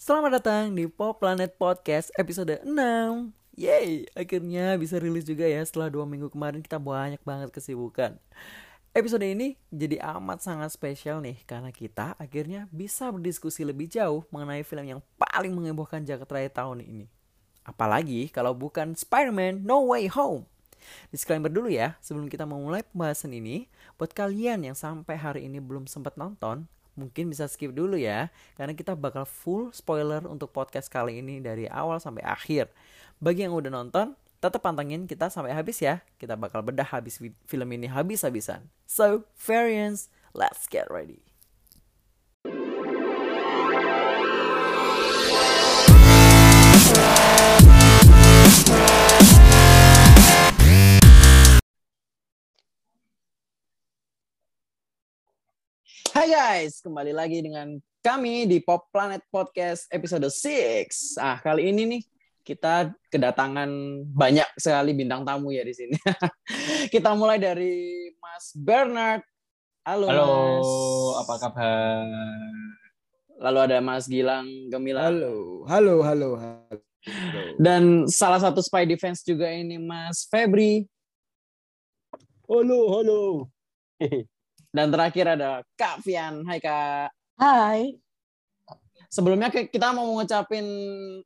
[0.00, 2.72] Selamat datang di Pop Planet Podcast episode 6
[3.52, 6.64] Yeay, akhirnya bisa rilis juga ya setelah dua minggu kemarin.
[6.64, 8.16] Kita banyak banget kesibukan.
[8.96, 14.64] Episode ini jadi amat sangat spesial nih Karena kita akhirnya bisa berdiskusi lebih jauh mengenai
[14.64, 17.04] film yang paling mengebohkan jagat raya tahun ini.
[17.68, 20.48] Apalagi kalau bukan Spider-Man No Way Home.
[21.12, 23.68] Disclaimer dulu ya, sebelum kita memulai pembahasan ini,
[24.00, 26.64] buat kalian yang sampai hari ini belum sempat nonton,
[27.00, 28.28] mungkin bisa skip dulu ya
[28.60, 32.68] karena kita bakal full spoiler untuk podcast kali ini dari awal sampai akhir.
[33.16, 36.00] Bagi yang udah nonton, tetap pantengin kita sampai habis ya.
[36.16, 38.68] Kita bakal bedah habis film ini habis-habisan.
[38.88, 41.29] So, variants, let's get ready.
[56.10, 61.14] Hai guys, kembali lagi dengan kami di Pop Planet Podcast episode 6.
[61.22, 62.02] Ah, kali ini nih
[62.42, 63.70] kita kedatangan
[64.10, 65.94] banyak sekali bintang tamu ya di sini.
[66.94, 69.22] kita mulai dari Mas Bernard.
[69.86, 70.70] Halo, Halo, Mas.
[71.22, 72.02] apa kabar?
[73.46, 75.14] Lalu ada Mas Gilang Gemilang.
[75.14, 76.76] Halo, halo, halo, halo.
[77.54, 80.90] Dan salah satu spy defense juga ini Mas Febri.
[82.50, 83.20] Halo, halo.
[84.70, 86.46] Dan terakhir ada Kak Fian.
[86.46, 87.10] Hai Kak.
[87.34, 87.98] Hai.
[89.10, 90.62] Sebelumnya kita mau ngucapin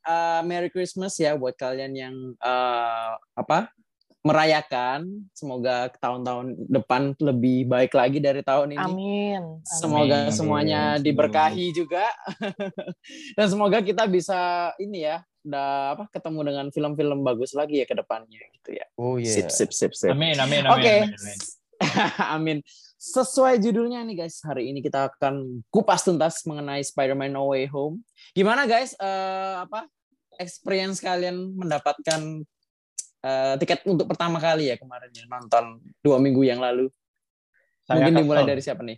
[0.00, 3.68] uh, Merry Christmas ya buat kalian yang uh, apa
[4.24, 5.28] merayakan.
[5.36, 8.80] Semoga tahun-tahun depan lebih baik lagi dari tahun ini.
[8.80, 9.42] Amin.
[9.68, 10.32] Semoga Amin.
[10.32, 11.04] semuanya Amin.
[11.04, 12.08] diberkahi juga.
[13.36, 17.92] Dan semoga kita bisa ini ya, udah apa ketemu dengan film-film bagus lagi ya ke
[17.92, 18.88] depannya gitu ya.
[18.96, 20.16] Oh Sip sip sip sip.
[20.16, 20.72] Amin, amin, amin.
[20.72, 20.94] Oke.
[21.04, 21.20] amin,
[22.32, 22.58] amin.
[23.04, 28.00] Sesuai judulnya nih guys, hari ini kita akan kupas tuntas mengenai Spider-Man No Way Home.
[28.32, 29.84] Gimana guys, eh, apa
[30.40, 32.40] experience kalian mendapatkan
[33.20, 36.88] eh, tiket untuk pertama kali ya kemarin ya nonton dua minggu yang lalu?
[37.84, 38.22] Saya Mungkin kesel.
[38.24, 38.96] dimulai dari siapa nih?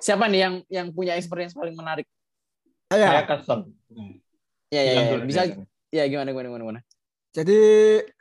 [0.00, 2.08] Siapa nih yang yang punya experience paling menarik?
[2.88, 3.68] Saya kesel.
[4.72, 5.02] Ya ya, ya.
[5.12, 5.42] dulu, bisa
[5.92, 6.80] ya gimana gimana gimana gimana.
[7.36, 7.60] jadi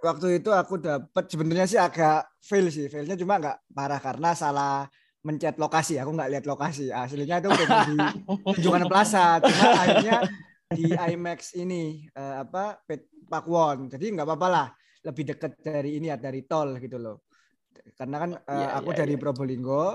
[0.04, 4.84] waktu itu aku dapat sebenarnya sih agak fail sih, failnya cuma nggak parah karena salah
[5.26, 5.98] mencet lokasi.
[5.98, 6.94] Aku nggak lihat lokasi.
[6.94, 7.98] Aslinya itu di
[8.46, 10.18] Tunjungan Plaza, cuma akhirnya
[10.70, 12.80] di IMAX ini eh, apa
[13.26, 13.90] Pakwon.
[13.90, 14.68] Jadi nggak apa-apa lah,
[15.02, 17.26] lebih dekat dari ini ya dari tol gitu loh.
[17.98, 19.22] Karena kan eh, Iya, aku iya, dari iya.
[19.22, 19.86] Probolinggo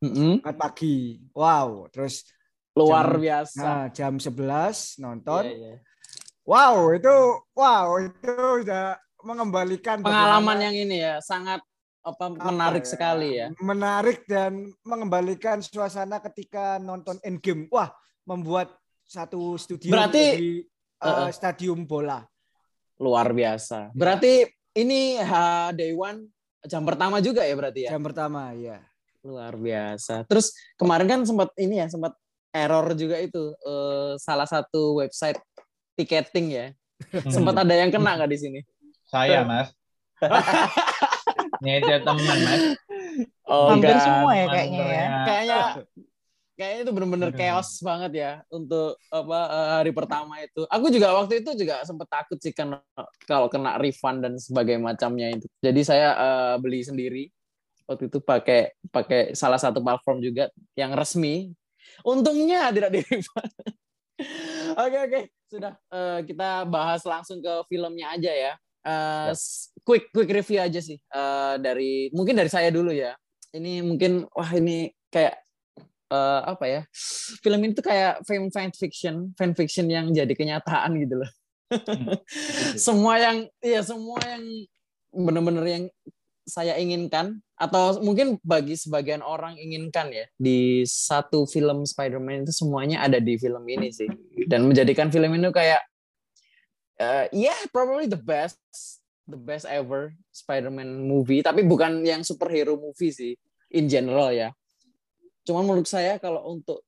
[0.00, 0.40] Mm-mm.
[0.40, 1.20] kan pagi.
[1.36, 2.24] Wow, terus
[2.78, 3.58] Luar Jam- biasa.
[3.60, 5.44] nah, jam 11 nonton.
[5.44, 5.74] Iya, iya.
[6.48, 7.12] Wow, itu
[7.52, 8.32] wow, itu
[8.64, 11.60] udah mengembalikan Pengalaman yang ini ya sangat
[12.04, 13.46] apa menarik ya, sekali ya.
[13.60, 17.68] Menarik dan mengembalikan suasana ketika nonton Endgame.
[17.68, 17.92] Wah,
[18.24, 18.72] membuat
[19.08, 20.50] satu studio Berarti, di
[21.00, 21.32] uh-uh.
[21.32, 22.22] stadium bola.
[23.00, 23.94] Luar biasa.
[23.94, 24.44] Berarti
[24.76, 26.28] ini ha, day one
[26.66, 27.90] jam pertama juga ya berarti ya.
[27.94, 28.82] Jam pertama, ya.
[29.22, 30.26] Luar biasa.
[30.26, 32.14] Terus kemarin kan sempat ini ya sempat
[32.52, 35.38] error juga itu eh, salah satu website
[35.98, 36.66] tiketing ya.
[37.34, 38.60] Sempat ada yang kena nggak di sini?
[39.06, 39.70] Saya, Mas.
[41.62, 42.62] Nyetnya teman, Mas.
[43.48, 44.04] Oh, Hampir enggak.
[44.04, 44.84] semua ya kayaknya ya.
[44.84, 45.08] saya.
[45.24, 45.58] Kayaknya
[46.58, 47.38] kayaknya itu bener-bener Aduh.
[47.38, 50.62] chaos banget ya untuk apa eh, hari pertama itu.
[50.66, 52.82] Aku juga waktu itu juga sempet takut sih karena
[53.30, 55.46] kalau kena refund dan sebagainya macamnya itu.
[55.62, 57.24] Jadi saya eh, beli sendiri
[57.88, 61.54] waktu itu pakai pakai salah satu platform juga yang resmi.
[62.04, 63.52] Untungnya tidak di refund.
[64.82, 68.52] Oke oke sudah Eh, kita bahas langsung ke filmnya aja ya.
[68.82, 73.16] Eh, s- quick quick review aja sih Eh, dari mungkin dari saya dulu ya.
[73.56, 75.40] Ini mungkin wah ini kayak
[76.12, 76.80] eh, apa ya?
[77.40, 81.30] Film ini tuh kayak film fan fiction, fan fiction yang jadi kenyataan gitu loh.
[82.88, 84.44] semua yang iya semua yang
[85.12, 85.84] bener-bener yang
[86.48, 93.04] saya inginkan atau mungkin bagi sebagian orang inginkan ya di satu film Spider-Man itu semuanya
[93.04, 94.08] ada di film ini sih
[94.48, 95.84] dan menjadikan film ini kayak
[96.96, 98.56] eh yeah probably the best
[99.28, 103.32] the best ever Spider-Man movie tapi bukan yang superhero movie sih
[103.70, 104.50] in general ya
[105.44, 106.80] cuman menurut saya kalau untuk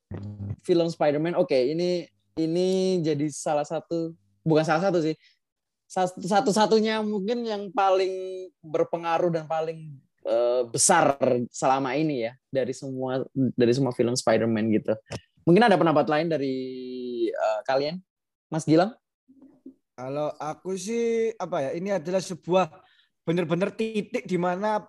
[0.64, 2.08] film Spider-Man oke ini
[2.40, 5.14] ini jadi salah satu bukan salah satu sih
[5.90, 9.90] satu satu-satunya mungkin yang paling berpengaruh dan paling
[10.22, 11.18] eh, besar
[11.50, 14.94] selama ini ya dari semua dari semua film Spider-Man gitu.
[15.42, 16.56] Mungkin ada pendapat lain dari
[17.26, 17.98] eh, kalian,
[18.46, 18.94] Mas Gilang?
[20.00, 21.70] Kalau aku sih apa ya?
[21.76, 22.72] Ini adalah sebuah
[23.20, 24.80] benar-benar titik di mana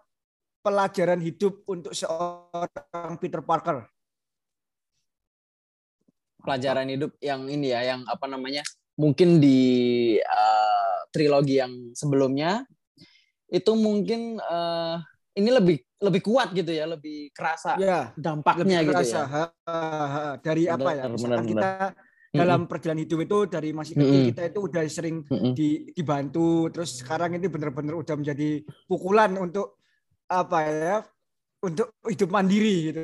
[0.63, 3.92] pelajaran hidup untuk seorang Peter Parker.
[6.42, 8.66] pelajaran hidup yang ini ya, yang apa namanya?
[8.98, 9.62] Mungkin di
[10.18, 12.66] uh, trilogi yang sebelumnya
[13.46, 14.98] itu mungkin uh,
[15.38, 19.25] ini lebih lebih kuat gitu ya, lebih kerasa Ya, dampaknya lebih gitu kerasa ya.
[19.30, 20.24] ha, ha, ha.
[20.42, 21.06] dari apa ya?
[21.06, 21.69] Benar, benar, kita
[22.31, 24.30] dalam perjalanan hidup itu dari masih kecil Mm-mm.
[24.31, 25.18] kita itu udah sering
[25.51, 29.83] di, dibantu terus sekarang ini benar-benar udah menjadi pukulan untuk
[30.31, 30.95] apa ya
[31.60, 33.04] untuk hidup mandiri gitu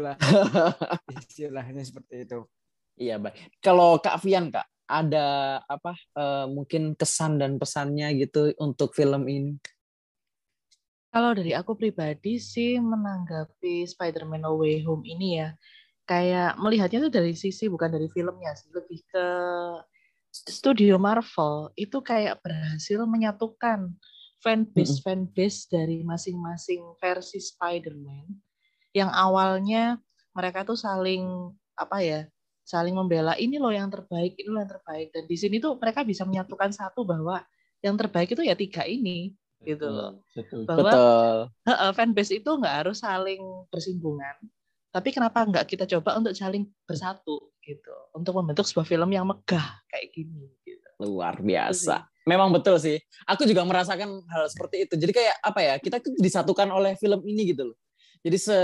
[0.00, 0.16] lah
[1.28, 2.48] istilahnya seperti itu
[3.00, 3.56] Iya, baik.
[3.64, 9.56] Kalau Kak Vian, Kak, ada apa eh, mungkin kesan dan pesannya gitu untuk film ini?
[11.12, 15.52] Kalau dari aku pribadi sih menanggapi Spider-Man No Way Home ini ya,
[16.12, 19.26] kayak melihatnya tuh dari sisi bukan dari filmnya sih, lebih ke
[20.28, 21.72] studio Marvel.
[21.72, 23.88] Itu kayak berhasil menyatukan
[24.44, 28.28] fanbase fanbase dari masing-masing versi Spider-Man
[28.92, 29.96] yang awalnya
[30.36, 31.24] mereka tuh saling
[31.80, 32.20] apa ya,
[32.68, 35.08] saling membela ini loh yang terbaik, ini loh yang terbaik.
[35.16, 37.40] Dan di sini tuh mereka bisa menyatukan satu bahwa
[37.80, 39.32] yang terbaik itu ya tiga ini
[39.64, 40.20] gitu loh.
[40.68, 41.94] bahwa Betul.
[41.96, 44.36] Fanbase itu nggak harus saling bersinggungan,
[44.92, 49.80] tapi kenapa nggak kita coba untuk saling bersatu gitu, untuk membentuk sebuah film yang megah
[49.88, 50.52] kayak gini.
[50.62, 50.84] Gitu.
[51.00, 52.04] Luar biasa.
[52.28, 53.00] Memang betul sih.
[53.26, 54.94] Aku juga merasakan hal seperti itu.
[54.94, 55.74] Jadi kayak apa ya?
[55.80, 57.76] Kita tuh disatukan oleh film ini gitu loh.
[58.22, 58.58] Jadi se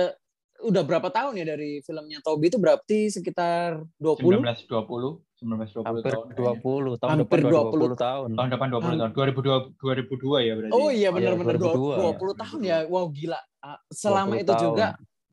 [0.58, 6.26] udah berapa tahun ya dari filmnya Toby itu berarti sekitar 20 1920, 1920 hampir tahun.
[6.34, 8.28] 20 tahun Hampir depan 20 20, tahun.
[8.34, 9.10] Tahun depan 20 tahun.
[9.14, 10.74] 2002 2002 ya berarti.
[10.74, 12.42] Oh iya benar-benar Iya, 20, 2002.
[12.42, 12.76] tahun ya.
[12.90, 13.40] Wow gila.
[13.62, 14.62] Ah, Selama 20 itu tahun.
[14.66, 14.86] juga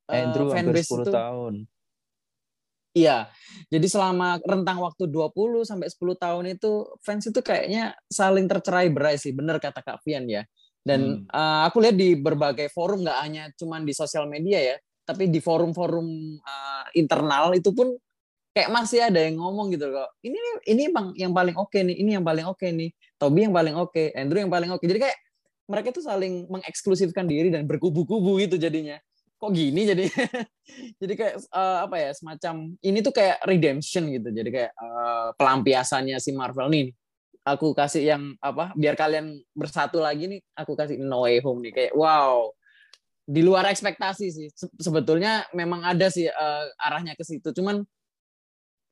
[0.10, 1.54] eh, Andrew hampir fanbase 10 itu tahun.
[2.96, 3.28] Iya.
[3.68, 6.72] Jadi selama rentang waktu 20 sampai 10 tahun itu
[7.04, 9.36] fans itu kayaknya saling tercerai berai sih.
[9.36, 10.48] Bener kata Kak Fian ya.
[10.86, 15.28] Dan eh, aku lihat di berbagai forum nggak hanya cuman di sosial media ya, tapi
[15.28, 16.08] di forum-forum
[16.40, 17.98] eh, internal itu pun
[18.56, 20.16] kayak masih ada yang ngomong gitu kok.
[20.24, 20.40] Ini
[20.72, 22.90] ini bang yang paling oke nih, ini yang paling oke nih.
[23.19, 24.86] Toby yang paling oke, Andrew yang paling oke.
[24.88, 25.18] Jadi kayak
[25.68, 28.96] mereka tuh saling mengeksklusifkan diri dan berkubu-kubu gitu jadinya.
[29.36, 30.06] Kok gini jadi?
[31.02, 34.30] jadi kayak eh, apa ya semacam ini tuh kayak redemption gitu.
[34.32, 36.88] Jadi kayak eh, pelampiasannya si Marvel nih.
[37.46, 38.74] Aku kasih yang apa?
[38.74, 40.42] Biar kalian bersatu lagi nih.
[40.58, 42.50] Aku kasih No Way Home nih kayak wow.
[43.26, 44.48] Di luar ekspektasi sih.
[44.50, 47.54] Se- Sebetulnya memang ada sih eh, arahnya ke situ.
[47.54, 47.86] Cuman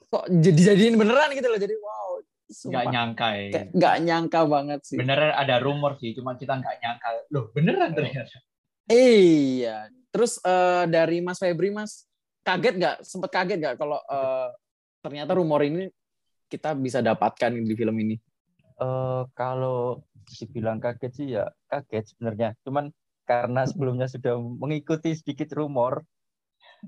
[0.07, 1.57] kok jadi jadiin beneran gitu loh.
[1.57, 2.09] Jadi wow.
[2.43, 2.83] Nggak sumpah.
[2.93, 3.49] nyangka ya.
[3.49, 4.97] Kayak nggak nyangka banget sih.
[5.01, 7.09] Beneran ada rumor sih, cuma kita nggak nyangka.
[7.33, 8.37] Loh, beneran ternyata.
[8.85, 9.89] Iya.
[10.13, 12.05] Terus eh, dari Mas Febri, Mas
[12.45, 12.95] kaget nggak?
[13.01, 14.49] Sempet kaget nggak kalau eh,
[15.01, 15.89] ternyata rumor ini
[16.45, 18.15] kita bisa dapatkan di film ini?
[18.77, 22.49] Eh kalau dibilang kaget sih ya kaget sebenarnya.
[22.61, 22.93] Cuman
[23.25, 26.05] karena sebelumnya sudah mengikuti sedikit rumor.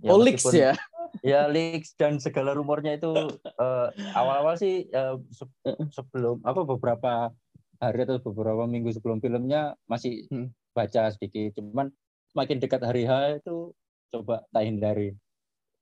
[0.05, 0.77] oh, leaks ya?
[1.23, 7.31] Ya leaks dan segala rumornya itu eh, awal-awal sih eh, se- sebelum apa beberapa
[7.79, 10.51] hari atau beberapa minggu sebelum filmnya masih Hmm.
[10.75, 11.55] baca sedikit.
[11.55, 11.87] Cuman
[12.35, 13.71] semakin dekat hari H itu
[14.11, 15.15] coba tak hindari.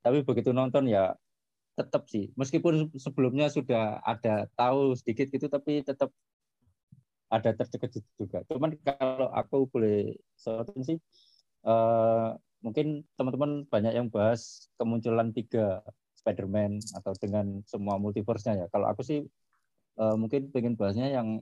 [0.05, 1.17] Tapi begitu nonton ya
[1.73, 6.13] tetap sih meskipun sebelumnya sudah ada tahu sedikit gitu tapi tetap
[7.33, 8.45] ada terkejut juga.
[8.45, 10.97] Cuman kalau aku boleh sorotin sih
[11.65, 12.29] eh,
[12.61, 15.81] mungkin teman-teman banyak yang bahas kemunculan tiga
[16.21, 18.67] Spider-Man atau dengan semua multiverse-nya ya.
[18.69, 19.25] Kalau aku sih
[19.97, 21.41] eh, mungkin pengen bahasnya yang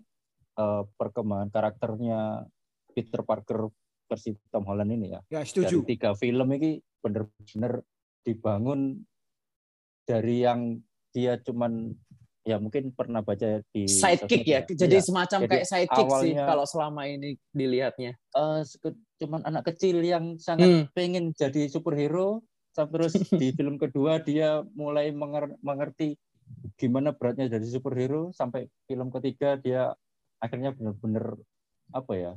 [0.56, 2.48] eh, perkembangan karakternya
[2.96, 3.68] Peter Parker
[4.12, 7.80] versi Tom Holland ini ya ya dari setuju tiga film ini bener-bener
[8.22, 9.00] dibangun
[10.04, 10.78] dari yang
[11.10, 11.96] dia cuman
[12.42, 14.60] ya mungkin pernah baca di Sidekick sosmed ya?
[14.68, 15.06] Jadi Iya.
[15.06, 18.12] semacam Jadi kayak sidekick sih awalnya- kalau selama ini dilihatnya.
[18.18, 20.84] Eh, seke- cuman anak kecil yang sangat Hmm.
[20.92, 22.42] pengen jadi superhero
[22.74, 26.18] terus di film kedua dia mulai menger- mengerti
[26.76, 29.94] gimana beratnya jadi superhero sampai film ketiga dia
[30.38, 31.38] akhirnya benar-benar
[31.92, 32.34] apa ya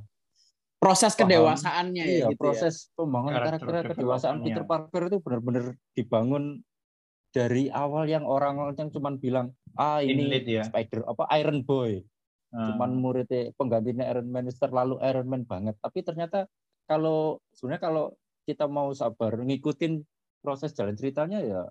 [0.85, 1.21] Proses Paham.
[1.25, 2.41] kedewasaannya ya iya gitu ya.
[2.41, 4.45] proses pembangunan Karakter karakter kedewasaan.
[4.45, 5.65] Peter Parker itu benar-benar
[5.97, 6.45] dibangun
[7.33, 9.47] dari awal yang orang yang cuman bilang
[9.81, 10.63] ah In ini lead ya.
[10.69, 12.05] Spider apa Iron Boy
[12.55, 16.47] Nah, cuman muridnya penggantinya Iron Man itu terlalu Iron Man banget tapi ternyata
[16.87, 18.05] kalau sebenarnya kalau
[18.47, 19.99] kita mau sabar ngikutin
[20.39, 21.67] proses jalan ceritanya ya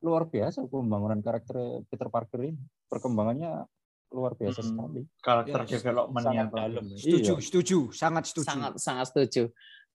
[0.00, 2.56] luar biasa pembangunan karakter Peter Parker ini
[2.88, 3.68] perkembangannya
[4.12, 4.68] luar biasa Mm-mm.
[4.70, 6.84] sekali karakter Ya, development-nya sangat dalam.
[6.94, 7.44] setuju Iya.
[7.44, 9.42] setuju sangat setuju sangat sangat setuju.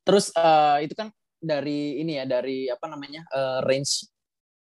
[0.04, 1.08] Terus eh, itu kan
[1.38, 4.10] dari ini ya dari apa namanya eh, range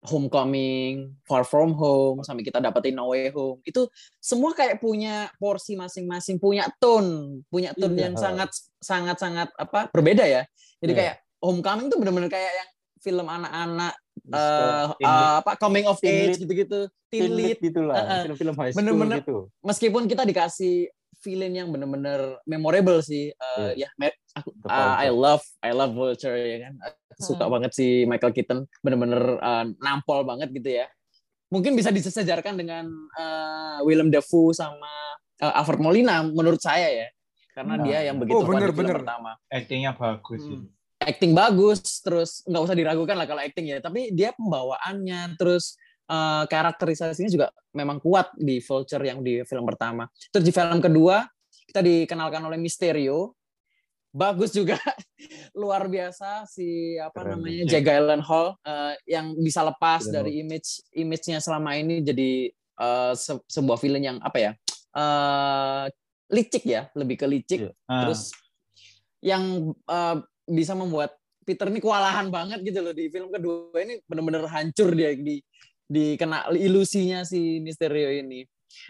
[0.03, 3.63] Homecoming, Far From Home, sampai kita dapetin No Way Home.
[3.63, 3.87] Itu
[4.19, 8.11] semua kayak punya porsi masing-masing, punya tone, punya tone Iya.
[8.11, 8.51] yang sangat
[8.83, 10.43] sangat sangat apa berbeda ya.
[10.83, 10.99] Jadi Iya.
[10.99, 12.69] kayak Homecoming tuh bener-bener kayak yang
[12.99, 16.39] film anak-anak eh, Teen eh, apa coming of Teen age lead.
[16.39, 17.57] gitu-gitu, teen lead.
[17.59, 18.21] gitu lah, Heeh.
[18.25, 19.17] film-film high school Bener-bener.
[19.19, 19.37] gitu.
[19.59, 20.89] Meskipun kita dikasih
[21.19, 23.31] villain yang bener-bener memorable sih.
[23.31, 26.73] Eh, Ya, me- aku, ah, I love I love Vulture ya kan.
[26.83, 27.53] Aku Suka Hmm.
[27.53, 30.87] banget si Michael Keaton, bener-bener eh, nampol banget gitu ya.
[31.47, 34.89] Mungkin bisa disejarkan dengan eh, Willem Dafoe sama
[35.37, 37.07] eh, Alfred Molina menurut saya ya.
[37.53, 37.83] Karena Nah.
[37.83, 38.97] dia yang begitu Oh, bener, di film bener.
[38.99, 39.31] pertama.
[39.47, 40.72] Actingnya bagus Hmm.
[41.03, 43.79] Acting bagus, terus nggak usah diragukan lah kalau acting ya.
[43.79, 45.75] Tapi dia pembawaannya, terus
[46.07, 50.07] eh, karakterisasinya juga memang kuat di Vulture yang di film pertama.
[50.31, 51.23] Terus di film kedua
[51.67, 53.33] kita dikenalkan oleh Mysterio,
[54.13, 54.77] bagus juga,
[55.61, 57.39] luar biasa si apa Keren.
[57.39, 60.15] namanya Jack Gyllenhaal eh, yang bisa lepas Gyllenhaal.
[60.21, 64.51] dari image image-nya selama ini jadi eh, se- sebuah film yang apa ya
[64.93, 65.85] eh,
[66.33, 67.71] licik ya, lebih ke licik Iya.
[67.85, 68.33] Ah, terus
[69.23, 69.43] yang
[69.87, 74.95] uh, bisa membuat Peter ini kewalahan banget gitu loh di film kedua ini benar-benar hancur
[74.95, 75.43] dia di
[75.83, 78.47] di kena ilusinya si Mysterio ini.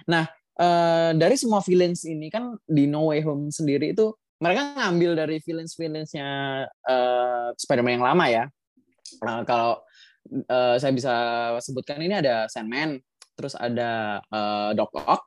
[0.08, 0.30] Nah,
[0.62, 5.38] uh, dari semua villains ini kan di No Way Home sendiri itu mereka ngambil dari
[5.40, 6.28] villains-villainsnya
[6.68, 8.44] uh, Spider-Man yang lama ya.
[9.24, 9.80] Uh, kalau
[10.52, 11.14] uh, saya bisa
[11.64, 13.00] sebutkan ini ada Sandman,
[13.40, 15.24] terus ada uh, Doc Ock,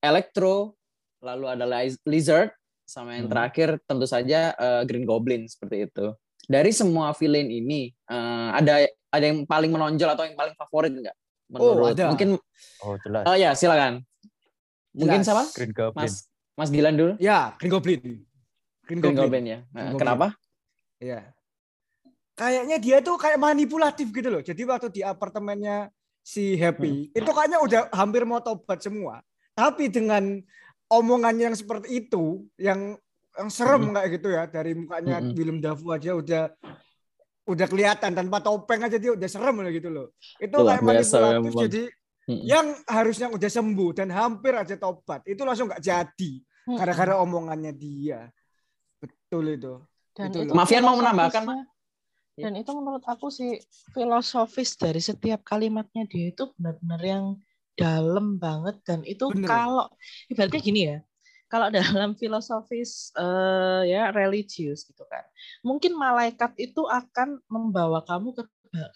[0.00, 0.80] Electro,
[1.20, 2.50] lalu ada Liz- Lizard,
[2.86, 3.34] sama yang Hmm.
[3.34, 6.14] terakhir tentu saja eh, Green Goblin seperti itu.
[6.46, 11.16] Dari semua villain ini eh, ada ada yang paling menonjol atau yang paling favorit enggak?
[11.52, 12.06] Oh, Menurut ada.
[12.08, 12.28] mungkin
[12.80, 13.24] Oh jelas.
[13.24, 14.02] oh ya silakan.
[14.94, 15.26] Mungkin Jelas.
[15.26, 15.44] siapa?
[15.52, 16.00] Green Goblin.
[16.00, 16.14] Mas
[16.54, 17.12] Mas Dilan dulu.
[17.18, 18.00] Ya, Green Goblin.
[18.00, 18.22] Green,
[18.86, 19.18] Green Goblin.
[19.20, 19.58] Goblin ya.
[19.60, 20.00] Green Nah, Goblin.
[20.00, 20.26] Kenapa?
[20.96, 21.20] Iya.
[22.32, 24.40] Kayaknya dia tuh kayak manipulatif gitu loh.
[24.40, 25.88] Jadi waktu di apartemennya
[26.20, 27.18] si Happy, Hmm.
[27.18, 29.24] itu kayaknya udah hampir mau tobat semua.
[29.52, 30.44] Tapi dengan
[30.88, 32.94] omongannya yang seperti itu, yang
[33.36, 33.94] yang serem Hmm.
[33.94, 35.34] kayak gitu ya, dari mukanya Hmm.
[35.36, 36.44] Willem Dafoe aja udah
[37.46, 40.06] udah kelihatan tanpa topeng aja dia udah serem loh gitu loh.
[40.40, 41.62] Itu Luar kayak biasa manipulatif memang.
[41.68, 41.82] jadi
[42.26, 42.42] Mm-mm.
[42.42, 46.32] yang harusnya udah sembuh dan hampir aja tobat, itu langsung nggak jadi
[46.66, 48.26] gara-gara omongannya dia.
[48.98, 49.78] Betul itu.
[50.10, 50.52] Dan Itu itu.
[50.56, 51.44] Mafian mau menambahkan,
[52.36, 52.52] Ya.
[52.52, 53.56] Dan itu menurut aku sih
[53.96, 57.24] filosofis dari setiap kalimatnya dia itu benar-benar yang
[57.76, 59.46] dalam banget dan itu Bener.
[59.46, 59.86] kalau
[60.32, 60.98] ibaratnya gini ya.
[61.46, 65.22] Kalau dalam filosofis eh, ya religius gitu kan.
[65.62, 68.42] Mungkin malaikat itu akan membawa kamu ke,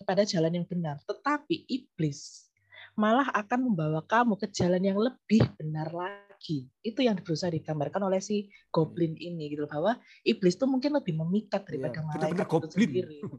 [0.02, 2.50] kepada jalan yang benar, tetapi iblis
[2.98, 6.66] malah akan membawa kamu ke jalan yang lebih benar lagi.
[6.82, 9.96] Itu yang berusaha digambarkan oleh si goblin ini gitu bahwa
[10.26, 12.72] iblis tuh mungkin lebih memikat daripada Iya, malaikat itu goblin.
[12.74, 13.18] sendiri.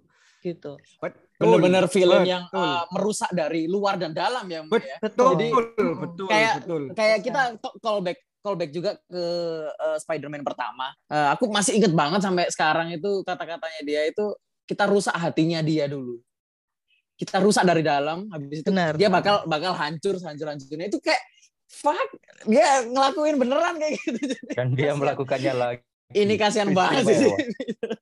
[0.41, 0.73] Gitu.
[0.97, 1.37] Betul.
[1.37, 2.65] Bener-bener villain yang betul.
[2.65, 4.65] uh, merusak dari luar dan dalam ya.
[4.65, 4.97] Mbak, ya.
[4.97, 6.81] Betul, Jadi- betul, Kayak- betul.
[6.97, 7.41] kayak kita
[7.77, 9.23] callback callback juga ke
[9.69, 10.89] uh, Spider-Man pertama.
[11.05, 14.33] Uh, aku masih inget banget sampai sekarang itu kata-katanya dia itu
[14.65, 16.17] kita rusak hatinya dia dulu.
[17.13, 18.97] Kita rusak dari dalam, habis itu Benar.
[18.97, 21.21] dia bakal bakal hancur, hancur hancurnya itu kayak
[21.69, 22.09] fuck
[22.49, 24.33] dia ngelakuin beneran kayak gitu.
[24.57, 25.85] Dan dia melakukannya lagi.
[26.11, 27.29] Ini kasihan banget sih.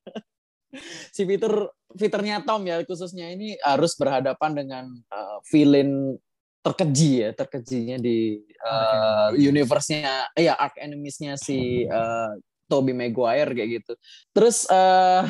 [1.16, 1.50] si Peter
[1.90, 6.16] Peternya Tom ya khususnya ini harus berhadapan dengan uh, villain
[6.60, 12.36] terkeji ya terkejinya di uh, universe-nya eh, ya arc enemies-nya si uh,
[12.70, 13.92] Tobey Maguire kayak gitu.
[14.30, 15.26] Terus uh,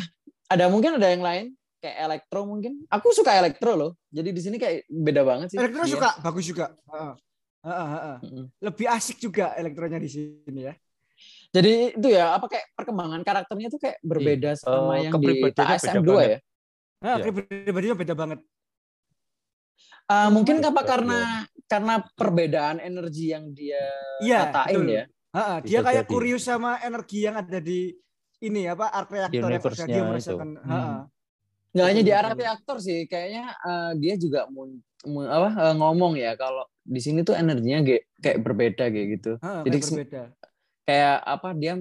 [0.50, 2.84] ada mungkin ada yang lain kayak Electro mungkin.
[2.92, 3.92] Aku suka Electro loh.
[4.12, 5.58] Jadi di sini kayak beda banget sih.
[5.58, 5.94] Elektro dia.
[5.96, 6.66] suka, bagus juga.
[6.92, 7.14] Heeh.
[7.60, 8.16] Heeh, heeh.
[8.24, 8.46] Mm-mm.
[8.60, 10.74] Lebih asik juga elektronya di sini ya.
[11.50, 15.66] Jadi itu ya apa kayak perkembangan karakternya tuh kayak berbeda sama Eh, yang di beda
[15.98, 16.30] 2 banget.
[16.30, 16.38] ya.
[17.00, 17.24] Nah, Iya.
[17.66, 18.40] pribadinya beda banget.
[20.10, 20.90] Uh, mungkin apa beda.
[20.90, 21.18] karena
[21.70, 23.82] karena perbedaan energi yang dia
[24.18, 24.86] Iya, katain betul.
[24.90, 25.04] ya.
[25.30, 26.10] Heeh, dia Bisa kayak jadi.
[26.10, 27.94] kurius sama energi yang ada di
[28.42, 30.06] ini apa arc reaktor yang Universe-nya dia itu.
[30.06, 30.48] merasakan.
[30.58, 30.66] Hmm.
[30.66, 30.98] Heeh.
[31.70, 32.42] Nggak hanya di arah betul.
[32.42, 37.22] reaktor sih, kayaknya uh, dia juga mun- mun- apa uh, ngomong ya kalau di sini
[37.22, 37.78] tuh energinya
[38.18, 39.32] kayak berbeda kayak gitu.
[39.38, 40.22] Heeh, Jadi kayak berbeda.
[40.82, 41.74] Kayak apa dia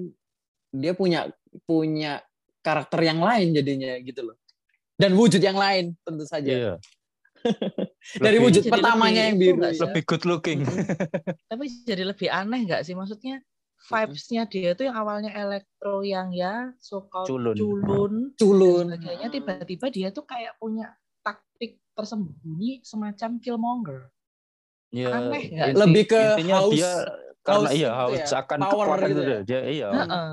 [0.70, 1.26] dia punya
[1.64, 2.22] punya
[2.60, 4.36] karakter yang lain jadinya gitu loh.
[4.94, 6.50] Dan wujud yang lain tentu saja.
[6.50, 6.74] Iya.
[8.20, 9.60] Dari Lebih- wujud pertamanya lebih yang biru.
[9.64, 9.72] ya.
[9.82, 10.60] lebih good looking.
[11.50, 12.92] Tapi jadi lebih aneh nggak sih?
[12.92, 13.40] Maksudnya
[13.80, 17.56] vibes-nya dia tuh yang awalnya elektro yang ya so called Culun.
[17.56, 18.86] culun, Culun.
[18.92, 20.92] sebagainya tiba-tiba dia tuh kayak punya
[21.24, 24.00] taktik tersembunyi semacam killmonger.
[24.92, 26.92] Ya, Aneh nggak inti- Lebih ke intinya haus- dia
[27.40, 29.40] karena iya gitu haus ya, akan power kekuatan gitu itu ya.
[29.44, 29.88] dia iya.
[29.92, 30.30] Heeh.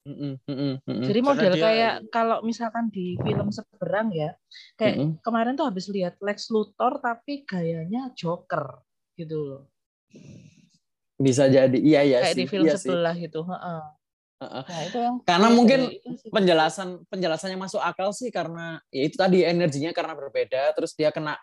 [0.00, 1.04] Mm-mm, mm-mm, mm-mm.
[1.04, 4.32] Jadi model dia- kayak kalau misalkan di film seberang ya,
[4.80, 5.20] kayak Mm-mm.
[5.20, 8.80] kemarin tuh habis lihat Lex Luthor tapi gayanya Joker
[9.20, 9.62] gitu loh.
[11.20, 11.76] Bisa jadi.
[11.76, 12.40] Iya iya kayak sih.
[12.40, 12.88] di film iya sih.
[12.88, 13.44] sebelah gitu.
[13.44, 13.82] Heeh.
[14.40, 14.64] Heeh.
[14.64, 16.32] Nah, itu yang Karena mungkin itu sih.
[16.32, 21.36] penjelasan penjelasannya masuk akal sih karena ya itu tadi energinya karena berbeda terus dia kena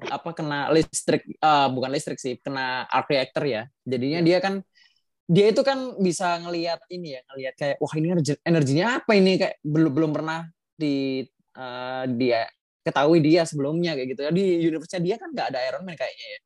[0.00, 3.62] apa kena listrik eh, bukan listrik sih kena arc reactor ya.
[3.84, 4.64] Jadinya dia kan
[5.28, 9.32] dia itu kan bisa ngelihat ini ya ngelihat kayak wah ini energi, energinya apa ini?
[9.36, 11.24] Kayak belum belum pernah di
[11.56, 12.48] eh, dia
[12.82, 14.20] ketahui dia sebelumnya kayak gitu.
[14.32, 16.40] Di universe-nya dia kan nggak ada Iron Man kayaknya ya.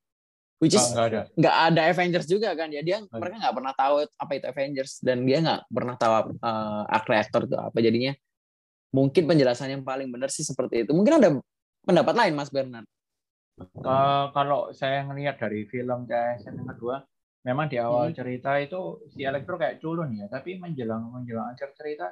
[0.57, 1.21] Which is nggak ada.
[1.37, 2.83] nggak ada Avengers juga kan ya.
[2.83, 6.13] Dia mereka nggak pernah tahu apa itu Avengers dan dia nggak pernah tahu
[6.43, 7.79] uh, arc reactor itu apa.
[7.79, 8.13] Jadinya
[8.91, 10.97] mungkin penjelasan yang paling benar sih seperti itu.
[10.97, 11.29] Mungkin ada
[11.87, 12.89] pendapat lain Mas Bernard
[13.61, 16.97] Eh, kalau saya ngelihat dari film CSM yang kedua,
[17.49, 18.17] memang di awal Hmm.
[18.19, 18.81] cerita itu
[19.13, 22.07] si Elektro kayak culun ya, tapi menjelang menjelang akhir cerita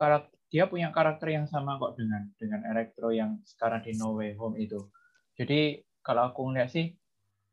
[0.00, 4.30] karak- dia punya karakter yang sama kok dengan dengan Elektro yang sekarang di No Way
[4.40, 4.88] Home itu.
[5.36, 6.86] Jadi kalau aku ngeliat sih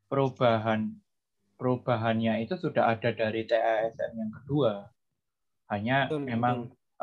[0.08, 0.80] perubahan
[1.60, 4.72] perubahannya itu sudah ada dari TASM yang kedua.
[5.72, 6.56] Hanya Betul, memang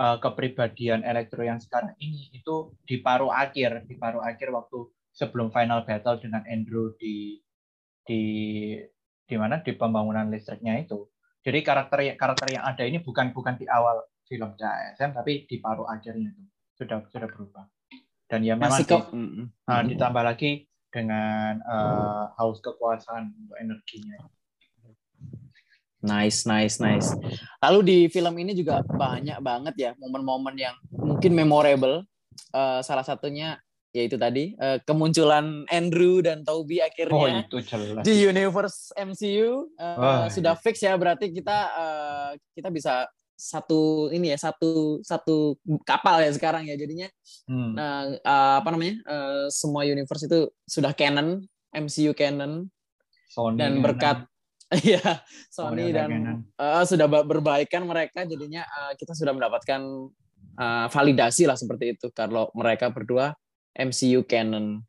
[0.03, 4.79] eh, kepribadian Elektro yang sekarang ini itu di paruh akhir, di paruh akhir waktu
[5.11, 7.39] sebelum final battle dengan Andrew di
[8.07, 8.21] di
[9.27, 11.07] di mana di pembangunan listriknya itu.
[11.41, 15.87] Jadi karakter karakter yang ada ini bukan bukan di awal film CSM tapi di paruh
[15.87, 16.43] akhirnya itu
[16.79, 17.65] sudah sudah berubah.
[18.31, 19.07] Dan ya memang masih di-
[19.67, 20.51] uh, ditambah lagi
[20.91, 24.19] dengan uh, haus kekuasaan untuk energinya.
[26.01, 27.13] Nice, nice, nice.
[27.61, 32.01] Lalu di film ini juga banyak banget ya momen-momen yang mungkin memorable.
[32.51, 38.03] Eh, salah satunya yaitu tadi eh, kemunculan Andrew dan Toby Oh akhirnya itu jelas.
[38.07, 43.05] di universe MCU eh, Wah, sudah fix ya berarti kita eh, kita bisa
[43.35, 47.09] satu ini ya satu satu kapal ya sekarang ya jadinya.
[47.49, 47.73] Hmm.
[47.73, 52.71] nah eh, apa namanya eh, semua universe itu sudah canon MCU canon.
[53.31, 54.27] Sony dan berkat
[54.87, 55.19] Iya,
[55.51, 56.09] Sony Sony dan
[56.55, 59.83] eh, sudah ba- berbaikan mereka jadinya eh, kita sudah mendapatkan
[60.55, 62.07] eh, validasi lah seperti itu.
[62.15, 63.35] Kalau mereka berdua
[63.75, 64.83] MCU canon.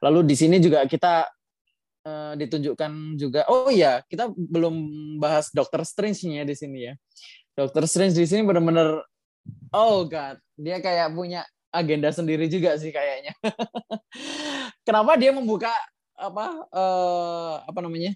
[0.00, 1.28] Lalu di sini juga kita
[2.04, 4.74] eh, ditunjukkan juga oh iya, kita belum
[5.20, 6.94] bahas Doctor Strange-nya di sini ya.
[7.56, 9.00] Doctor Strange di sini benar-benar
[9.72, 13.32] oh god, dia kayak punya agenda sendiri juga sih kayaknya.
[14.86, 15.72] Kenapa dia membuka
[16.16, 18.12] apa eh, apa namanya?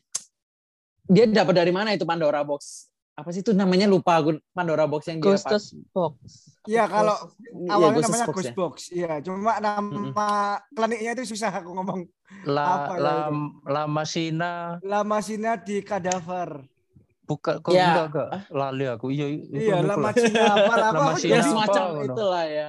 [1.11, 2.90] dia dapat dari mana itu Pandora box?
[3.21, 5.53] Apa sih itu namanya lupa aku Pandora box yang dia pakai.
[5.53, 6.17] Ghost's Box.
[6.65, 7.17] Iya kalau
[7.53, 8.55] Iya, awalnya Ghost namanya Box Ghost ya.
[8.55, 8.75] Box.
[8.91, 10.29] Iya, cuma nama
[10.71, 12.01] kliniknya itu susah aku ngomong.
[12.43, 13.35] La, Apa ya la, itu?
[13.67, 16.65] lama Sina Lama Sina di Kadaver.
[17.23, 17.95] buka kok Ya.
[17.95, 19.95] enggak enggak lali aku iya Iya, lupa.
[19.95, 20.89] Lama Cina apa lah.
[20.91, 22.07] Lama Aku Cina Ya apa, semacam ngono.
[22.09, 22.69] itulah ya.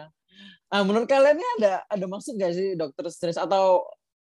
[0.67, 3.81] Ah, menurut kalian ini ada ada maksud gak sih Dokter Strange atau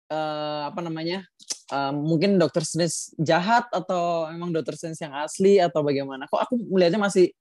[0.08, 1.26] eh, apa namanya?
[1.72, 6.28] Eh, mungkin Dokter Strange jahat atau emang Dokter Strange yang asli atau bagaimana?
[6.28, 7.32] Kok aku melihatnya masih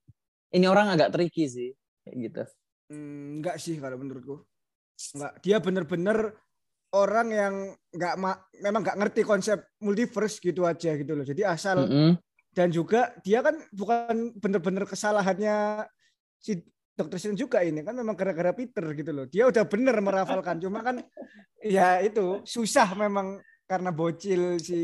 [0.52, 1.70] ini orang agak tricky sih
[2.04, 2.42] kayak gitu.
[2.92, 4.44] Hmm, enggak sih kalau menurutku.
[5.16, 5.32] Enggak.
[5.40, 6.18] Dia bener-bener
[6.92, 7.54] orang yang
[7.92, 11.24] enggak ma- memang enggak ngerti konsep multiverse gitu aja gitu loh.
[11.24, 12.12] Jadi asal Mm-mm.
[12.52, 15.88] dan juga dia kan bukan bener-bener kesalahannya
[16.36, 16.60] si
[16.92, 17.16] Dr.
[17.16, 19.24] Strange juga ini kan memang gara-gara Peter gitu loh.
[19.24, 21.00] Dia udah bener merafalkan cuma kan
[21.64, 23.40] ya itu susah memang
[23.72, 24.80] karena bocil si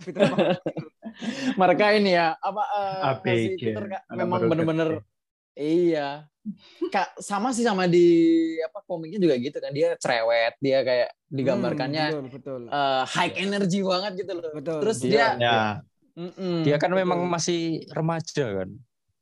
[0.00, 0.24] Peter.
[1.60, 4.88] Mereka ini ya apa eh, ABG, si Peter anak memang bener-bener
[5.52, 6.24] iya.
[6.90, 8.08] Kak sama sih sama di
[8.58, 12.72] apa komiknya juga gitu kan dia cerewet, dia kayak digambarkannya Hmm, betul betul.
[12.72, 14.50] eh, high energy banget gitu loh.
[14.50, 14.78] Betul.
[14.82, 15.60] Terus Dia- dia, Ya,
[16.18, 16.66] Mm-mm.
[16.66, 17.00] dia kan Betul.
[17.04, 18.70] memang masih remaja kan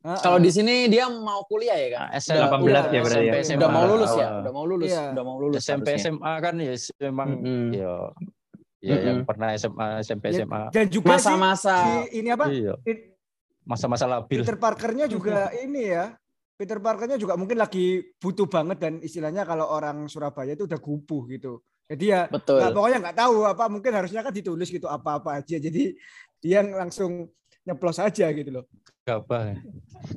[0.01, 0.43] Ah, kalau ah.
[0.43, 2.01] di sini dia mau kuliah ya kan?
[2.09, 3.33] Nah, SM, 18 ya berarti ya?
[3.45, 5.05] SMP, Udah mau SMA, lulus ya, udah mau lulus, Iya.
[5.13, 5.61] udah mau lulus.
[5.61, 6.01] SMP harusnya.
[6.09, 7.69] SMA kan ya memang Mm-mm.
[8.81, 9.29] Ya ya yang Mm-mm.
[9.29, 12.75] pernah SMA SMP Ya, SMA dan juga Masa-masa si ini apa iya
[13.69, 16.17] masa-masa labil Peter Parkernya juga ini ya.
[16.61, 21.25] Peter Parkernya juga mungkin lagi butuh banget dan istilahnya kalau orang Surabaya itu udah gupuh
[21.33, 21.65] gitu.
[21.89, 22.61] Jadi ya betul.
[22.61, 25.57] nggak, pokoknya nggak tahu apa mungkin harusnya kan ditulis gitu apa-apa aja.
[25.57, 25.97] Jadi
[26.37, 27.33] dia langsung
[27.65, 28.65] nyeplos aja gitu loh.
[29.09, 29.57] gabah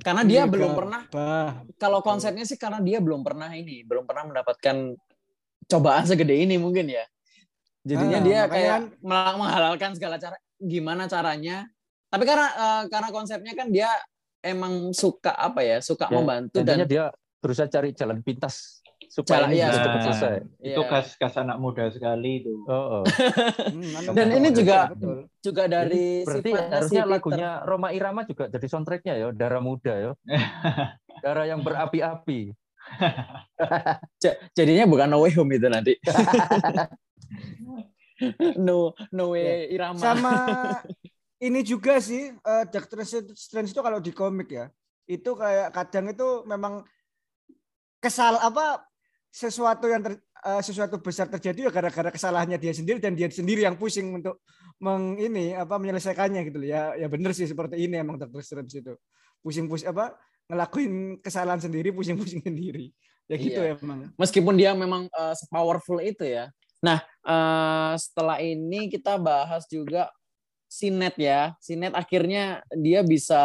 [0.04, 0.80] Karena dia Iya, belum Gab.
[0.84, 5.00] pernah Bah, kalau konsepnya sih karena dia belum pernah ini, belum pernah mendapatkan
[5.72, 7.08] cobaan segede ini mungkin ya.
[7.84, 11.68] Jadinya Ah, dia kayak kan- menghalalkan segala cara gimana caranya.
[12.08, 13.92] Tapi karena eh, karena konsepnya kan dia
[14.40, 19.52] emang suka apa ya, suka Ya, membantu dan dia berusaha cari jalan pintas supaya Jalan-
[19.52, 19.68] iya.
[19.68, 20.74] bisa cepat selesai Iya.
[20.74, 22.54] itu gas gas anak muda sekali itu.
[22.66, 23.04] oh, oh.
[23.04, 25.28] hmm, Dan ini juga- betul.
[25.38, 30.12] juga dari berarti harusnya si lagunya Roma Irama juga jadi soundtracknya ya darah muda ya
[31.24, 32.56] darah yang berapi-api
[34.18, 35.94] Ja- jadinya bukan No Way Home itu nanti.
[38.66, 40.00] no No Way Irama.
[40.00, 40.36] Sama
[41.48, 43.04] ini juga sih eh, Doctor
[43.36, 44.68] Strange itu kalau di komik ya.
[45.04, 46.80] itu kayak kadang itu memang
[48.00, 48.88] kesal apa
[49.28, 50.16] sesuatu yang ter,
[50.48, 54.40] eh, sesuatu besar terjadi ya gara-gara kesalahannya dia sendiri dan dia sendiri yang pusing untuk
[54.80, 58.40] meng ini apa menyelesaikannya gitu loh ya ya bener sih seperti ini emang Dr.
[58.40, 58.96] Strange itu
[59.44, 60.16] pusing-pusing apa
[60.48, 62.96] ngelakuin kesalahan sendiri pusing-pusing sendiri
[63.28, 63.80] ya gitu Iya.
[63.80, 66.52] emang Meskipun dia memang uh, powerful itu ya.
[66.84, 70.12] Nah, eh, setelah ini kita bahas juga
[70.70, 71.54] Sinet ya.
[71.62, 73.40] Sinet akhirnya dia bisa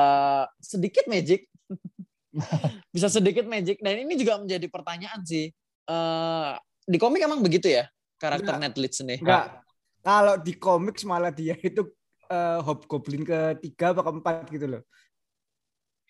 [0.59, 1.45] sedikit magic.
[2.95, 3.79] bisa sedikit magic.
[3.85, 5.53] Dan ini juga menjadi pertanyaan sih.
[5.88, 6.53] Eh,
[6.88, 7.85] di komik emang begitu ya?
[8.19, 8.59] Karakter.
[8.59, 9.21] Ned Leeds ini.
[9.23, 9.69] enggak
[10.03, 11.85] kalau di komik malah dia itu
[12.33, 14.83] eh, Hobgoblin ketiga apa keempat gitu loh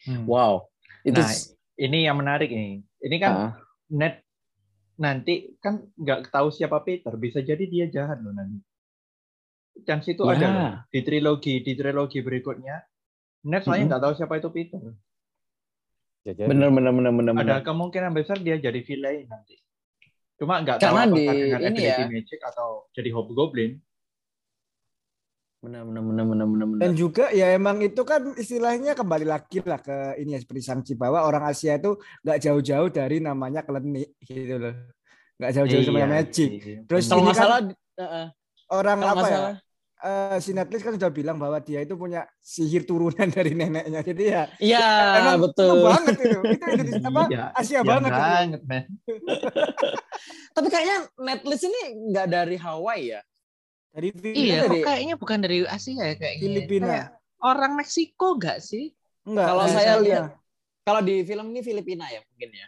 [0.06, 0.30] Hmm.
[0.30, 0.70] Wow.
[1.02, 1.26] Itu Nah,
[1.74, 2.86] ini yang menarik ini.
[3.02, 3.52] Ini kan Ah.
[3.90, 4.22] Ned
[4.98, 8.58] nanti kan nggak tahu siapa Peter, bisa jadi dia jahat loh nanti.
[9.78, 10.34] Chance itu Ya.
[10.34, 10.72] ada loh.
[10.90, 12.82] di trilogi di trilogi berikutnya.
[13.46, 13.90] Ned soalnya Mhm.
[13.94, 14.82] nggak tahu siapa itu Peter.
[16.26, 17.32] Ya, jadi- bener bener bener bener.
[17.32, 17.60] Ada bener.
[17.62, 19.54] kemungkinan besar dia jadi villain nanti.
[20.34, 22.06] Cuma nggak tahu apakah di- dengan ini ability ya.
[22.10, 23.78] magic atau jadi hobgoblin.
[25.58, 26.66] Bener bener bener bener bener.
[26.70, 26.78] bener.
[26.78, 30.94] dan juga ya emang itu kan istilahnya kembali lagi lah ke ini ya seperti Sangchi
[30.94, 34.74] bahwa orang Asia itu nggak jauh-jauh dari namanya klenik gitu loh
[35.34, 36.76] nggak jauh-jauh sama Iya magic sih.
[36.86, 38.26] Terus Kalau ini kan salah, eh, eh,
[38.70, 39.54] orang kalau apa ya salah,
[39.98, 44.24] eh, si Netflix kan sudah bilang bahwa dia itu punya sihir turunan dari neneknya jadi
[44.30, 44.86] ya iya
[45.18, 45.74] emang betul.
[45.74, 48.22] itu banget itu itu Indonesia apa Iya, Asia iya banget itu.
[48.22, 48.84] banget, men.
[50.54, 51.80] Tapi kayaknya Netfllix ini
[52.14, 53.20] nggak dari Hawaii ya.
[53.98, 56.38] Dari Iya, dari- kok kayaknya bukan dari Asia ya kayaknya.
[56.40, 57.06] Filipina Kayak
[57.42, 58.94] orang Meksiko nggak sih?
[59.26, 60.24] enggak Kalau saya lihat
[60.86, 62.66] kalau di film ini Filipina ya mungkin ya.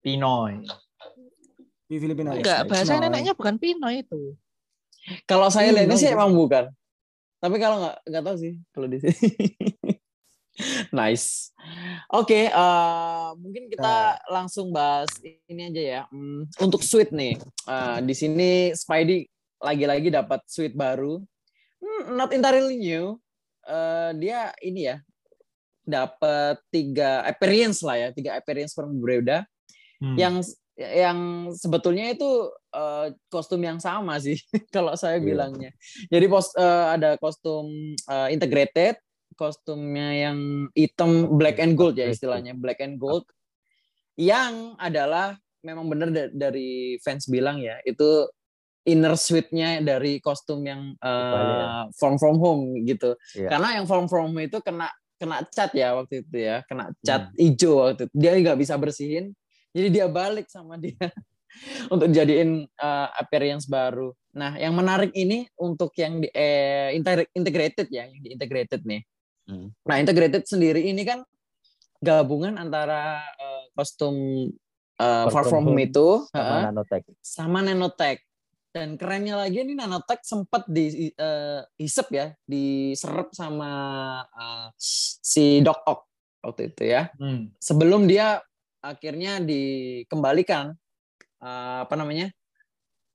[0.00, 0.64] Pinoy.
[1.90, 2.40] di Filipina ya.
[2.40, 3.04] Enggak, bahasa Pinoy.
[3.04, 4.34] neneknya bukan Pino itu.
[5.28, 6.72] Kalau saya lihat ini Iya, sih emang bukan.
[7.40, 9.16] Tapi kalau nggak nggak tahu sih kalau di sini.
[10.96, 11.52] nice.
[12.10, 15.08] Oke, eh, mungkin kita langsung bahas
[15.48, 16.02] ini aja ya.
[16.08, 17.36] Hmm, untuk suite nih,
[17.68, 19.28] Eh, di sini Spidey
[19.60, 21.20] lagi-lagi dapat suite baru.
[21.78, 23.16] Hmm, not entirely new.
[23.62, 24.96] Eh, dia ini ya
[25.80, 29.44] dapat tiga appearance lah ya, tiga appearance from berbeda
[30.00, 30.16] Hmm.
[30.16, 30.40] yang
[30.80, 31.18] yang
[31.52, 32.24] sebetulnya itu
[32.72, 34.40] eh, kostum yang sama sih
[34.74, 35.24] kalau saya Iya.
[35.28, 35.70] bilangnya.
[36.08, 38.96] Jadi pos eh, ada kostum eh, integrated,
[39.36, 40.38] kostumnya yang
[40.72, 43.28] hitam black and gold ya istilahnya black and gold.
[44.16, 48.24] Yang adalah memang benar da- dari fans bilang ya itu
[48.90, 51.68] inner suite-nya dari kostum yang Kebalik ya.
[51.96, 53.14] from from home gitu.
[53.38, 53.48] Iya.
[53.54, 57.28] Karena yang from from home itu kena kena cat ya waktu itu ya, kena cat
[57.30, 57.38] Hmm.
[57.38, 58.14] hijau waktu itu.
[58.16, 59.36] Dia nggak bisa bersihin,
[59.76, 60.96] jadi dia balik sama dia
[61.94, 64.10] untuk jadiin uh, appearance baru.
[64.32, 66.94] Nah, yang menarik ini untuk yang di eh,
[67.34, 69.02] integrated ya, yang di integrated nih.
[69.50, 69.68] Hmm.
[69.84, 71.20] Nah, integrated sendiri ini kan
[72.00, 74.14] gabungan antara uh, kostum
[74.96, 77.04] uh, Far From Home itu sama uh, nanotech.
[77.20, 78.18] sama nanotech.
[78.70, 83.70] Dan kerennya lagi ini nanotech sempat di eh, hisep ya, diserap sama
[84.24, 86.00] eh, si Doc Ock
[86.40, 87.10] waktu itu ya.
[87.18, 87.50] Hmm.
[87.58, 88.38] Sebelum dia
[88.78, 90.70] akhirnya dikembalikan
[91.38, 92.30] eh, apa namanya?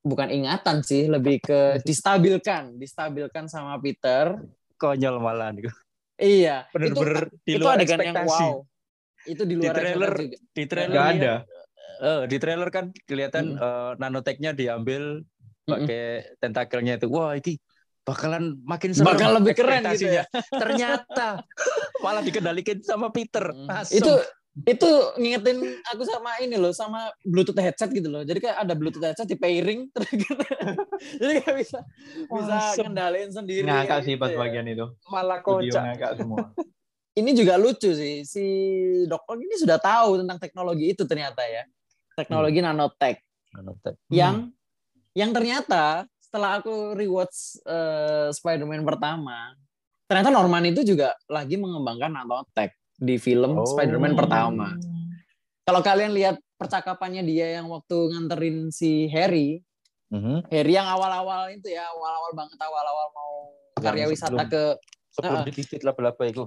[0.06, 4.36] Bukan ingatan sih, lebih ke distabilkan, distabilkan sama Peter.
[4.76, 5.72] Konyol malah nih.
[6.16, 8.44] Iya, Bener-bener itu, di itu luar yang ekspektasi.
[8.44, 8.56] wow.
[9.26, 10.38] Itu di luar trailer ekspektasi juga.
[10.52, 11.34] Di trailer lihat- ada.
[11.96, 13.58] eh, di trailer kan kelihatan Mm.
[13.58, 15.24] eh, nanotechnya diambil
[15.66, 17.10] pakai tentakelnya itu.
[17.10, 17.58] Wah, ini
[18.06, 20.24] bakalan makin serem Bakal lebih keren gitu ya.
[20.54, 21.42] Ternyata
[22.06, 23.50] malah dikendalikan sama Peter.
[23.50, 23.68] Hmm.
[23.68, 24.00] Asem.
[24.00, 24.14] Itu
[24.64, 24.88] itu
[25.20, 25.60] ngingetin
[25.92, 28.24] aku sama ini loh sama Bluetooth headset gitu loh.
[28.24, 29.92] Jadi kayak ada Bluetooth headset di pairing
[30.24, 30.32] gitu.
[31.20, 31.80] Jadi kayak bisa
[32.32, 32.88] bisa Awesome.
[32.88, 33.68] kendaliin sendiri.
[33.68, 34.40] Ngakak sih gitu pas ya.
[34.40, 34.86] bagian itu.
[35.12, 35.84] malah kocak.
[35.92, 36.48] ngakak semua.
[37.20, 38.28] Ini juga lucu sih.
[38.28, 38.44] Si
[39.08, 41.64] Dokter ini sudah tahu tentang teknologi itu ternyata ya.
[42.16, 43.24] Teknologi nanotech
[43.56, 43.96] Nanotech.
[44.12, 44.55] yang
[45.16, 49.56] yang ternyata setelah aku rewatch eh, Spider-Man pertama,
[50.06, 53.66] ternyata Norman itu juga lagi mengembangkan nanotech di film Oh.
[53.66, 54.76] Spider-Man pertama.
[55.66, 59.64] Kalau kalian lihat percakapannya dia yang waktu nganterin si Harry,
[60.06, 60.46] Mhm.
[60.48, 63.32] Harry yang awal-awal itu ya, awal-awal banget awal-awal mau
[63.76, 64.64] karya wisata sebelum- ke
[65.10, 66.44] Sebelum dipijit laba-laba itu.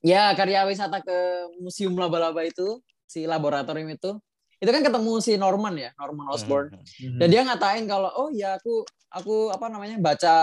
[0.00, 1.18] ya karya wisata ke
[1.60, 4.16] museum laba-laba itu, si laboratorium itu.
[4.64, 6.72] Itu kan ketemu si Norman ya, Norman Osborn.
[6.72, 6.80] Mhm.
[6.80, 7.18] Hmm.
[7.20, 8.80] Dan dia ngatain kalau oh ya aku
[9.12, 10.34] aku apa namanya baca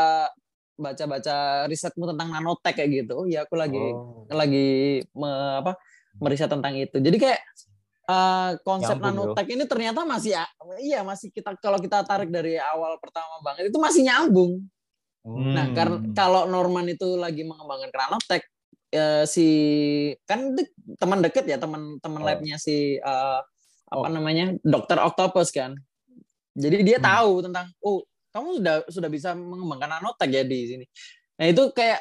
[0.78, 3.14] baca baca risetmu tentang nanotech kayak gitu.
[3.18, 4.30] Oh ya aku lagi Oh.
[4.30, 5.74] lagi me- apa
[6.18, 6.98] meriset tentang itu.
[6.98, 7.42] Jadi kayak
[8.06, 10.38] uh, konsep nanotech ini ternyata masih
[10.78, 14.62] iya masih kita kalau kita tarik dari awal pertama banget itu masih nyambung.
[15.22, 15.54] Hmm.
[15.54, 18.42] Nah, karena kalau Norman itu lagi mengembangkan nanotech,
[18.90, 19.48] eh, si
[20.26, 22.26] kan de- teman deket ya teman teman Oh.
[22.26, 23.40] labnya si eh,
[23.92, 24.10] apa Oh.
[24.10, 25.76] namanya dokter Octopus kan
[26.54, 27.06] jadi dia Hmm.
[27.06, 28.02] tahu tentang oh
[28.32, 30.86] kamu sudah sudah bisa mengembangkan nanotech ya di sini
[31.36, 32.00] nah itu kayak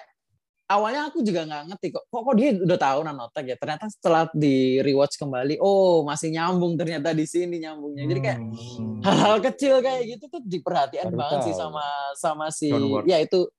[0.66, 4.30] awalnya aku juga nggak ngerti kok kok kok dia udah tahu nanotech ya ternyata setelah
[4.30, 9.02] di rewatch kembali oh masih nyambung ternyata di sini nyambungnya jadi kayak Hmm.
[9.02, 11.62] hal-hal kecil kayak gitu tuh diperhatiin Baru banget sih tahu.
[11.68, 12.70] sama sama si
[13.04, 13.50] ya itu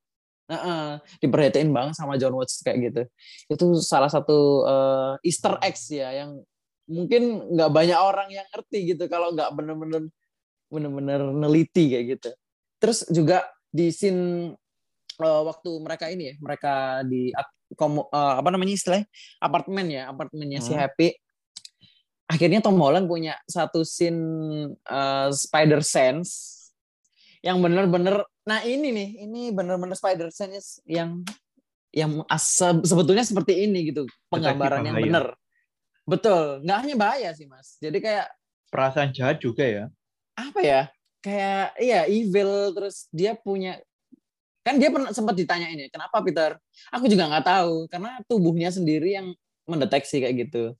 [0.47, 3.01] Heeh, diperhatiin banget sama John Watts kayak gitu
[3.49, 6.43] itu salah satu eh, Easter eggs ya yang
[6.91, 7.23] mungkin
[7.55, 10.11] nggak banyak orang yang ngerti gitu kalau nggak bener-bener
[10.67, 12.29] bener-bener neliti kayak gitu
[12.77, 14.51] terus juga di scene
[15.17, 16.73] eh, waktu mereka ini ya mereka
[17.07, 17.31] di
[17.73, 19.07] komo- eh, apa namanya istilahnya
[19.39, 20.81] apartemen ya apartemennya si Hmm.
[20.83, 21.15] Happy
[22.27, 24.19] akhirnya Tom Holland punya satu scene
[24.75, 26.59] eh, spider sense
[27.41, 31.21] yang bener-bener nah ini nih ini bener-bener spider sense yang
[31.91, 35.05] yang as- sebetulnya seperti ini gitu penggambaran yang bahaya.
[35.05, 35.25] bener
[36.05, 38.27] betul nggak hanya bahaya sih mas jadi kayak
[38.71, 39.85] Perasaan jahat juga ya.
[40.39, 40.81] apa ya
[41.19, 43.77] kayak iya evil terus dia punya
[44.63, 46.55] kan dia pernah sempat ditanya ini kenapa Peter
[46.89, 49.27] aku juga nggak tahu karena tubuhnya sendiri yang
[49.67, 50.73] mendeteksi kayak gitu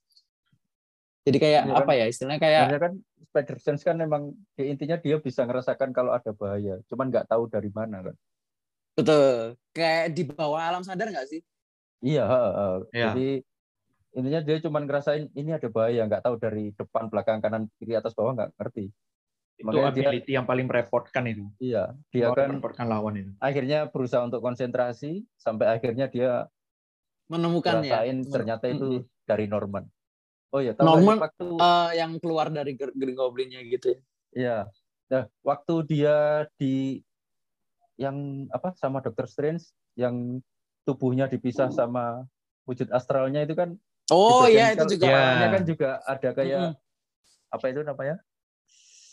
[1.28, 1.78] jadi kayak kan?
[1.86, 2.94] apa ya istilahnya kayak Sebenarnya kan
[3.32, 7.46] spider sense kan memang di intinya dia bisa ngerasakan kalau ada bahaya, cuman nggak tahu
[7.48, 8.16] dari mana kan.
[8.98, 11.42] betul kayak di bawah alam sadar nggak sih
[12.02, 12.74] Iya, heeh.
[12.98, 13.06] Iya.
[13.14, 13.30] jadi
[14.12, 18.12] intinya dia cuman ngerasain ini ada bahaya, nggak tahu dari depan, belakang, kanan, kiri, atas,
[18.12, 18.92] bawah nggak ngerti.
[19.56, 21.46] Itu Makanya dia- ability yang paling merepotkan itu.
[21.58, 23.32] Iya, dia kan merepotkan lawan itu.
[23.38, 26.50] akhirnya berusaha untuk konsentrasi sampai akhirnya dia
[27.32, 28.88] menemukannya ngerasain ternyata itu
[29.24, 29.88] dari Norman.
[30.52, 34.00] Oh iya, tahu Norman, waktu Eh, yang keluar dari Gr- Green Goblinnya gitu ya.
[34.32, 34.58] Iya.
[35.08, 36.16] Nah, waktu dia
[36.60, 37.00] di
[37.96, 40.44] yang apa sama Doctor Strange yang
[40.84, 42.26] tubuhnya dipisah sama
[42.66, 43.78] wujud astralnya itu kan
[44.12, 45.08] Oh iya itu juga.
[45.08, 45.48] Ya.
[45.48, 47.56] kan juga ada kayak Mm-mm.
[47.56, 48.16] apa itu namanya?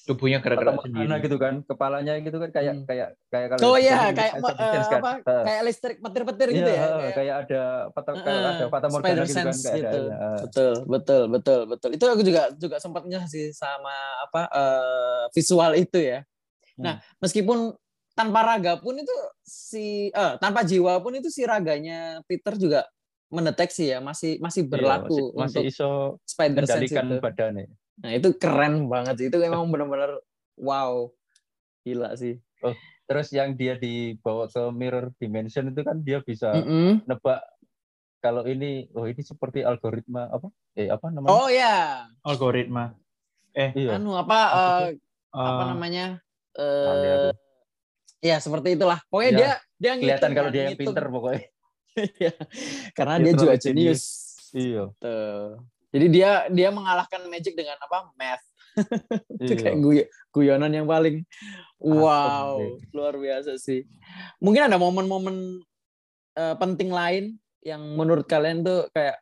[0.09, 1.21] Tubuhnya gerak-gerak sendiri.
[1.21, 1.55] gitu kan.
[1.69, 2.87] Kepalanya gitu kan kayak Hmm.
[2.89, 5.01] kayak kayak kalau Oh iya kayak eh, kan.
[5.05, 5.45] apa Heeh.
[5.45, 6.81] kayak listrik petir-petir gitu Iya, ya.
[6.81, 10.01] heeh, Kayak- kayak ada fata kayak Heeh, ada fata Morgana gitu kan kayak gitu.
[10.01, 10.17] ada.
[10.17, 10.39] heeh.
[10.49, 11.91] Betul, betul, betul, betul.
[11.93, 16.19] Itu aku juga juga sempat sih sama apa eh, visual itu ya.
[16.75, 16.85] Hmm.
[16.89, 17.77] Nah, meskipun
[18.17, 22.83] tanpa raga pun itu si eh tanpa jiwa pun itu si raganya Peter juga
[23.29, 25.91] mendeteksi ya, masih masih Iya, berlaku masih, masih untuk iso
[26.25, 27.17] spider sense itu.
[27.21, 27.67] badannya.
[27.99, 29.27] Nah, itu keren banget sih.
[29.29, 30.17] Itu emang benar-benar
[30.57, 31.11] wow.
[31.83, 32.41] Gila sih.
[33.09, 37.01] Terus yang dia dibawa ke mirror dimension itu kan dia bisa Mm-mm.
[37.05, 37.41] nebak
[38.19, 42.93] kalau ini oh ini seperti algoritma apa eh apa namanya Oh ya, Algoritma.
[43.55, 44.89] iya anu apa eh,
[45.33, 46.07] apa Eh, namanya?
[46.53, 47.29] Eh aku.
[48.21, 48.99] ya seperti itulah.
[49.09, 51.49] Pokoknya Ya, dia dia kelihatan kalau dia yang pinter pokoknya Iya.
[52.97, 54.03] Karena Dia dia juga jenius.
[54.55, 55.61] iya Tuh.
[55.89, 58.13] Jadi dia dia mengalahkan magic dengan apa?
[58.17, 58.45] Math.
[59.41, 61.25] Itu iya kayak guy- guyonan yang paling
[61.81, 63.87] wow, Asem, luar biasa sih.
[64.43, 65.63] Mungkin ada momen-momen
[66.37, 67.25] eh, penting lain
[67.65, 69.19] yang menurut kalian tuh kayak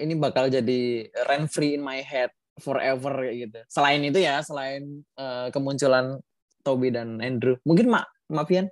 [0.00, 3.60] ini bakal jadi rent free in my head forever kayak gitu.
[3.72, 6.20] Selain itu ya, selain eh, kemunculan
[6.60, 7.56] Toby dan Andrew.
[7.64, 8.68] Mungkin Mak, Mafian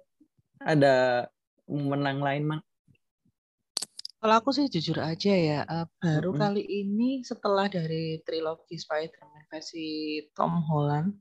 [0.60, 1.26] ada
[1.68, 2.62] menang lain, Mak.
[4.18, 6.42] Kalau aku sih jujur aja ya, eh, baru Mm-mm.
[6.42, 11.14] kali ini setelah dari trilogi Spider-Man versi Tom Holland,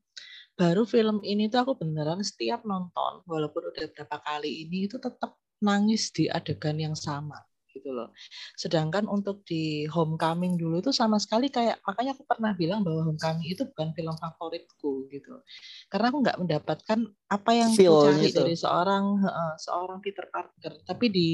[0.57, 5.37] baru film ini tuh aku beneran setiap nonton, walaupun udah berapa kali ini itu tetap
[5.61, 7.37] nangis di adegan yang sama
[7.69, 8.09] gitu loh.
[8.57, 13.45] Sedangkan untuk di Homecoming dulu itu sama sekali kayak makanya aku pernah bilang bahwa Homecoming
[13.53, 15.45] itu bukan film favoritku gitu.
[15.93, 18.49] Karena aku nggak mendapatkan apa yang aku Feel-nya cari tuh.
[18.49, 20.73] dari seorang heeh, seorang Peter Parker.
[20.89, 21.29] Tapi di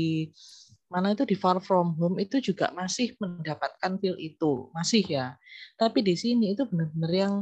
[0.94, 5.34] mana itu di Far From Home itu juga masih mendapatkan feel itu, masih ya.
[5.74, 7.36] Tapi di sini itu benar-benar yang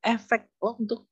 [0.00, 1.04] efek oh, untuk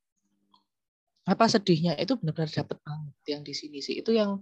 [1.29, 4.01] apa sedihnya itu benar-benar dapat banget yang di sini sih.
[4.01, 4.41] Itu yang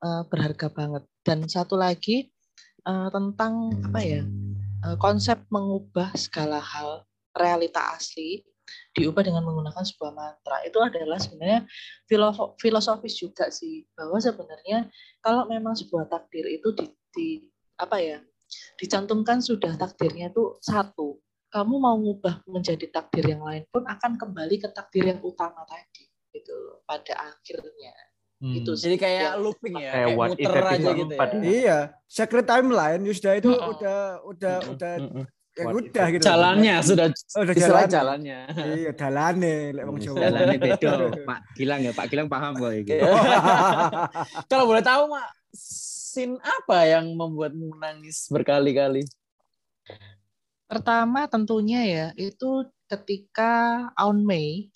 [0.00, 1.04] eh, berharga banget.
[1.20, 2.32] Dan satu lagi
[2.88, 4.24] eh, tentang apa ya
[4.88, 7.04] eh, konsep mengubah segala hal
[7.36, 8.48] realita asli
[8.92, 11.64] diubah dengan menggunakan sebuah mantra itu adalah sebenarnya
[12.04, 14.88] filosofis, filosofis juga sih bahwa sebenarnya
[15.20, 17.42] kalau memang sebuah takdir itu di, di-
[17.78, 18.18] apa ya
[18.76, 24.56] dicantumkan sudah takdirnya itu satu kamu mau ngubah menjadi takdir yang lain pun akan kembali
[24.60, 27.92] ke takdir yang utama tadi gitu loh, pada akhirnya
[28.44, 28.52] hmm.
[28.60, 31.28] itu sih Jadi kayak yang- looping ya, Kayak kayak muter aja gitu ya.
[31.40, 33.72] Iya, secret timeline Yusda itu Mm-mm.
[33.72, 34.92] udah udah udah.
[35.58, 36.22] Ya udah gitu.
[36.22, 38.22] Jalannya sudah Oh, udah istilah jalan.
[38.22, 38.40] jalannya.
[38.78, 40.16] Iya, dalane lek wong Jawa.
[40.22, 40.90] jalannya beda
[41.28, 43.10] Pak Gilang ya Pak Gilang paham kok iki Iya.
[44.50, 49.02] Kalau boleh tahu, Mak, scene apa yang membuatmu menangis berkali-kali?
[50.68, 53.52] Pertama tentunya ya itu ketika
[53.96, 54.68] Aun Mei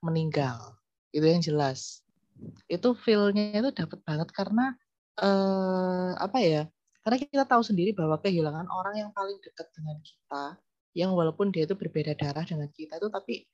[0.00, 0.76] meninggal.
[1.12, 2.00] Itu yang jelas.
[2.66, 4.72] Itu feel-nya itu dapat banget karena
[5.16, 6.62] eh, apa ya?
[7.04, 10.44] Karena kita tahu sendiri bahwa kehilangan orang yang paling dekat dengan kita,
[10.96, 13.44] yang walaupun dia itu berbeda darah dengan kita itu, tapi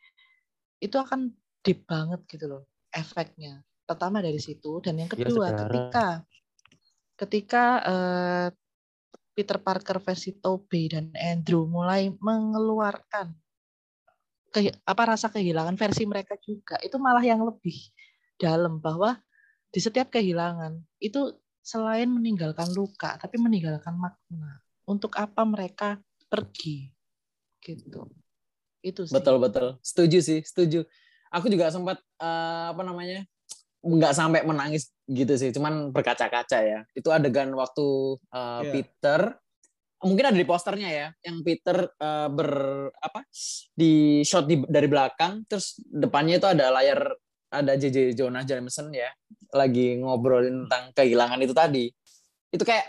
[0.79, 1.35] itu akan
[1.67, 2.63] deep banget gitu loh
[2.95, 3.67] efeknya.
[3.85, 5.67] Pertama dari situ dan yang Ya, kedua saudara.
[5.67, 6.07] ketika
[7.19, 8.49] ketika eh,
[9.35, 13.35] Peter Parker versi Tobey dan Andrew mulai mengeluarkan
[14.51, 17.77] ke, apa rasa kehilangan versi mereka juga itu malah yang lebih
[18.39, 19.19] dalam bahwa
[19.71, 26.88] di setiap kehilangan itu selain meninggalkan luka tapi meninggalkan makna untuk apa mereka pergi
[27.61, 28.09] gitu
[28.81, 29.77] itu sih Betul betul.
[29.85, 30.88] Setuju sih, setuju.
[31.31, 33.25] Aku juga sempat eh, apa namanya?
[33.81, 36.81] nggak sampai menangis gitu sih, cuman berkaca-kaca ya.
[36.92, 38.73] Itu adegan waktu eh, Iya.
[38.73, 39.20] Peter
[40.01, 42.51] mungkin ada di posternya ya, yang Peter eh, ber
[43.01, 43.20] apa?
[43.77, 47.12] di shot di, dari belakang terus depannya itu ada layar
[47.51, 49.11] ada JJ Jonah Jameson ya
[49.51, 51.91] lagi ngobrolin tentang kehilangan itu tadi.
[52.51, 52.87] Itu kayak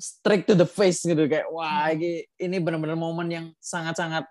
[0.00, 4.24] straight to the face gitu kayak wah ini ini benar-benar momen yang sangat-sangat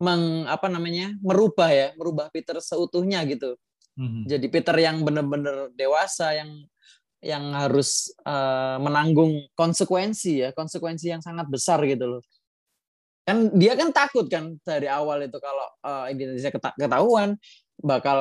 [0.00, 3.56] meng apa namanya merubah ya merubah Peter seutuhnya gitu
[3.96, 4.28] Mhm.
[4.28, 6.52] jadi Peter yang benar-benar dewasa yang
[7.24, 12.22] yang harus eh, menanggung konsekuensi ya konsekuensi yang sangat besar gitu loh
[13.24, 17.40] kan dia kan takut kan dari awal itu kalau eh, identitasnya keta- ketahuan
[17.80, 18.18] bakal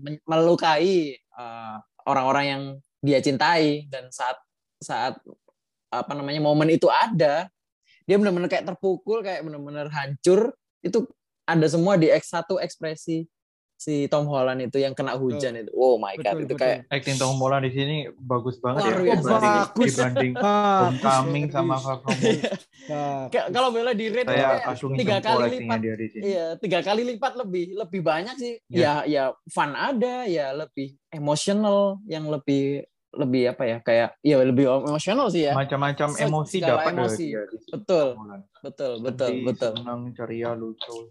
[0.00, 2.62] men- melukai eh, orang-orang yang
[3.00, 3.86] dia cintai.
[3.88, 4.36] Dan saat
[4.80, 5.20] saat
[5.90, 7.50] apa namanya momen itu ada
[8.06, 11.06] dia benar-benar kayak terpukul kayak benar-benar hancur itu
[11.46, 13.26] ada semua di X1 ekspresi
[13.80, 16.60] si Tom Holland itu yang kena hujan itu oh my god Betul, itu betul.
[16.60, 19.16] kayak Acting Tom Holland di sini bagus banget Luar ya.
[19.16, 19.86] Dibanding, Bagus.
[19.88, 21.74] dibanding Tom Bagus, Coming sama.
[21.80, 22.18] Far From
[23.48, 26.22] kalau bela di rate Saya kagum tiga kali lipat dia di sini.
[26.26, 29.06] iya tiga kali lipat lebih lebih banyak sih Iya.
[29.08, 34.68] ya ya fun ada ya lebih emosional yang lebih lebih apa ya kayak ya lebih
[34.68, 37.26] emosional sih ya Macam-macam emosi dapat emosi.
[37.32, 38.06] sini, Betul.
[38.60, 41.10] Betul betul Sedih, betul Senang, ceria, lucu.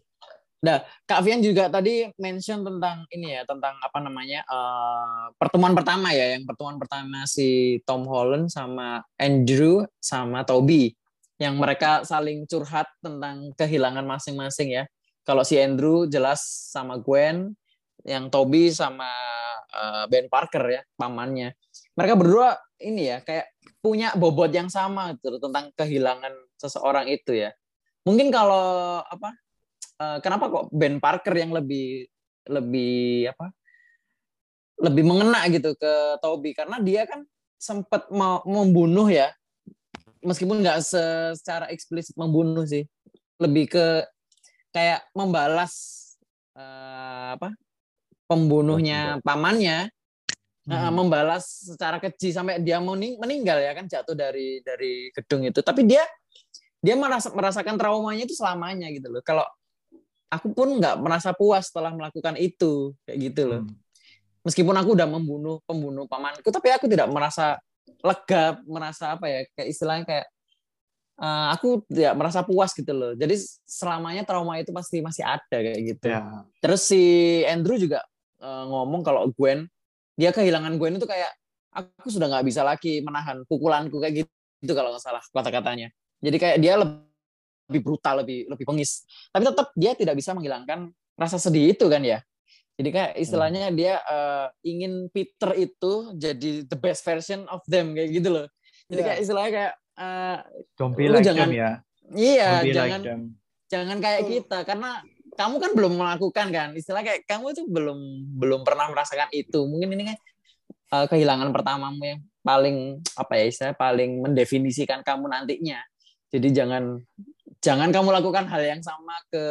[0.59, 6.35] Kak Vian juga tadi mention tentang ini ya, tentang apa namanya eh, pertemuan pertama ya,
[6.35, 10.91] yang pertemuan pertama si Tom Holland sama Andrew sama Toby,
[11.39, 14.83] yang mereka saling curhat tentang kehilangan masing-masing ya.
[15.23, 17.55] Kalau si Andrew jelas sama Gwen,
[18.03, 19.07] yang Toby sama
[19.71, 21.55] eh, Ben Parker ya, pamannya.
[21.95, 23.47] Mereka berdua ini ya, kayak
[23.79, 27.55] punya bobot yang sama gitu tentang kehilangan seseorang itu ya.
[28.03, 29.31] Mungkin kalau apa
[29.99, 32.07] eh, kenapa kok Ben Parker yang lebih
[32.47, 33.51] lebih apa?
[34.79, 36.55] Lebih mengena gitu ke Toby?
[36.55, 37.27] Karena dia kan
[37.59, 39.35] sempat mau membunuh ya.
[40.23, 42.87] Meskipun nggak se- secara eksplisit membunuh sih.
[43.39, 43.85] Lebih ke
[44.71, 45.95] kayak membalas
[46.55, 47.51] eh, apa?
[48.27, 49.91] Pembunuhnya pamannya.
[50.69, 50.93] Eh, Hmm.
[51.01, 55.65] membalas secara keji sampai dia mau ning- meninggal ya kan jatuh dari dari gedung itu.
[55.65, 56.05] Tapi dia
[56.77, 59.19] dia merasa merasakan traumanya itu selamanya gitu loh.
[59.25, 59.41] Kalau
[60.29, 63.75] aku pun nggak merasa puas setelah melakukan itu kayak gitu loh Hmm.
[64.45, 67.59] meskipun aku udah membunuh pembunuh pamanku tapi aku tidak merasa
[67.99, 70.25] lega merasa apa ya kayak istilahnya kayak
[71.19, 73.35] eh, aku tidak merasa puas gitu loh jadi
[73.67, 76.45] selamanya trauma itu pasti masih ada kayak gitu Ya.
[76.63, 77.01] terus si
[77.43, 78.05] Andrew juga
[78.39, 79.67] eh, ngomong kalau Gwen
[80.15, 81.31] dia kehilangan Gwen itu kayak
[81.69, 86.57] aku sudah nggak bisa lagi menahan pukulanku kayak gitu kalau nggak salah kata-katanya jadi kayak
[86.59, 87.08] dia lebih
[87.77, 89.05] brutal lebih lebih pengis.
[89.29, 92.17] Tapi tetap dia tidak bisa menghilangkan rasa sedih itu kan ya.
[92.73, 98.09] Jadi kayak istilahnya dia eh, ingin Peter itu jadi the best version of them kayak
[98.09, 98.47] gitu loh.
[98.89, 99.07] Jadi Iya.
[99.13, 100.37] kayak istilahnya kayak eh,
[100.73, 101.71] Don't be like jangan- them ya.
[102.09, 103.21] iya Don't be jangan like them.
[103.69, 104.89] jangan kayak kita karena
[105.37, 106.69] kamu kan belum melakukan kan.
[106.73, 107.99] Istilah kayak kamu itu belum
[108.41, 109.59] belum pernah merasakan itu.
[109.61, 110.17] Mungkin ini kan
[110.95, 115.83] uh, kehilangan pertamamu yang paling apa ya istilah paling mendefinisikan kamu nantinya.
[116.31, 116.95] Jadi jangan
[117.59, 119.43] jangan kamu lakukan hal yang sama ke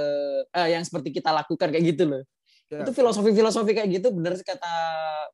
[0.53, 2.25] eh, yang seperti kita lakukan kayak gitu loh
[2.69, 2.85] Ya.
[2.85, 4.69] itu filosofi-filosofi kayak gitu bener sih kata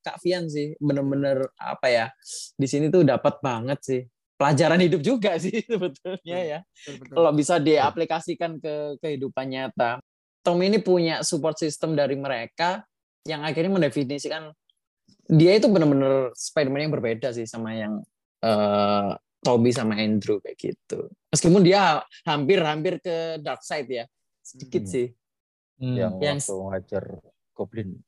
[0.06, 2.06] Kak Vian sih bener-bener apa ya
[2.54, 4.00] di sini tuh dapat banget sih
[4.38, 7.14] pelajaran hidup juga sih sebetulnya ya Betul, betul.
[7.18, 9.98] kalau bisa diaplikasikan ke kehidupan nyata.
[10.46, 12.86] Tom ini punya support system dari mereka
[13.26, 14.54] yang akhirnya mendefinisikan
[15.26, 17.98] dia itu benar-benar Spider-Man yang berbeda sih sama yang
[18.46, 19.10] eh,
[19.44, 21.12] Toby sama Andrew kayak gitu.
[21.28, 24.04] Meskipun dia hampir-hampir ke dark side ya,
[24.40, 24.90] sedikit Hmm.
[24.90, 25.06] sih.
[25.74, 25.98] Hmm.
[25.98, 27.04] yang Yang- waktu ngajar
[27.50, 27.98] Goblin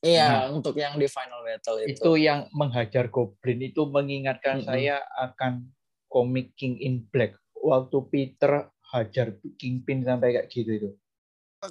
[0.00, 1.92] Iya, untuk yang di final battle itu.
[1.92, 4.68] itu yang menghajar Goblin itu mengingatkan Mm-mm.
[4.68, 5.68] saya akan
[6.06, 10.88] komik King in Black waktu Peter hajar Kingpin sampai kayak gitu itu.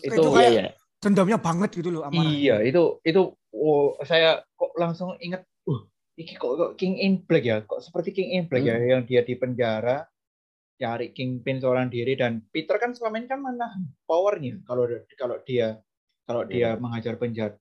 [0.01, 0.71] itu, Itu- kayak Iya, iya.
[0.99, 2.27] dendamnya banget gitu loh amarah.
[2.27, 3.21] Iya, itu itu
[3.55, 5.81] oh, saya kok langsung ingat, uh,
[6.15, 9.21] ini kok, kok King in Black ya, kok seperti King in Black ya, yang dia
[9.21, 10.07] di penjara
[10.75, 14.83] cari Kingpin seorang diri dan Peter kan selama ini kan menahan powernya kalau
[15.15, 15.79] kalau dia
[16.27, 17.55] kalau dia menghajar penjahat.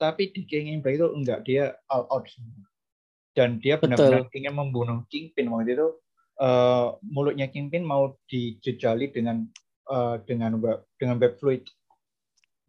[0.00, 2.66] Tapi di King in Black itu enggak, dia all out semua.
[3.36, 5.88] Dan dia benar-benar ingin membunuh Kingpin waktu itu.
[6.40, 9.44] eh, mulutnya Kingpin mau dijejali dengan
[9.92, 11.68] eh, dengan web, dengan web fluid.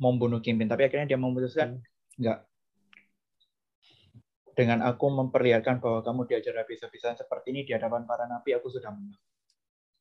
[0.02, 1.80] Membunuh Kingpin tapi akhirnya dia memutuskan
[2.20, 2.51] enggak
[4.54, 8.92] dengan aku memperlihatkan bahwa kamu diajar habis-habisan seperti ini di hadapan para nabi aku sudah
[8.92, 9.20] menang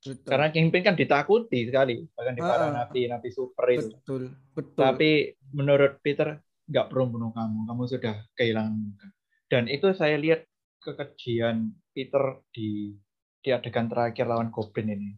[0.00, 0.24] Betul.
[0.24, 2.84] karena Kingpin kan ditakuti sekali bahkan di para Ah.
[2.84, 4.22] nabi nabi super itu betul,
[4.56, 4.80] betul.
[4.80, 5.10] tapi
[5.52, 6.40] menurut Peter
[6.70, 9.08] nggak perlu bunuh kamu kamu sudah kehilangan muka
[9.52, 10.48] dan itu saya lihat
[10.80, 12.96] kekejian Peter di
[13.40, 15.10] di adegan terakhir lawan Goblin ini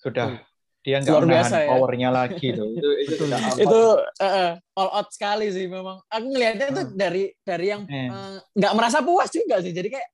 [0.00, 0.40] sudah
[0.80, 1.68] dia nggak Luar menahan biasa ya.
[1.68, 3.24] powernya lagi tuh itu itu
[3.58, 4.00] itu out.
[4.16, 6.00] eh, eh, all out sekali sih memang.
[6.06, 6.96] Aku ngelihatnya tuh Hmm.
[6.96, 8.08] dari dari yang Eh.
[8.08, 9.70] eh, nggak merasa puas juga sih.
[9.70, 10.08] Jadi kayak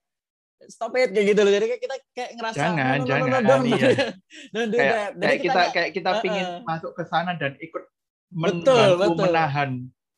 [0.67, 1.53] stop it kayak gitu loh.
[1.53, 3.89] Jadi kayak kita kayak ngerasa Jangan, no, no, no, no, jangan, no, don't, iya.
[4.67, 4.77] do
[5.17, 6.59] kayak kita nggak- kayak kita pingin eh.
[6.63, 7.83] masuk ke sana dan ikut
[8.29, 9.23] Betul, betul.
[9.23, 9.71] menahan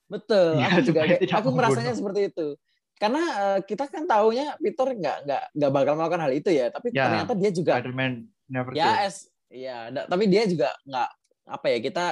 [0.07, 0.57] betul.
[0.57, 1.57] Iya, aku juga kayak, aku membunuh.
[1.61, 2.49] merasanya seperti itu.
[2.97, 6.67] Karena eh, kita kan taunya Peter nggak nggak nggak bakal melakukan hal itu ya.
[6.69, 8.13] Tapi Ya, ternyata dia juga Spider-Man
[8.47, 9.13] never ya kill.
[9.49, 11.11] Ya da- tapi dia juga nggak
[11.49, 12.05] apa ya kita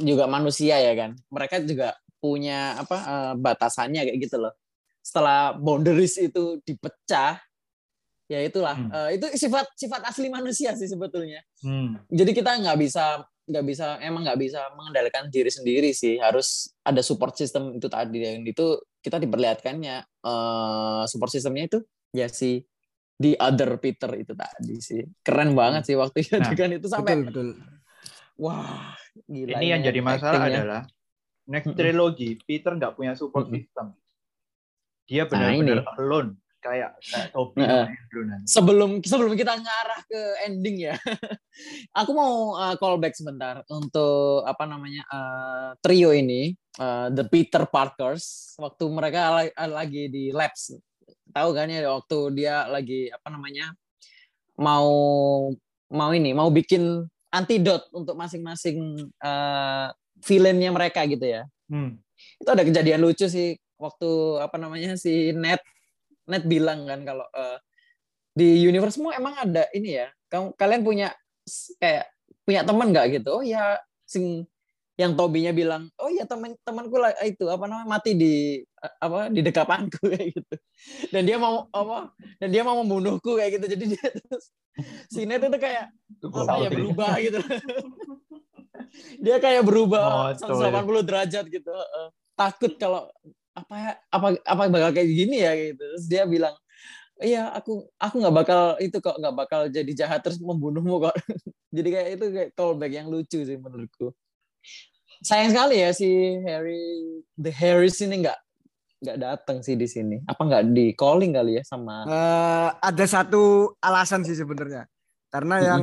[0.00, 1.16] juga manusia ya kan.
[1.28, 4.52] Mereka juga punya apa eh, batasannya kayak gitu loh.
[5.00, 7.40] Setelah boundaries itu dipecah
[8.30, 8.76] ya itulah.
[8.76, 8.90] Hmm.
[8.92, 11.42] Eh, itu sifat sifat asli manusia sih sebetulnya.
[11.60, 11.98] Hmm.
[12.08, 16.16] jadi kita nggak bisa nggak bisa emang nggak bisa mengendalikan diri sendiri sih.
[16.22, 18.22] Harus ada support system itu tadi.
[18.22, 18.66] Yang itu
[19.02, 21.78] kita diperlihatkannya eh support systemnya itu
[22.14, 22.62] ya si
[23.20, 27.20] the other Peter itu tadi sih keren banget sih waktu itu Nah, adegan itu sampai
[27.20, 27.48] betul, betul.
[28.40, 28.96] wah
[29.28, 30.56] gila Ini yang jadi masalah actingnya.
[30.64, 30.82] adalah
[31.44, 33.60] next trilogy Peter nggak punya support Mm-mm.
[33.60, 33.86] system.
[35.04, 37.00] Dia Nah, benar-benar alone kayak
[37.32, 38.44] Toby Andrew nanti.
[38.46, 40.94] sebelum sebelum kita ngarah ke ending ya
[41.98, 48.52] aku mau uh, callback sebentar untuk apa namanya uh, trio ini uh, the Peter Parkers
[48.60, 50.76] waktu mereka la- lagi di labs
[51.32, 53.72] tahu kan ya waktu dia lagi apa namanya
[54.58, 54.90] mau
[55.90, 59.88] mau ini mau bikin antidot untuk masing-masing uh,
[60.20, 62.02] villainnya mereka gitu ya Hmm.
[62.42, 64.10] itu ada kejadian lucu sih waktu
[64.42, 65.62] apa namanya si Ned
[66.26, 67.62] Ned bilang kan kalau eh,
[68.34, 71.08] di universe-mu emang ada ini ya kamu kalian punya
[71.78, 72.10] kayak
[72.42, 74.49] punya teman nggak gitu oh ya sing
[75.00, 79.32] yang Tobinya bilang oh ya teman temanku lah itu apa namanya mati di eh, apa
[79.32, 80.54] di dekapanku kayak gitu.
[81.08, 83.66] Dan dia mau apa dan dia mau membunuhku kayak gitu.
[83.72, 84.52] Jadi dia terus
[85.08, 85.88] si Ned itu kayak
[86.20, 87.40] apa ya berubah gitu.
[89.20, 91.70] Dia kayak berubah Moto 180 derajat gitu.
[92.34, 93.06] Takut kalau
[93.52, 95.78] apa ya apa apa bakal kayak gini ya gitu.
[95.78, 96.56] Terus dia bilang
[97.20, 101.14] iya aku aku nggak bakal itu kok nggak bakal jadi jahat terus membunuhmu kok.
[101.70, 104.10] Jadi kayak itu kayak callback yang lucu sih menurutku
[105.20, 106.08] sayang sekali ya si
[106.42, 106.80] Harry
[107.34, 108.38] the Harris ini nggak
[109.00, 113.40] nggak datang sih di sini apa nggak di calling kali ya sama Eh, ada satu
[113.78, 114.84] alasan sih sebenarnya.
[115.28, 115.82] Karena yang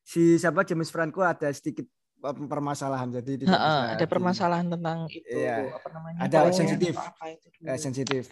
[0.00, 1.84] si siapa James Franco ada sedikit
[2.20, 5.74] eh, permasalahan jadi tidak bisa ada di- permasalahan tentang itu Iya.
[5.74, 6.18] apa namanya?
[6.20, 6.94] Ada sensitif.
[6.94, 8.24] apa itu eh, sensitif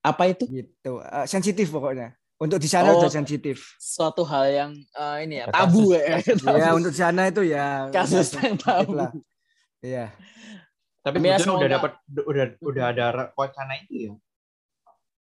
[0.00, 0.92] apa itu gitu.
[0.98, 2.14] Eh, sensitif pokoknya.
[2.36, 3.00] Untuk di sana Oh.
[3.00, 3.76] udah sensitif.
[3.76, 6.40] suatu hal yang eh, ini ya tabu kasus.
[6.40, 9.10] ya Ya untuk di sana itu ya kasus udah yang tabu lah.
[9.84, 10.12] Iya.
[11.06, 13.04] Tapi sebetulnya udah dapat udah udah ada
[13.38, 14.12] wacana itu ya.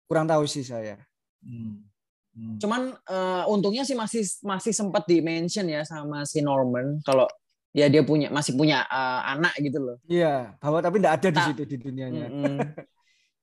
[0.07, 0.99] Kurang tahu sih saya.
[1.39, 1.87] Hmm.
[2.31, 2.55] Hmm.
[2.59, 7.27] Cuman eh, untungnya sih masih masih sempat di mention ya sama si Norman kalau
[7.71, 9.97] ya dia punya masih punya eh, anak gitu loh.
[10.11, 12.27] Iya, bahwa tapi tidak ada di situ di dunianya.
[12.27, 12.57] Mm-mm.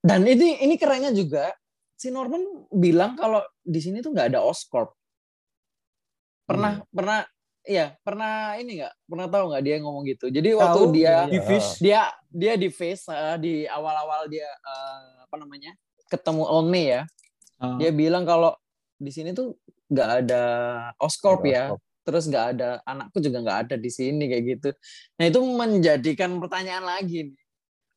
[0.05, 1.53] Dan ini ini kerennya juga
[1.97, 4.93] si Norman bilang kalau di sini tuh nggak ada Oscorp.
[6.49, 7.25] Pernah pernah
[7.69, 10.27] iya pernah ini nggak pernah tahu nggak dia ngomong gitu.
[10.33, 11.71] Jadi waktu Tahu, dia di Fish.
[11.79, 12.01] dia
[12.33, 15.77] dia di face eh, di awal-awal dia eh, apa namanya
[16.09, 17.03] ketemu Olme ya
[17.59, 17.75] Ah.
[17.75, 18.55] dia bilang kalau
[18.95, 19.59] di sini tuh
[19.91, 20.43] nggak ada
[21.03, 21.83] Oscorp ya Oscorp.
[22.07, 24.71] terus nggak ada anakku juga nggak ada di sini kayak gitu
[25.19, 27.43] nah itu menjadikan pertanyaan lagi nih.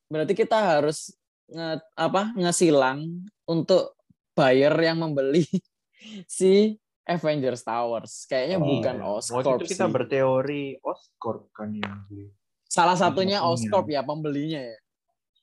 [0.10, 1.14] berarti kita harus
[1.46, 3.06] nge, apa ngesilang
[3.46, 3.94] untuk
[4.34, 5.46] buyer yang membeli
[6.26, 6.74] si
[7.12, 9.06] Avengers Towers kayaknya Oh, bukan iya.
[9.06, 9.92] Waktu Oscorp itu kita sih.
[9.92, 12.32] berteori Oscorp kan yang beli.
[12.64, 13.42] salah satunya.
[13.42, 14.78] Oscorp ya pembelinya ya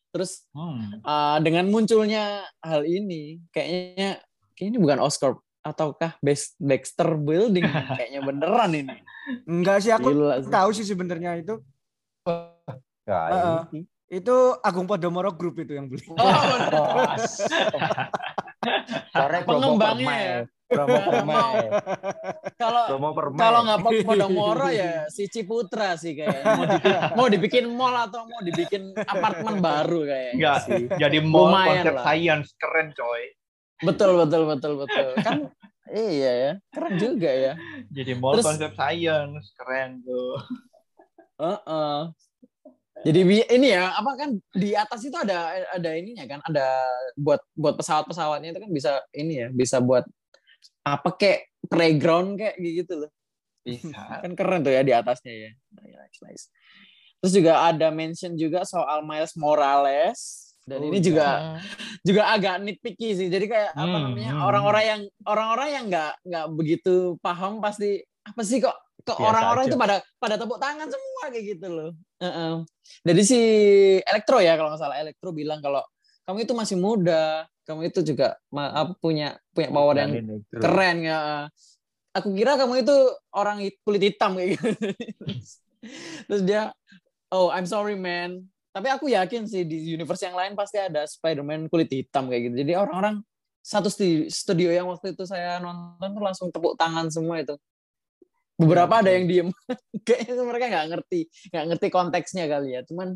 [0.09, 1.05] Terus Hmm.
[1.05, 6.17] uh, dengan munculnya hal ini, kayaknya kayaknya ini bukan Oscorp ataukah
[6.59, 7.69] Baxter Building
[8.01, 8.97] kayaknya beneran ini.
[9.45, 10.49] Enggak sih aku Gila sih.
[10.49, 11.61] tahu sih sebenarnya itu.
[13.05, 13.61] Ya, Heeh.
[13.71, 13.81] ini.
[14.09, 16.01] Itu Agung Podomoro Group itu yang beli.
[16.09, 16.17] Oh,
[19.13, 20.39] Sore promo Pengembangnya ya?
[20.69, 21.37] Promo permen.
[22.61, 22.85] kalau
[23.35, 28.41] kalau nggak Podomoro ya si Ciputra sih kayaknya mau dibikin, mau dibikin mall atau mau
[28.41, 30.83] dibikin apartemen baru kayaknya Enggak, sih.
[30.93, 32.05] jadi mall Lumayan konsep lah.
[32.05, 33.23] science keren coy.
[33.81, 35.07] Betul betul betul betul.
[35.19, 35.39] Kan
[35.89, 37.53] iya ya, keren juga ya.
[37.89, 40.37] Jadi mall Terus- konsep science keren tuh.
[41.39, 41.99] Heeh.
[42.99, 46.83] Jadi bi- ini ya, apa kan di atas itu ada ada ininya kan, ada
[47.15, 50.03] buat buat pesawat-pesawatnya itu kan bisa ini ya, bisa buat
[50.97, 53.11] apa kayak playground kayak gitu loh.
[53.67, 53.99] Bisa.
[54.25, 55.51] Kan keren tuh ya di atasnya ya.
[55.77, 56.45] Nice, nice.
[57.19, 61.59] Terus juga ada mention juga soal Miles Morales dan Oh, ini juga
[62.09, 63.29] juga agak nitpicky sih.
[63.33, 68.05] Jadi kayak apa Hmm, namanya hmm, orang-orang yang orang-orang yang nggak nggak begitu paham pasti
[68.23, 68.77] apa sih kok
[69.09, 71.91] Biasa orang-orang itu pada pada tepuk tangan semua kayak gitu loh.
[72.21, 72.53] Heeh.
[73.09, 73.41] Jadi si
[74.05, 75.81] Elektro ya kalau nggak salah Elektro bilang kalau
[76.29, 78.41] kamu itu masih muda, kamu itu juga
[79.05, 80.13] punya punya power yang
[80.49, 81.19] keren ya.
[82.17, 82.97] Aku kira kamu itu
[83.37, 84.69] orang kulit hitam kayak gitu.
[86.27, 86.73] Terus dia,
[87.29, 88.49] oh I'm sorry man.
[88.73, 92.65] Tapi aku yakin sih di universe yang lain pasti ada Spider-Man kulit hitam kayak gitu.
[92.65, 93.21] Jadi orang-orang
[93.61, 97.53] satu stu- studio yang waktu itu saya nonton tuh langsung tepuk tangan semua itu.
[98.59, 99.49] Beberapa ada yang diem.
[100.09, 101.21] Kayaknya mereka nggak ngerti,
[101.53, 102.81] nggak ngerti konteksnya kali ya.
[102.83, 103.15] Cuman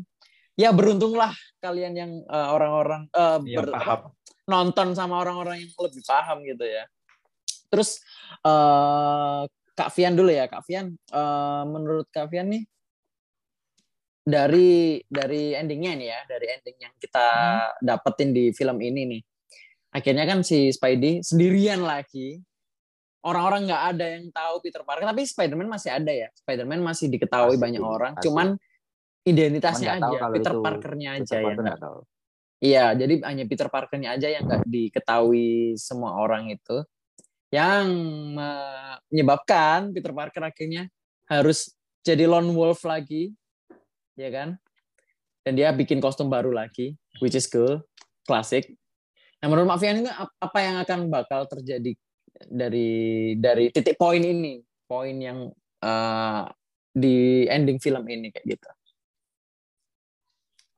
[0.53, 3.99] ya beruntunglah kalian yang eh, orang-orang eh, Iya, ber- paham.
[4.47, 6.83] Nonton sama orang-orang yang lebih paham gitu ya.
[7.71, 7.99] Terus
[8.43, 9.41] eh
[9.73, 10.93] Kak Fian dulu ya, Kak Fian.
[10.93, 12.63] eh, menurut Kak Fian nih
[14.23, 17.27] dari dari endingnya nih ya, dari ending yang kita
[17.83, 19.21] dapetin di film ini nih.
[19.93, 22.41] Akhirnya kan si Spidey sendirian lagi.
[23.23, 26.27] Orang-orang nggak ada yang tahu Peter Parker, tapi Spider-Man masih ada ya.
[26.35, 28.25] Spider-man masih diketahui Masih, banyak orang, masih.
[28.27, 28.47] cuman
[29.23, 31.99] identitasnya Cuman tahu aja, Peter Parkernya Peter aja yang Parker nggak tahu.
[32.63, 36.79] Iya, jadi hanya Peter Parkernya aja yang nggak diketahui semua orang itu,
[37.51, 37.91] yang
[38.31, 40.87] menyebabkan Peter Parker akhirnya
[41.27, 41.75] harus
[42.07, 43.35] jadi lone wolf lagi,
[44.15, 44.55] ya kan?
[45.43, 47.83] Dan dia bikin kostum baru lagi, which is cool,
[48.23, 48.71] klasik.
[49.43, 51.91] Nah, menurut Mak Fian ini ap- apa yang akan bakal terjadi
[52.47, 52.91] dari
[53.43, 55.51] dari titik poin ini, poin yang
[55.83, 56.43] eh,
[56.95, 58.69] di ending film ini kayak gitu.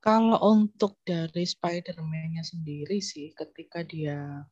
[0.05, 4.45] Kalau untuk dari Spider-Man-nya sendiri sih, ketika dia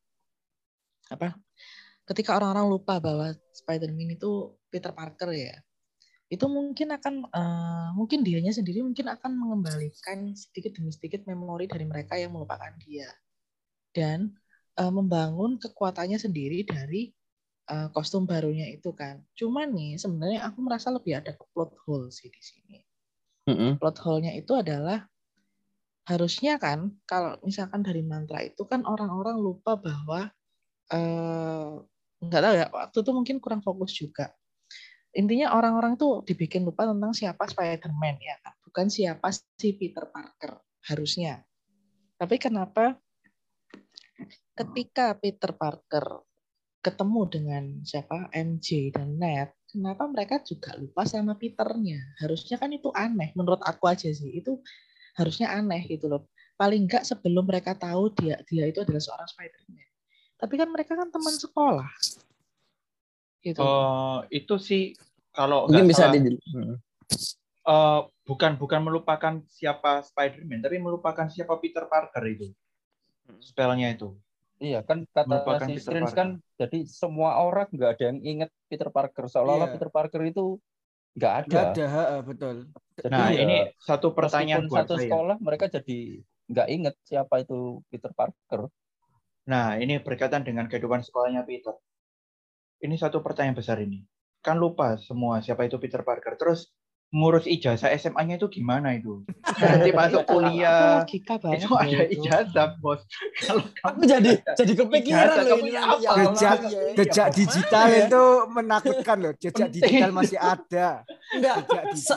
[1.14, 1.38] apa?
[2.10, 5.54] Ketika orang-orang lupa bahwa Spider-Man itu Peter Parker ya,
[6.34, 11.86] itu mungkin akan eh, mungkin dianya sendiri mungkin akan mengembalikan sedikit demi sedikit memori dari
[11.86, 13.14] mereka yang melupakan dia
[13.94, 14.34] dan
[14.74, 17.14] eh, membangun kekuatannya sendiri dari
[17.70, 19.22] eh, kostum barunya itu kan.
[19.38, 22.78] Cuman nih sebenarnya aku merasa lebih ada plot hole sih di sini
[23.46, 23.78] Mm-mm.
[23.78, 25.06] plot hole-nya itu adalah
[26.04, 30.28] harusnya kan kalau misalkan dari mantra itu kan orang-orang lupa bahwa
[30.92, 31.72] eh
[32.24, 34.32] nggak tahu ya waktu itu mungkin kurang fokus juga.
[35.14, 38.54] Intinya orang-orang tuh dibikin lupa tentang siapa Spider-Man ya kan?
[38.66, 40.58] Bukan siapa si Peter Parker
[40.90, 41.46] harusnya.
[42.18, 42.98] Tapi kenapa
[44.58, 46.26] ketika Peter Parker
[46.84, 51.98] ketemu dengan siapa MJ dan Ned kenapa mereka juga lupa sama Peternya?
[52.22, 54.30] Harusnya kan itu aneh menurut aku aja sih.
[54.30, 54.62] Itu
[55.18, 56.26] harusnya aneh gitu loh.
[56.58, 59.90] Paling enggak sebelum mereka tahu dia dia itu adalah seorang Spider-Man.
[60.38, 61.92] Tapi kan mereka kan teman sekolah.
[63.44, 63.60] Gitu.
[63.60, 64.84] Eh, itu sih
[65.34, 66.38] kalau Mungkin bisa salah, di
[67.64, 72.48] eh, bukan bukan melupakan siapa Spider-Man, tapi melupakan siapa Peter Parker itu.
[73.40, 74.14] Spellnya itu.
[74.64, 78.88] Iya kan kata Merupakan si Strange kan jadi semua orang nggak ada yang inget Peter
[78.88, 79.28] Parker.
[79.28, 79.74] Seolah-olah Iya.
[79.76, 80.56] Peter Parker itu
[81.14, 81.48] nggak ada.
[81.50, 82.56] Nggak ada, ha, betul.
[82.94, 85.10] Jadi Nah, ya, ini satu pertanyaan satu saya.
[85.10, 88.70] sekolah mereka jadi nggak inget siapa itu Peter Parker.
[89.50, 91.74] Nah, ini berkaitan dengan kehidupan sekolahnya Peter.
[92.84, 94.04] Ini satu pertanyaan besar ini.
[94.44, 96.36] Kan lupa semua siapa itu Peter Parker.
[96.36, 96.70] Terus
[97.14, 99.22] ngurus ijazah SMA-nya itu gimana itu?
[99.62, 102.18] Nanti masuk kuliah logika itu ada itu.
[102.18, 103.06] ijazah, Bos.
[103.38, 105.96] Kalau Aku jadi jadi kepikiran loh ini nanti apa?
[106.02, 106.12] ya.
[106.34, 106.94] Jejak, Iya, iya.
[106.98, 107.98] jejak digital ya?
[108.10, 109.34] itu menakutkan loh.
[109.38, 111.06] Jejak digital masih ada.
[111.30, 111.56] Enggak.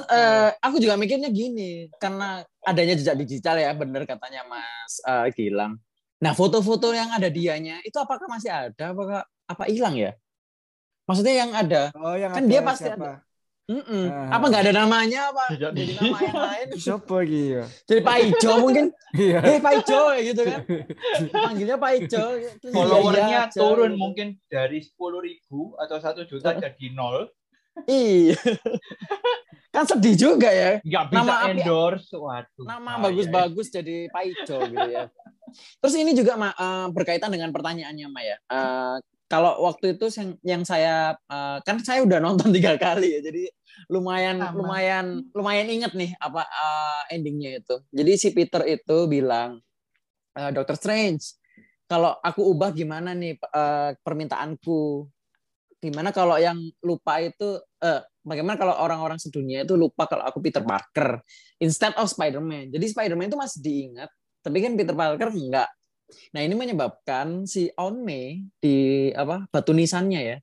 [0.09, 5.77] Eh, aku juga mikirnya gini, karena adanya jejak digital ya, bener katanya Mas eh, Gilang.
[6.17, 8.97] Nah, foto-foto yang ada dianya itu apakah masih ada?
[8.97, 10.17] Apakah apa hilang ya?
[11.05, 13.21] Maksudnya yang ada Oh, yang kan ada dia pasti siapa?
[13.67, 14.07] Mm-mm.
[14.07, 14.39] Ah.
[14.39, 15.45] Apa nggak ada namanya apa?
[15.51, 16.67] Jadi di- nama yang lain.
[16.73, 17.65] Siapa ya?
[17.83, 18.85] Jadi Pak Ijo mungkin.
[19.17, 19.39] Iya.
[19.41, 20.61] Eh Pak Ijo gitu kan.
[21.27, 22.25] Panggilnya Pak Ijo.
[22.69, 23.99] Followernya iya turun gitu.
[23.99, 24.93] mungkin dari 10.000
[25.79, 27.27] atau satu juta jadi nol
[27.83, 28.37] Iya.
[29.75, 30.79] kan sedih juga ya.
[30.81, 35.11] nggak bisa Nama api- endorse waduh Nama bagus-bagus jadi Pak Ijo gitu ya.
[35.81, 38.37] Terus ini juga eh, berkaitan dengan pertanyaannya Maya.
[38.47, 38.97] Eh,
[39.27, 43.51] kalau waktu itu yang, yang saya eh, kan saya udah nonton tiga kali ya, jadi
[43.93, 44.57] lumayan Sama.
[44.57, 47.77] lumayan lumayan inget nih apa eh, endingnya itu.
[47.91, 49.59] Jadi si Peter itu bilang,
[50.39, 51.37] eh, Doctor Strange,
[51.91, 55.11] kalau aku ubah gimana nih eh, permintaanku?
[55.77, 60.65] Gimana kalau yang lupa itu, eh, bagaimana kalau orang-orang sedunia itu lupa kalau aku Peter
[60.65, 61.21] Parker
[61.63, 62.75] instead of Spider-Man.
[62.75, 64.11] Jadi Spider-Man itu masih diingat,
[64.43, 65.71] tapi kan Peter Parker enggak.
[66.35, 67.71] Nah ini menyebabkan si
[68.03, 70.37] May di apa batu nisannya ya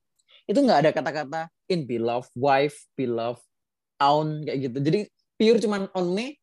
[0.44, 1.40] itu nggak ada kata-kata
[1.72, 3.40] in beloved wife, beloved
[4.00, 4.78] Aunt kayak gitu.
[4.84, 5.00] Jadi
[5.40, 6.36] pure cuman May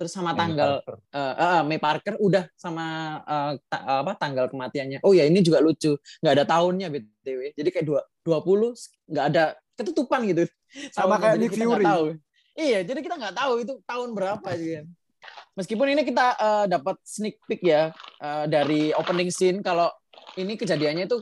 [0.00, 0.80] terus sama tanggal
[1.12, 5.02] eh, eh, May Parker udah sama eh, ta- apa tanggal kematiannya.
[5.04, 7.52] Oh ya ini juga lucu nggak ada tahunnya btw.
[7.52, 8.72] Jadi kayak dua 20
[9.10, 9.44] nggak ada
[9.76, 10.46] ketutupan gitu.
[10.94, 11.20] Sama Tahunnya.
[11.20, 11.86] kayak Nick Fury.
[12.60, 14.86] Iya jadi kita nggak tahu itu tahun berapa gitu kan.
[15.58, 17.90] Meskipun ini kita eh, dapat sneak peek ya
[18.22, 19.90] eh, dari opening scene kalau
[20.38, 21.18] ini kejadiannya itu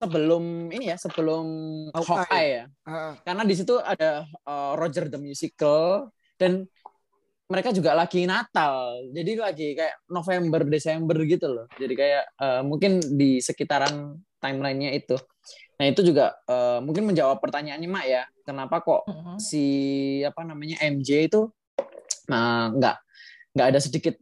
[0.00, 1.46] sebelum ini ya sebelum
[1.92, 2.16] Hawkeye.
[2.24, 3.12] Hawkeye ya Heeh.
[3.20, 6.08] karena di situ ada uh, Roger the Musical
[6.40, 6.64] dan
[7.52, 13.04] mereka juga lagi Natal jadi lagi kayak November Desember gitu loh jadi kayak uh, mungkin
[13.04, 15.20] di sekitaran timelinenya itu
[15.76, 19.36] nah itu juga uh, mungkin menjawab pertanyaannya Mak ya kenapa kok Mm-mm.
[19.36, 19.64] si
[20.24, 21.44] apa namanya MJ itu
[22.32, 22.66] uh,
[23.54, 24.14] nggak ada sedikit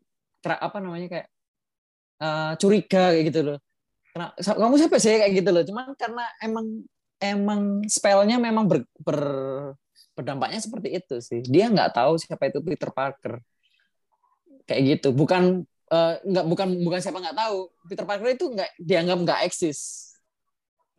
[0.44, 1.26] apa namanya kayak
[2.22, 3.58] uh, curiga kayak gitu loh.
[4.14, 5.62] Kena- kamu siapa sih kayak gitu loh.
[5.66, 6.66] Cuman karena emang
[7.18, 7.60] emang
[7.90, 9.74] spellnya memang ber, ber-
[10.14, 11.40] berdampaknya seperti itu sih.
[11.44, 13.42] Dia nggak tahu siapa itu Peter Parker.
[14.64, 15.08] Kayak gitu.
[15.14, 17.58] Bukan eh, nggak bukan bukan siapa nggak tahu.
[17.88, 19.78] Peter Parker itu nggak dianggap nggak eksis.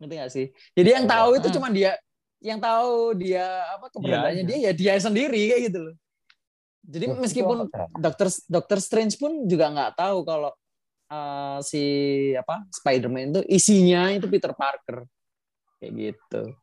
[0.00, 0.46] Ngerti nggak sih?
[0.76, 1.56] Jadi yang tahu itu Hmm.
[1.60, 1.92] cuma dia
[2.40, 3.44] yang tahu dia
[3.76, 5.94] apa keberadaannya Iya, dia ya dia sendiri kayak gitu loh
[6.80, 7.56] jadi Wah, itu meskipun
[7.96, 10.50] dokter dokter Strange pun juga nggak tahu kalau
[11.06, 11.82] eh, si
[12.34, 15.04] apa Spider-Man itu isinya itu Peter Parker
[15.76, 16.56] kayak gitu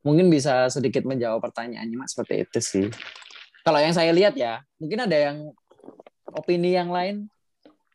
[0.00, 2.86] mungkin bisa sedikit menjawab pertanyaannya mas seperti itu sih
[3.60, 5.36] kalau yang saya lihat ya mungkin ada yang
[6.26, 7.28] opini yang lain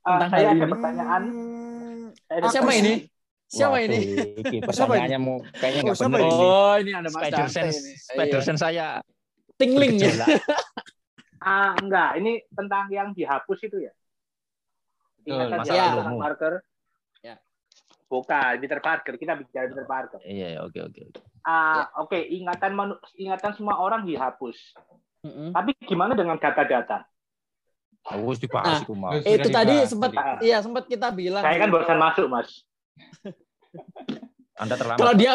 [0.06, 0.70] Ah, Tentang saya hal ada ini.
[0.70, 1.24] pertanyaan.
[1.26, 2.94] Hmm, ada siapa ini
[3.50, 3.98] siapa Waduh, ini
[4.54, 6.30] ini pertanyaannya mau kayaknya Oh, nggak ini?
[6.30, 6.46] ini.
[6.46, 7.92] oh ini ada mas Spider sense, ini.
[7.98, 8.46] Spider Iya.
[8.46, 8.88] sense saya
[9.58, 10.14] tingling ya.
[11.46, 13.94] Ah, enggak, ini tentang yang dihapus itu ya.
[15.30, 16.18] Ingatan Betul, yang Mas Peter Almu.
[16.18, 16.54] Parker.
[17.22, 17.36] Ya.
[18.10, 20.20] Bukan Peter Parker, kita bicara Peter Parker.
[20.26, 21.02] Iya, iya, oke, oke.
[21.14, 21.22] oke.
[21.46, 24.58] Ah, oke, ingatan manu- ingatan semua orang dihapus.
[25.22, 25.54] Mm-mm.
[25.54, 27.06] Tapi gimana dengan data-data?
[28.06, 28.94] Harus dibahas Nah, itu.
[28.94, 32.50] Sudah itu tadi sempat iya sempat kita bilang Saya kan barusan masuk, Mas.
[34.56, 35.00] Anda terlambat.
[35.00, 35.34] kalau dia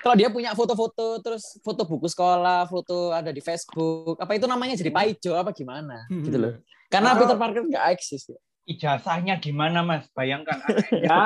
[0.00, 4.72] kalau dia punya foto-foto terus foto buku sekolah foto ada di Facebook apa itu namanya
[4.74, 6.24] jadi paijo apa gimana Hmm.
[6.24, 6.52] gitu loh
[6.88, 10.56] karena Atau- Peter Parker nggak eksis ya ijazahnya gimana mas bayangkan
[11.04, 11.20] Ya.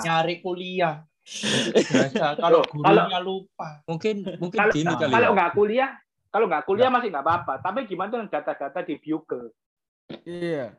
[0.00, 1.02] nyari kuliah
[1.72, 5.34] ijazah kalau gurunya lupa mungkin mungkin Kalau gini kali kalau ya.
[5.34, 5.90] nggak kuliah,
[6.30, 7.52] kalau nggak kuliah masih nggak apa-apa.
[7.58, 9.50] Tapi gimana dengan data-data di Bugle?
[10.22, 10.76] Iya.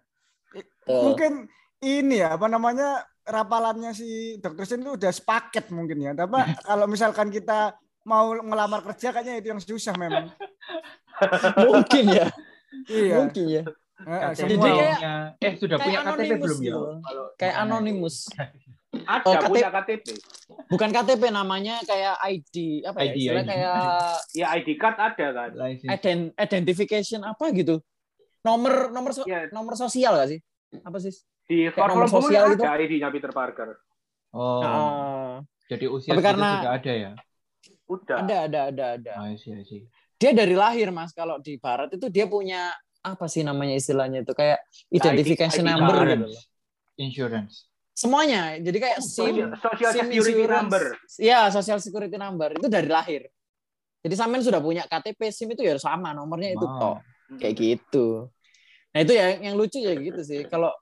[0.86, 1.50] Mungkin
[1.82, 4.08] ini ya apa namanya rapalannya si
[4.38, 6.12] Dokter Strange itu udah sepaket mungkin ya.
[6.14, 10.32] Tapi kalau misalkan kita mau ngelamar kerja kayaknya itu yang susah memang.
[11.68, 12.28] mungkin ya
[12.86, 13.16] Iya.
[13.20, 13.64] mungkin ya
[14.32, 16.82] Jadi kayak- eh sudah kayak punya KTP belum ya gitu.
[17.02, 18.16] Kalau kayak anonimus
[18.98, 19.50] Ada Oh, KTP.
[19.52, 20.06] punya KTP.
[20.68, 23.52] bukan KTP namanya kayak ID apa ya ID, istilahnya ID.
[23.52, 23.76] kayak
[24.32, 25.50] Ya ID card ada kan.
[25.76, 27.82] Ident- identification apa gitu
[28.40, 30.40] nomor nomor so- Ya, nomor sosial gak sih
[30.78, 31.12] apa sih
[31.48, 32.76] di Kayak nomor form sosial ada.
[32.76, 33.80] ID-nya Peter Parker.
[34.30, 35.34] oh Ah,
[35.66, 37.12] jadi usia Tapi karena- sudah ada ya
[37.88, 38.18] Udah.
[38.20, 39.88] ada ada ada ada Ah, I see, I see.
[40.16, 44.34] dia dari lahir mas kalau di barat itu dia punya apa sih namanya istilahnya itu
[44.34, 46.10] kayak identification ID number card.
[46.12, 46.44] gitu loh.
[46.98, 47.54] insurance
[47.94, 50.60] semuanya jadi kayak SIM Social, social SIM security insurance.
[50.60, 50.84] number.
[51.18, 53.22] ya social security number itu dari lahir
[54.00, 56.78] jadi sampean sudah punya KTP SIM itu ya sama nomornya itu Wow.
[56.78, 56.98] tok
[57.40, 58.28] kayak gitu
[58.90, 60.74] nah itu ya yang lucu ya gitu sih kalau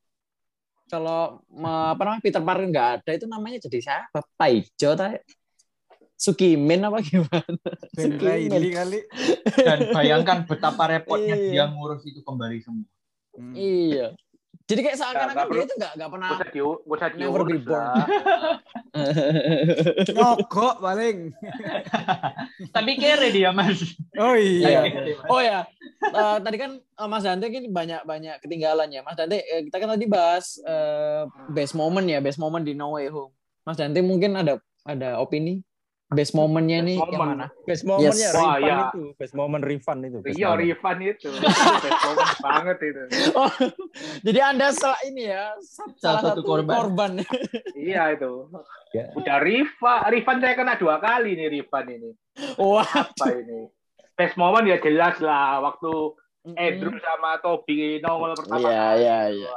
[0.85, 5.17] kalau apa namanya Peter Parker nggak ada itu namanya jadi siapa Paijo ta
[6.15, 7.59] Sukimin apa gimana
[7.91, 8.99] Ben Reilly kali.
[9.57, 11.51] dan bayangkan betapa repotnya Iya.
[11.51, 12.87] dia ngurus itu kembali semua
[13.33, 13.51] Hmm.
[13.51, 14.15] iya
[14.65, 17.41] Jadi kayak seakan-akan dia perlu- itu nggak nggak pernah Gak usah di gak usah Never
[17.45, 17.93] be diurus born.
[20.09, 21.17] Nyogok paling.
[22.75, 23.77] Tapi kere dia mas.
[24.17, 24.89] Oh iya.
[25.29, 25.69] Oh ya,
[26.01, 29.01] eh, tadi kan eh, Mas Dante ini banyak-banyak ketinggalan ya.
[29.05, 32.97] Mas Dante, eh, kita kan tadi bahas eh, best moment ya, best moment di No
[32.97, 33.33] Way Home.
[33.67, 35.61] Mas Dante mungkin ada ada opini
[36.15, 37.29] best momennya nih Best yang moment.
[37.35, 37.47] mana?
[37.61, 38.31] Best momentnya Yes.
[38.31, 38.77] Wah, Rifan iya.
[38.81, 40.17] itu, best moment Rifan itu.
[40.19, 40.61] best Iya, moment.
[40.61, 41.29] Rifan itu.
[41.29, 41.47] Itu
[41.77, 43.01] best moment banget itu.
[43.33, 43.51] Oh,
[44.21, 46.73] jadi Anda salah ini ya, salah, Salah satu satu korban.
[46.73, 47.11] korban.
[47.73, 48.31] Iya itu.
[48.91, 49.05] Ya.
[49.11, 52.09] Udah Rifan, Rifan saya kena dua kali nih Rifan ini.
[52.55, 52.87] Wah.
[52.87, 53.67] Apa ini?
[54.13, 55.91] Best moment ya jelas lah waktu
[56.45, 56.55] Mm-mm.
[56.55, 59.01] Andrew sama Toby nongol pertama Iya, kali.
[59.01, 59.51] iya, iya.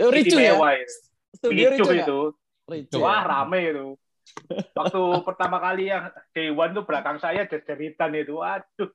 [0.00, 0.54] Oh, ricu ya?
[0.54, 0.94] itu.
[1.34, 2.02] Studio Ricu itu ya?
[2.02, 2.20] itu.
[2.64, 3.26] Ricu Wah, ya?
[3.26, 3.86] rame itu.
[4.74, 8.40] Waktu pertama kali yang Dewan tuh belakang saya jeritan itu.
[8.40, 8.90] Waduh.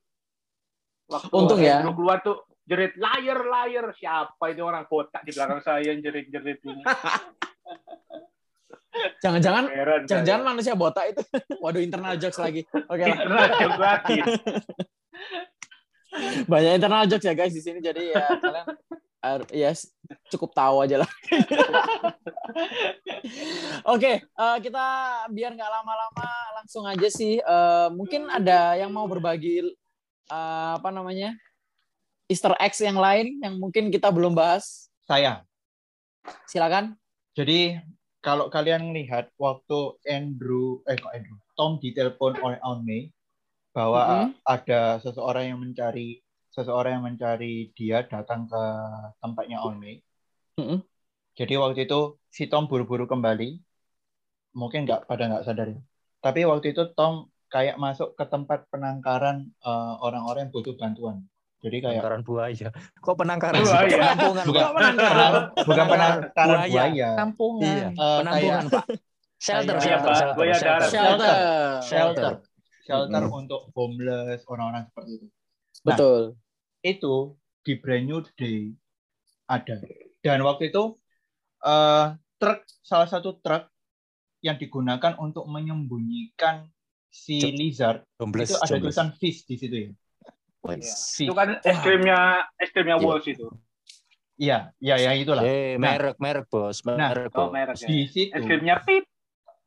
[1.09, 1.81] Waktu Untung ya.
[1.81, 6.83] Keluar tuh jerit liar liar siapa ini orang botak di belakang saya yang jerit-jerit ini.
[9.23, 9.63] Jangan-jangan
[10.05, 11.21] jangan-jangan manusia botak itu.
[11.63, 12.65] Waduh, internal jokes lagi.
[12.69, 13.17] Oke lah.
[13.17, 14.19] Karena jam lagi.
[16.51, 18.65] Banyak internal jokes ya guys di sini jadi ya kalian
[19.51, 19.91] ya s-
[20.27, 21.09] cukup tahu aja lah.
[23.85, 24.85] Oke, eh, kita
[25.29, 27.39] biar nggak lama-lama langsung aja sih.
[27.39, 29.63] Eh, mungkin ada yang mau berbagi
[30.29, 31.35] eh, apa namanya
[32.25, 34.87] Easter eggs yang lain yang mungkin kita belum bahas.
[35.03, 35.41] Saya.
[36.45, 36.93] Silakan.
[37.33, 37.79] Jadi
[38.19, 43.09] kalau kalian lihat waktu Andrew, eh kok Andrew, Tom ditelepon oleh Aunt May
[43.71, 44.29] bahwa Mhm.
[44.43, 46.19] ada seseorang yang mencari
[46.59, 48.63] seseorang yang mencari dia datang ke
[49.17, 50.03] tempatnya May.
[50.59, 50.83] Mhm.
[51.33, 53.63] Jadi waktu itu si Tom buru-buru kembali,
[54.51, 55.71] mungkin nggak pada nggak sadar.
[55.71, 55.79] ya.
[56.19, 61.23] Tapi waktu itu Tom kayak masuk ke tempat penangkaran eh, orang-orang yang butuh bantuan.
[61.59, 62.67] Jadi kayak Penangkaran buaya.
[62.99, 63.59] Kok penangkaran?
[63.59, 63.87] Buaya.
[63.87, 63.97] sih?
[63.99, 64.43] Penampungan.
[64.47, 64.61] Bukan.
[64.63, 65.31] Kok penangkaran?
[65.67, 66.71] bukan penangkaran Buaya.
[66.71, 67.63] buaya, Kampungan.
[67.63, 67.87] Iya.
[67.89, 68.85] Eh, Penampungan, Pak.
[69.39, 70.67] Shelter, Kayak- shelter, Iya, shelter, buaya shelter.
[70.67, 70.89] darat.
[70.91, 71.33] Shelter.
[71.79, 72.33] shelter,
[72.83, 73.39] shelter Mm-mm.
[73.39, 75.27] untuk homeless orang-orang seperti itu.
[75.79, 76.21] Betul.
[76.81, 78.71] Itu di Brand New Day
[79.45, 79.79] ada.
[80.19, 80.95] Dan waktu itu
[81.59, 82.05] eh,
[82.37, 83.67] truk salah satu truk
[84.39, 86.63] yang digunakan untuk menyembunyikan
[87.09, 88.93] si lizard Jomblos, itu ada jomblos.
[88.95, 89.91] tulisan fish di situ ya.
[90.59, 91.19] Wes.
[91.19, 92.19] Itu kan es krimnya
[92.55, 93.03] es krimnya Iya.
[93.03, 93.47] Walls itu.
[94.39, 95.43] Iya, iya, ya itulah.
[95.43, 95.99] Eh, Nah.
[95.99, 96.79] merek, merek, bos.
[96.87, 97.11] Nah.
[97.11, 97.51] Merek, Oh, bos.
[97.51, 97.87] merek ya.
[97.87, 99.03] Di situ Es krimnya pip.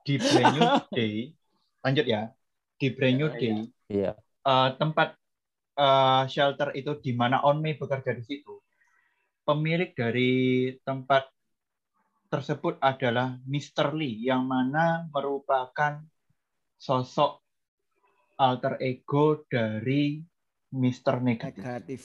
[0.02, 1.14] di Brand New Day,
[1.80, 2.22] lanjut ya.
[2.74, 3.56] Di Brand New Iya, Day
[3.86, 4.12] Iya.
[4.42, 5.08] eh, tempat
[5.74, 8.60] eh, shelter itu di mana On May bekerja di situ.
[9.42, 10.32] Pemilik dari
[10.80, 11.26] tempat
[12.28, 13.92] tersebut adalah Mr.
[13.92, 16.00] Lee yang mana merupakan
[16.78, 17.42] sosok
[18.38, 20.22] alter ego dari
[20.72, 21.20] Mr.
[21.20, 22.02] Negatif Negatif.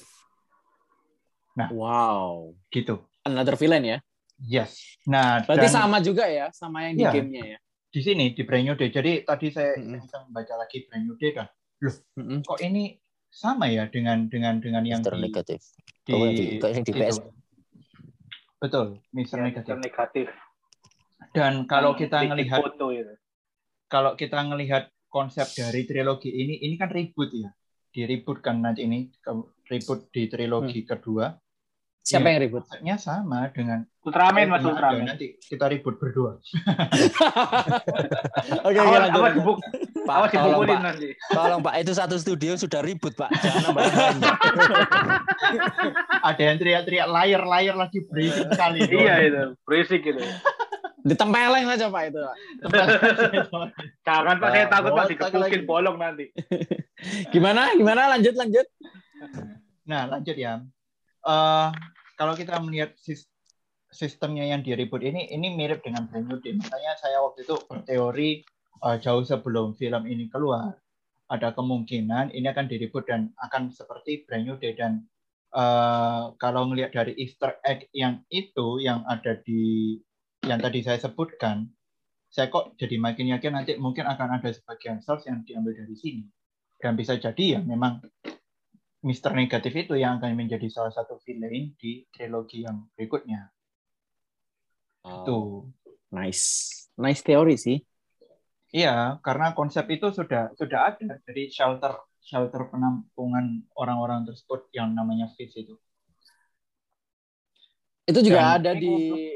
[1.71, 2.53] Wow.
[2.69, 3.01] gitu.
[3.23, 3.97] Another villain ya.
[4.37, 4.77] Yes.
[5.09, 7.11] Nah, Berarti dan sama juga ya sama yang di Iya.
[7.17, 7.59] gamenya ya.
[7.87, 8.93] di sini di Brand New Day.
[8.93, 9.97] Jadi tadi saya Mm-mm.
[9.97, 11.47] bisa membaca lagi Brand New Day kan.
[12.19, 12.45] Mm-mm.
[12.45, 12.93] Kok ini
[13.29, 15.13] sama ya dengan dengan dengan yang Mr.
[15.13, 15.59] di, Negatif.
[16.03, 16.99] di, Oh, yang di, kayak yang di itu.
[16.99, 17.15] PS.
[18.57, 19.37] Betul, Mr.
[19.37, 19.73] Ya, Negatif.
[19.77, 20.27] negatif.
[21.29, 23.13] Dan kalau kita ngelihat foto itu.
[23.85, 27.49] kalau kita ngelihat konsep dari trilogi ini, ini kan reboot ya,
[27.87, 29.07] di reboot kan nanti ini
[29.63, 31.29] reboot di trilogi kedua.
[32.01, 32.31] Siapa Iya.
[32.31, 32.61] yang ribut?
[32.63, 35.05] Konsepnya sama dengan Ultraman Mas Ultraman.
[35.05, 36.39] nanti kita ribut berdua.
[38.63, 39.13] Oke, lanjut.
[39.13, 39.57] awas dibuk,
[40.07, 40.79] Pak, awas tolong, Pak.
[40.79, 41.07] nanti.
[41.27, 41.73] Tolong, Pak.
[41.77, 43.27] Itu satu studio sudah ribut, Pak.
[43.35, 44.15] Jangan.
[46.23, 48.79] Ada yang teriak-teriak layar-layar lagi berisik sekali.
[48.87, 50.23] Iya itu, berisik gitu.
[51.03, 52.19] Ditempeleng aja Pak itu.
[54.07, 56.31] Jangan Pak, saya Ah, takut Pak dikepukin bolong nanti.
[57.31, 57.71] Gimana?
[57.75, 58.11] Gimana?
[58.17, 58.67] Lanjut, lanjut.
[59.87, 60.59] Nah, lanjut ya.
[61.23, 61.67] Eh,
[62.15, 63.29] kalau kita melihat sis-
[63.87, 66.59] sistemnya yang di reboot ini, ini mirip dengan Brand New Day.
[66.59, 68.43] Makanya saya waktu itu berteori
[68.81, 70.77] eh, jauh sebelum film ini keluar,
[71.27, 74.77] ada kemungkinan ini akan di reboot dan akan seperti Brand New Day.
[74.77, 75.05] Dan
[75.53, 79.97] eh, kalau ngelihat dari Easter egg yang itu, yang ada di
[80.45, 81.67] yang tadi saya sebutkan,
[82.29, 86.23] saya kok jadi makin yakin nanti mungkin akan ada sebagian source yang diambil dari sini.
[86.77, 88.05] Dan bisa jadi ya memang
[89.01, 93.49] Mister Negatif itu yang akan menjadi salah satu villain di trilogi yang berikutnya.
[95.07, 95.65] Itu.
[96.11, 96.45] Nice.
[96.99, 97.79] Nice teori sih.
[98.77, 105.25] Iya, karena konsep itu sudah sudah ada dari shelter shelter penampungan orang-orang tersebut yang namanya
[105.33, 105.73] Fish itu.
[108.07, 108.93] Itu juga Dan- ada di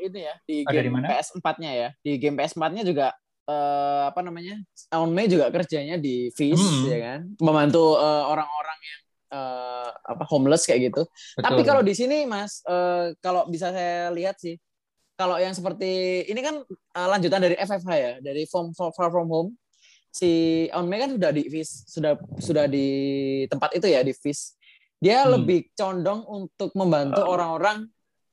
[0.07, 1.07] ini ya, di Ada di game mana?
[1.11, 1.89] PS4-nya ya.
[1.99, 3.07] Di game PS4-nya juga
[3.49, 4.55] eh, apa namanya?
[4.95, 6.87] On May juga kerjanya di Fish Hmm.
[6.87, 7.19] ya kan.
[7.41, 11.03] Membantu eh, orang-orang yang eh, apa homeless kayak gitu.
[11.35, 11.67] Tapi Betul.
[11.67, 14.55] kalau di sini Mas, eh, kalau bisa saya lihat sih,
[15.21, 19.29] kalau yang seperti ini kan eh, lanjutan dari FFH ya, dari From Far Far From
[19.29, 19.53] Home.
[20.09, 20.27] Si
[20.75, 22.87] On May kan sudah di FIS, sudah sudah di
[23.47, 24.57] tempat itu ya di FIS.
[24.97, 25.39] Dia Hmm.
[25.39, 27.85] lebih condong untuk membantu orang-orang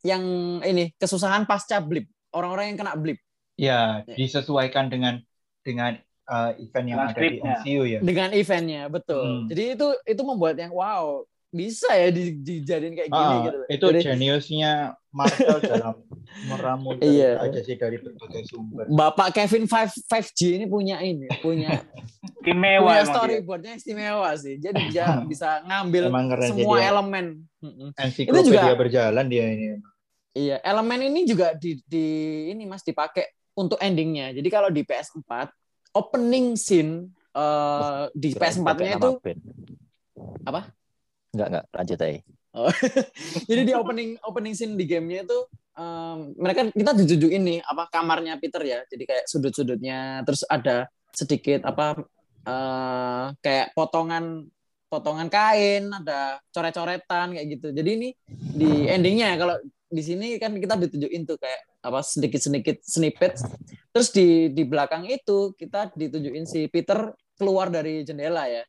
[0.03, 0.23] yang
[0.63, 3.19] ini kesusahan pasca blip, orang-orang yang kena blip
[3.59, 5.19] ya disesuaikan dengan
[5.67, 5.99] dengan
[6.31, 7.37] uh, event yang Dengan ada di.
[7.43, 7.99] MCU ya.
[8.01, 9.23] dengan eventnya, betul.
[9.27, 9.47] Hmm.
[9.51, 13.59] Jadi itu itu membuat yang wow bisa ya di- dijadiin kayak gini Ah, gitu.
[13.67, 14.73] itu Jadi- jeniusnya
[15.09, 15.97] Marvel dalam
[16.45, 17.41] meramu Iya.
[17.41, 18.85] aja sih dari berbagai sumber.
[18.87, 21.81] Bapak Kevin 5 5G ini punya ini, punya
[22.39, 23.09] Istimewa punya dia.
[23.09, 24.57] storyboardnya istimewa sih.
[24.57, 26.13] Jadi dia bisa ngambil
[26.45, 26.87] semua dia.
[26.87, 27.27] elemen.
[27.95, 29.67] Ensiklopedia juga- berjalan dia ini.
[30.31, 32.07] Iya, elemen ini juga di, di
[32.49, 33.25] ini Mas dipakai
[33.55, 34.31] untuk endingnya.
[34.31, 35.49] Jadi kalau di PS4
[35.91, 39.11] opening scene eh, di Kirain PS4-nya pakai itu.
[40.45, 40.61] Apa?
[41.35, 41.65] Enggak, enggak.
[41.77, 42.21] Lanjut aja.
[42.57, 42.73] Oh.
[43.49, 45.39] Jadi di opening opening scene di gamenya itu
[45.77, 48.81] em, mereka kita ditunjukin nih apa kamarnya Peter ya.
[48.89, 52.01] Jadi kayak sudut-sudutnya terus ada sedikit apa
[52.49, 54.49] eh, kayak potongan
[54.89, 57.69] potongan kain, ada coret-coretan kayak gitu.
[57.77, 59.57] Jadi ini di endingnya kalau
[59.89, 63.37] di sini kan kita ditunjukin tuh kayak apa sedikit-sedikit snippet.
[63.93, 68.65] Terus di di belakang itu kita ditunjukin si Peter keluar dari jendela ya.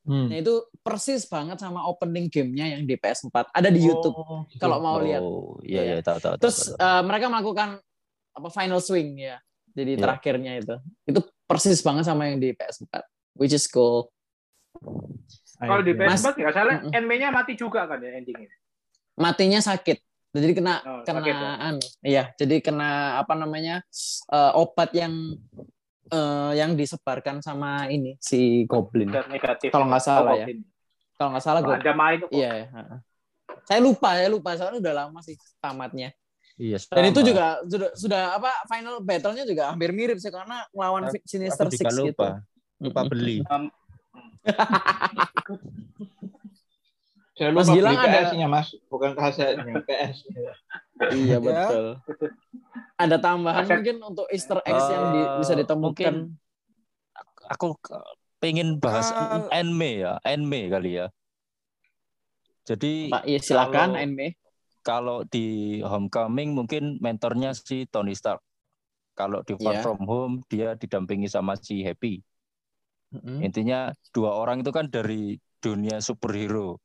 [0.00, 0.26] Hmm.
[0.26, 3.52] Nah itu persis banget sama opening gamenya yang di PS4.
[3.52, 4.56] Ada di YouTube Oh, gitu.
[4.58, 5.20] kalau mau lihat.
[5.20, 5.92] Oh, iya Iya.
[5.94, 6.34] iya tahu tahu.
[6.34, 6.80] tahu, Terus tahu.
[6.80, 7.68] eh, mereka melakukan
[8.30, 9.36] apa final swing ya.
[9.70, 10.00] Jadi Iya.
[10.00, 10.74] terakhirnya itu.
[11.04, 13.04] Itu persis banget sama yang di PS4.
[13.34, 14.08] Which is cool.
[15.60, 16.96] Kalau di Mas- PS4 nggak salah, Mm-mm.
[16.96, 18.48] endingnya mati juga kan ya endingnya.
[19.14, 20.00] Matinya sakit.
[20.30, 21.58] Jadi kena Oh, kena ya?
[21.60, 23.82] anu, iya, jadi kena apa namanya?
[24.30, 25.36] eh, obat yang
[26.10, 29.10] eh, yang disebarkan sama ini si Goblin.
[29.14, 29.70] Dan negatif.
[29.70, 30.46] Kalau nggak salah ya.
[30.46, 30.60] Goblin.
[31.16, 31.74] Kalau nggak salah gue.
[31.76, 32.30] Ada main kok.
[32.32, 32.98] Iya, ya, heeh.
[33.68, 36.10] Saya lupa, saya lupa soalnya udah lama sih tamatnya.
[36.60, 36.76] Iya.
[36.90, 41.22] Dan itu juga sudah sudah apa final battle-nya juga hampir mirip sih karena melawan Aku-
[41.24, 42.04] Sinister Aku Six juga gitu.
[42.12, 42.28] lupa.
[42.80, 43.64] Lupa Mm-mm.
[47.40, 50.16] Saya Mas lupa Gilang beli ada- PS-nya Mas, bukan kasetnya PS.
[51.08, 51.38] Iya Ya.
[51.40, 51.86] betul.
[53.00, 56.14] Ada tambahan Aset- mungkin untuk Easter eggs yang di- bisa Eh, ditemukan.
[56.20, 56.36] mungkin
[57.48, 57.96] Aku ke-
[58.38, 61.08] pengen bahas Kal- anime ya, anime kali ya.
[62.62, 64.26] Jadi Pak, iya silakan kalau- anime.
[64.80, 65.46] kalau di
[65.80, 68.44] Homecoming mungkin mentornya si Tony Stark.
[69.12, 69.82] Kalau di Far Iya.
[69.82, 72.20] From Home dia didampingi sama si Happy.
[73.10, 73.42] Mm-mm.
[73.42, 76.78] Intinya dua orang itu kan dari dunia superhero.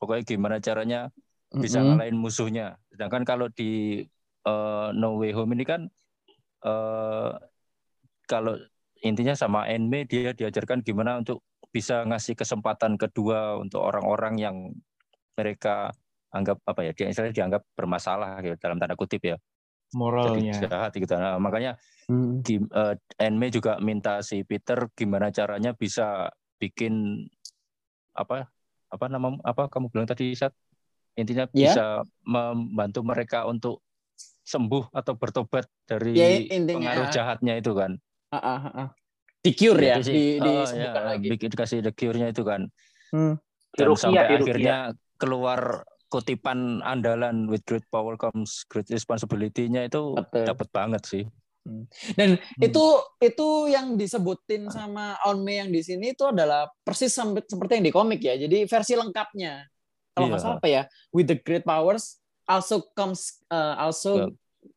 [0.00, 1.12] Pokoknya gimana caranya
[1.52, 1.84] bisa Mm-mm.
[1.84, 2.80] ngalahin musuhnya.
[2.92, 4.00] Sedangkan kalau di
[4.48, 5.86] eh, No Way Home ini kan
[6.64, 7.32] eh
[8.28, 8.54] kalau
[9.00, 14.56] intinya sama anime dia diajarkan gimana untuk bisa ngasih kesempatan kedua untuk orang-orang yang
[15.38, 15.94] mereka
[16.30, 19.36] anggap apa ya, dia dianggap bermasalah gitu dalam tanda kutip ya.
[20.20, 20.52] Jadi Moralnya.
[20.52, 21.14] jahat gitu.
[21.16, 21.78] Nah, makanya
[22.10, 22.42] Mm.
[22.44, 26.30] di eh, anime juga minta si Peter gimana caranya bisa
[26.60, 27.24] bikin
[28.14, 28.50] apa
[28.90, 30.52] apa nama apa kamu bilang tadi saat
[31.14, 31.70] intinya Ya.
[31.70, 31.86] bisa
[32.22, 33.82] membantu mereka untuk
[34.44, 36.74] sembuh atau bertobat dari Ya, intinya.
[36.90, 37.94] pengaruh jahatnya itu kan.
[38.30, 38.88] Ah, ah, ah, ah.
[39.40, 41.26] Di cure ya, Jadi sih, di oh, disembuhkan ya, lagi.
[41.30, 42.66] bikin dikasih the cure-nya itu kan.
[43.10, 43.34] Hmm.
[43.72, 44.38] Dan Diruqyah, sampai diruqyah.
[44.42, 44.76] akhirnya
[45.16, 45.60] keluar
[46.10, 51.24] kutipan andalan with great power comes great responsibility-nya itu dapat banget sih.
[52.16, 52.60] Dan Hmm.
[52.62, 52.84] itu
[53.20, 57.92] itu yang disebutin sama Onme yang di sini itu adalah persis sampai- seperti yang di
[57.92, 58.34] komik ya.
[58.34, 59.68] Jadi versi lengkapnya.
[60.10, 60.46] Kalau nggak Iya.
[60.46, 60.82] salah apa ya?
[61.10, 64.26] With the great powers also comes uh, also Ya.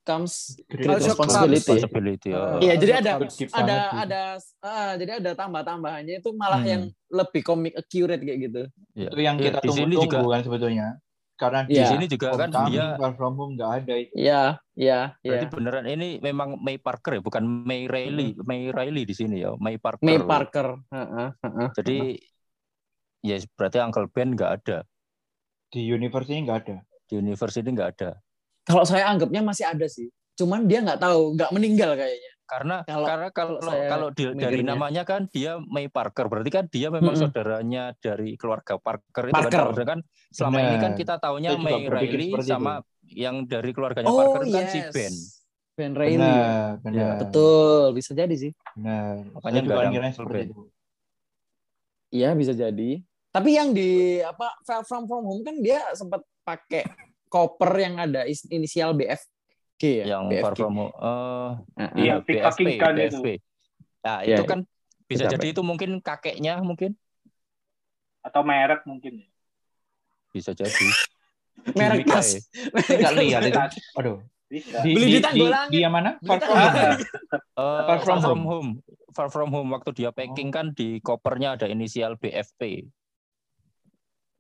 [0.04, 1.60] comes Great great Also responsibility.
[1.74, 2.60] Responsibility, oh.
[2.60, 3.98] Iya, jadi ada Good deep ada banget sih.
[3.98, 4.22] ada
[4.62, 6.70] ah, jadi ada tambah-tambahannya itu malah Hmm.
[6.70, 8.62] yang lebih komik accurate kayak gitu.
[8.94, 9.10] Iya.
[9.10, 10.88] Itu yang Iya, kita tunggu-tunggu juga kan sebetulnya.
[11.34, 11.68] Karena Iya.
[11.68, 14.14] di di sini juga kan dia From Home nggak ada itu.
[14.14, 15.32] Iya, iya, iya.
[15.34, 19.58] berarti beneran ini memang May Parker ya, bukan May Riley, May Riley di sini ya,
[19.58, 20.06] May Parker.
[20.06, 20.78] May Parker.
[20.94, 21.68] Heeh, heeh.
[21.74, 21.98] Jadi
[23.24, 24.78] ya berarti Uncle Ben nggak ada
[25.74, 26.78] Di universe ini nggak ada.
[27.10, 28.10] di universe ini nggak ada.
[28.64, 30.08] Kalau saya anggapnya masih ada sih.
[30.38, 32.33] Cuman dia nggak tahu, nggak meninggal kayaknya.
[32.44, 34.76] Karena Kalau- karena kalau kalau di- dari mikirnya.
[34.76, 37.32] namanya kan dia May Parker, berarti kan dia memang Mm-mm.
[37.32, 39.50] saudaranya dari keluarga Parker itu Parker.
[39.50, 39.74] kan.
[39.74, 44.42] Sedangkan selama ini kan kita taunya juga May Riley sama yang dari keluarganya Oh, Parker
[44.44, 44.92] itu kan si yes.
[44.92, 45.14] Ben.
[45.74, 46.22] Ben Reilly.
[46.22, 46.94] Benar, benar.
[46.94, 48.52] Iya, Betul, bisa jadi sih.
[48.76, 49.26] Benar.
[49.34, 50.62] Makanya juga Uncle seperti itu.
[52.14, 52.92] Iya, bisa jadi.
[53.34, 53.90] Tapi yang di
[54.22, 56.86] apa Far From From Home kan dia sempat pakai
[57.26, 58.94] koper yang ada is- inisial
[59.74, 60.06] BFG ya.
[60.16, 60.42] yang BFG.
[60.42, 60.94] Far From Home.
[60.94, 61.90] Eh, Heeh.
[62.00, 63.20] Iya, BFP, Fucking Gun itu.
[63.20, 63.28] BFP.
[64.04, 64.60] Nah, Iya, itu kan
[65.04, 66.92] bisa Bisa jadi itu mungkin kakeknya mungkin.
[68.22, 69.20] Atau merek mungkin.
[69.20, 69.28] ya.
[70.32, 70.88] bisa jadi.
[71.78, 72.26] Merek tas.
[72.26, 72.40] aja.
[72.90, 73.54] Nggak lihat itu.
[73.54, 73.74] Tas.
[73.96, 74.18] Aduh.
[74.50, 74.82] Bisa.
[74.82, 75.70] Di, Beli di, di di, Tanggulangin.
[75.70, 76.10] di yang mana?
[76.20, 76.58] Far from.
[76.58, 76.98] Home.
[77.54, 78.44] Eh, Far from from home.
[78.50, 78.70] home.
[79.14, 82.90] Far from home waktu dia packing kan di kopernya ada inisial BFP.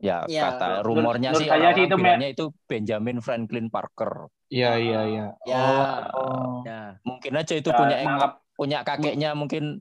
[0.03, 4.27] Ya, Ya, kata rumornya menurut sih saya orang sih itu bilangnya itu Benjamin Franklin Parker.
[4.49, 5.25] Iya, iya, iya.
[5.43, 5.63] Ya.
[6.11, 6.59] Oh.
[6.61, 8.31] Ya, mungkin aja itu Ya, punya nangkap.
[8.53, 9.79] punya kakeknya mungkin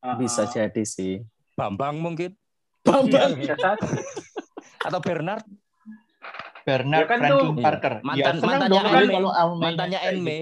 [0.00, 1.22] Ah, Bisa jadi sih.
[1.54, 2.34] Bambang mungkin
[2.82, 3.36] Bambang.
[3.36, 3.78] Bisa saja.
[4.86, 5.44] atau Bernard
[6.60, 7.94] Bernard Ya kan Franklin tuh- Parker.
[8.00, 9.12] Mantan- ya, senang mantannya dong kan Enme.
[9.12, 10.38] kalau mantannya Enme.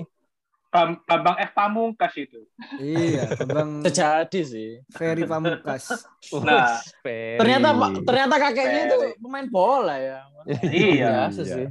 [0.69, 2.45] Bam- Bambang F Pamungkas itu.
[2.77, 4.71] Iya, Bambang Terjadi sih.
[4.93, 6.05] Ferry Pamungkas.
[6.45, 6.77] Nah.
[7.01, 7.41] Ferry.
[7.41, 7.69] Ternyata
[8.05, 10.19] ternyata kakeknya itu pemain bola ya.
[10.61, 11.33] Iya.
[11.33, 11.33] Iya.
[11.33, 11.67] sih.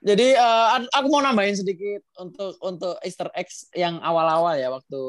[0.00, 5.00] Jadi ad- aku mau nambahin sedikit untuk untuk Easter eggs yang awal-awal ya waktu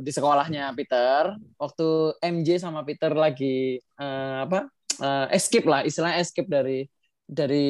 [0.00, 1.88] di sekolahnya Peter, waktu
[2.24, 4.70] MJ sama Peter lagi eh, apa
[5.02, 6.88] eh, escape lah, istilahnya escape dari
[7.24, 7.68] dari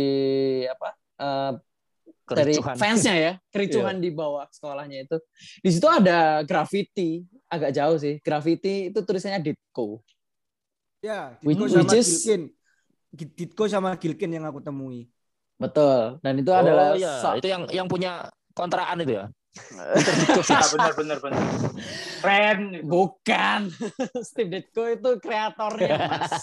[0.69, 0.95] apa
[2.25, 5.17] dari fansnya ya, kericuhan di bawah sekolahnya itu.
[5.61, 7.21] Di situ ada graffiti,
[7.53, 8.17] agak jauh sih.
[8.25, 10.01] Graffiti itu tulisannya Ditko.
[11.05, 12.43] Ya, Which- Ditko sama which is- Gilkin.
[13.15, 15.07] Ditko sama Gilkin yang aku temui.
[15.55, 16.19] Betul.
[16.25, 17.13] Dan itu Oh, adalah iya.
[17.21, 19.25] sa- itu yang yang punya kontrakan itu ya.
[19.55, 21.43] Ya, benar benar benar.
[22.19, 22.59] Keren.
[22.75, 22.83] itu.
[22.85, 23.61] Bukan.
[24.27, 26.35] Steve Ditko itu kreatornya, Mas.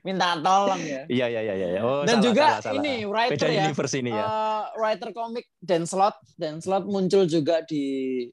[0.00, 1.04] Minta tolong ya.
[1.06, 1.80] Iya iya iya iya.
[1.80, 2.76] Oh, Dan salah, juga salah, salah.
[2.80, 3.62] ini beda writer ya.
[3.62, 4.24] universe ini ya.
[4.24, 7.84] eh, writer komik Dan Slot, Dan Slot muncul juga di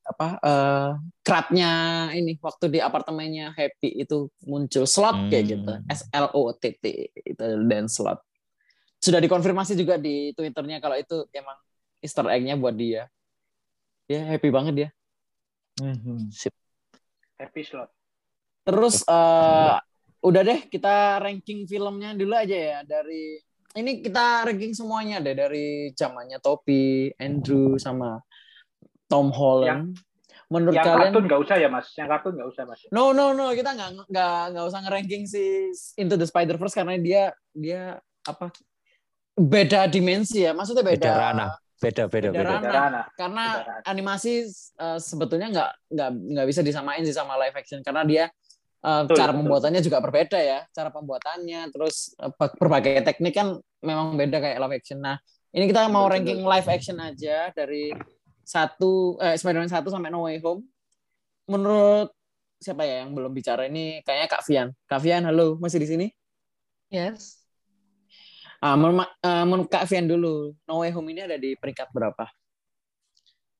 [0.02, 0.90] apa eh
[1.20, 1.72] crowd-nya
[2.16, 5.52] ini waktu di apartemennya Happy itu muncul slot kayak Hmm.
[5.54, 5.74] gitu.
[5.92, 6.86] S L O T T
[7.20, 8.24] itu Dan Slot.
[8.98, 11.56] Sudah dikonfirmasi juga di Twitternya kalau itu emang
[12.00, 13.12] Easter egg-nya buat dia.
[14.10, 14.90] Ya happy banget dia.
[15.78, 16.34] Mhm.
[17.38, 17.94] Happy slot.
[18.66, 19.78] Terus eh
[20.20, 23.40] udah deh kita ranking filmnya dulu aja ya dari
[23.78, 28.18] ini kita ranking semuanya deh dari zamannya Topi, Andrew sama
[29.06, 29.94] Tom Holland.
[30.50, 31.88] Menurut Yang kalian kartun nggak usah ya mas.
[31.94, 32.80] Yang kartun nggak usah mas.
[32.90, 35.70] No no no kita nggak nggak nggak usah ngeranking si
[36.02, 38.50] Into the Spider Verse karena dia dia apa
[39.38, 41.52] beda dimensi ya maksudnya beda, Beda ranah.
[41.80, 42.70] Beda beda Beda beda.
[42.70, 43.06] ranah.
[43.16, 44.44] Karena Beda animasi
[44.76, 47.80] eh, sebetulnya nggak nggak nggak bisa disamain sih sama live action.
[47.80, 48.26] Karena dia
[48.84, 49.40] eh, Betul, cara betul.
[49.44, 50.60] pembuatannya juga berbeda ya.
[50.76, 55.00] Cara pembuatannya terus ber- berbagai teknik kan memang beda kayak live action.
[55.00, 55.16] Nah
[55.56, 57.96] ini kita mau Betul, ranking live action aja dari
[58.44, 60.68] satu eh, Spider-Man 1 sampai No Way Home.
[61.50, 62.12] Menurut
[62.60, 64.04] siapa ya yang belum bicara ini?
[64.04, 64.68] Kayaknya Kak Vian.
[64.84, 65.56] Kak Vian halo.
[65.64, 66.08] Masih di sini?
[66.92, 67.39] Yes.
[68.60, 72.26] Ah menurut, eh, menurut Kak Vian dulu No Way Home ini ada di peringkat berapa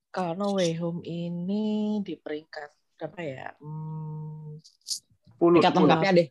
[0.10, 3.48] Kalau No Way Home ini di peringkat berapa ya?
[3.62, 4.58] Hmm,
[5.38, 6.28] peringkat lengkapnya deh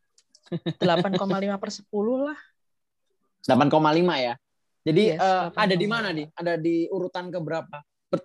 [0.80, 2.38] 8,5 per 10 lah.
[3.44, 4.34] 8,5 ya.
[4.80, 5.60] Jadi Yes, eh, 8,5.
[5.60, 6.26] ada di mana nih?
[6.32, 7.78] Ada di urutan ke berapa?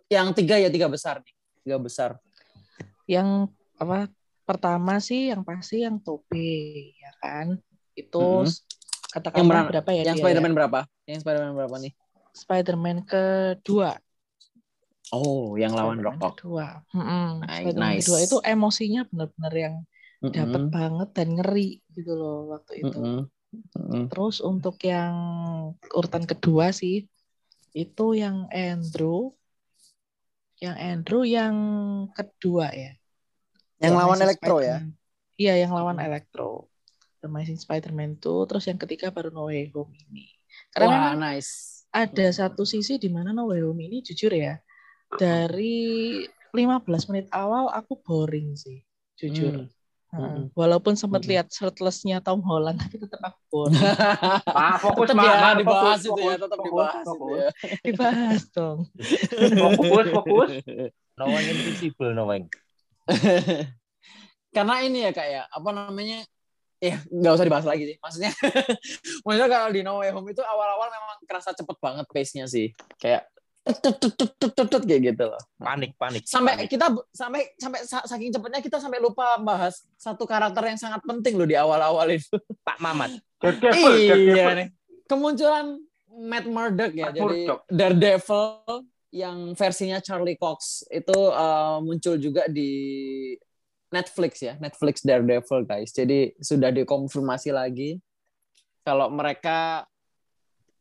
[0.08, 1.36] Yang tiga ya tiga besar nih.
[1.64, 2.10] Tiga besar.
[3.04, 4.08] Yang apa?
[4.44, 7.60] Pertama sih yang pasti yang topi ya kan.
[7.96, 8.52] Itu Mhm.
[9.14, 9.61] Katakanlah Yang mana?
[9.70, 10.57] berapa ya Yang Spider-Man ya?
[10.57, 10.80] berapa?
[11.09, 11.93] Yang Spider-Man berapa nih?
[12.41, 13.89] Spider-Man kedua.
[15.16, 16.34] Oh, yang lawan Spider-Man rokok.
[16.38, 16.66] kedua.
[16.95, 17.24] Mm-mm.
[17.43, 18.05] Nice, Spider-Man nice.
[18.05, 19.76] kedua itu emosinya benar-benar yang
[20.36, 22.97] dapat Mm-mm, banget dan ngeri gitu loh waktu itu.
[22.97, 23.20] mm-mm,
[23.78, 24.03] mm-mm.
[24.09, 25.16] Terus untuk yang
[25.97, 26.95] urutan kedua sih
[27.84, 29.34] itu yang Andrew,
[30.64, 31.55] yang Andrew yang
[32.18, 32.91] kedua ya.
[33.84, 34.78] Yang The lawan Electro ya?
[35.41, 36.70] Iya, yang lawan Electro.
[37.24, 40.28] The Amazing Spider-Man 2, terus yang ketiga baru No Way Home ini.
[40.76, 41.88] Karena Wah, memang nice.
[41.88, 44.60] ada satu sisi di mana No Way Home ini jujur ya,
[45.16, 46.20] dari
[46.52, 48.84] 15 menit awal aku boring sih,
[49.16, 49.56] jujur.
[49.56, 49.72] Hmm.
[50.14, 50.30] Heeh.
[50.30, 50.46] Mm-mm.
[50.54, 51.32] Walaupun sempat Mm-mm.
[51.32, 53.80] lihat shirtless-nya Tom Holland, tapi tetap aku boring.
[54.54, 55.26] Ah, fokus tetap Mak.
[55.26, 57.40] ya Mak, dibahas fokus, itu ya, fokus, tetap fokus, dibahas itu fokus.
[57.40, 57.50] ya.
[57.88, 58.80] Dibahas dong.
[59.80, 60.50] Fokus, fokus.
[61.16, 62.44] Knowing invisible knowing.
[64.56, 66.22] Karena ini ya kak ya, apa namanya?
[66.84, 67.98] Ya nggak usah dibahas lagi sih.
[68.04, 68.32] Maksudnya,
[69.24, 72.76] maksudnya kalau di No Way Home itu awal-awal memang kerasa cepet banget pace-nya sih.
[73.00, 73.32] Kayak
[73.64, 75.40] tut, tut, tut, tut, tut, tut, kayak gitu loh.
[75.56, 76.28] Panik panik.
[76.28, 76.76] sampai panik.
[76.76, 81.40] kita sampai sampai sa- saking cepatnya kita sampai lupa bahas satu karakter yang sangat penting
[81.40, 82.36] loh di awal-awal itu.
[82.68, 83.16] Pak Mamat.
[83.40, 83.96] Daredevil,
[84.36, 84.68] iya nih.
[85.08, 85.80] Kemunculan
[86.20, 87.60] Matt Murdock ya, Matt jadi Murdock.
[87.72, 88.44] Daredevil
[89.14, 93.32] yang versinya Charlie Cox itu uh, muncul juga di
[93.94, 95.94] Netflix ya, Netflix Daredevil guys.
[95.94, 98.02] Jadi sudah dikonfirmasi lagi
[98.82, 99.86] kalau mereka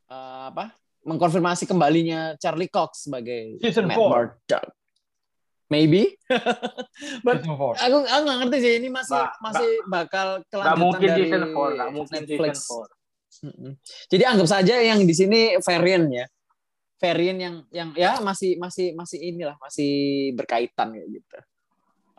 [0.08, 0.72] uh, apa?
[1.02, 4.38] mengkonfirmasi kembalinya Charlie Cox sebagai Season Matt four.
[4.38, 4.66] Murdock.
[5.66, 6.14] Maybe.
[7.26, 7.74] But Season four.
[7.74, 11.74] aku aku nggak ngerti sih ini masih Nggak, masih bakal kelanjutan mungkin dari season 4,
[11.74, 12.54] nggak mungkin Netflix.
[12.62, 12.90] season
[13.42, 13.72] Mm-mm.
[14.06, 16.26] Jadi anggap saja yang di sini variant ya.
[17.02, 21.38] Variant yang yang ya masih masih masih inilah masih berkaitan kayak gitu.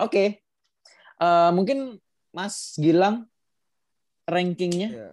[0.04, 0.43] Oke.
[1.20, 1.97] Eh, mungkin
[2.34, 3.30] Mas Gilang
[4.24, 5.09] rankingnya Ya.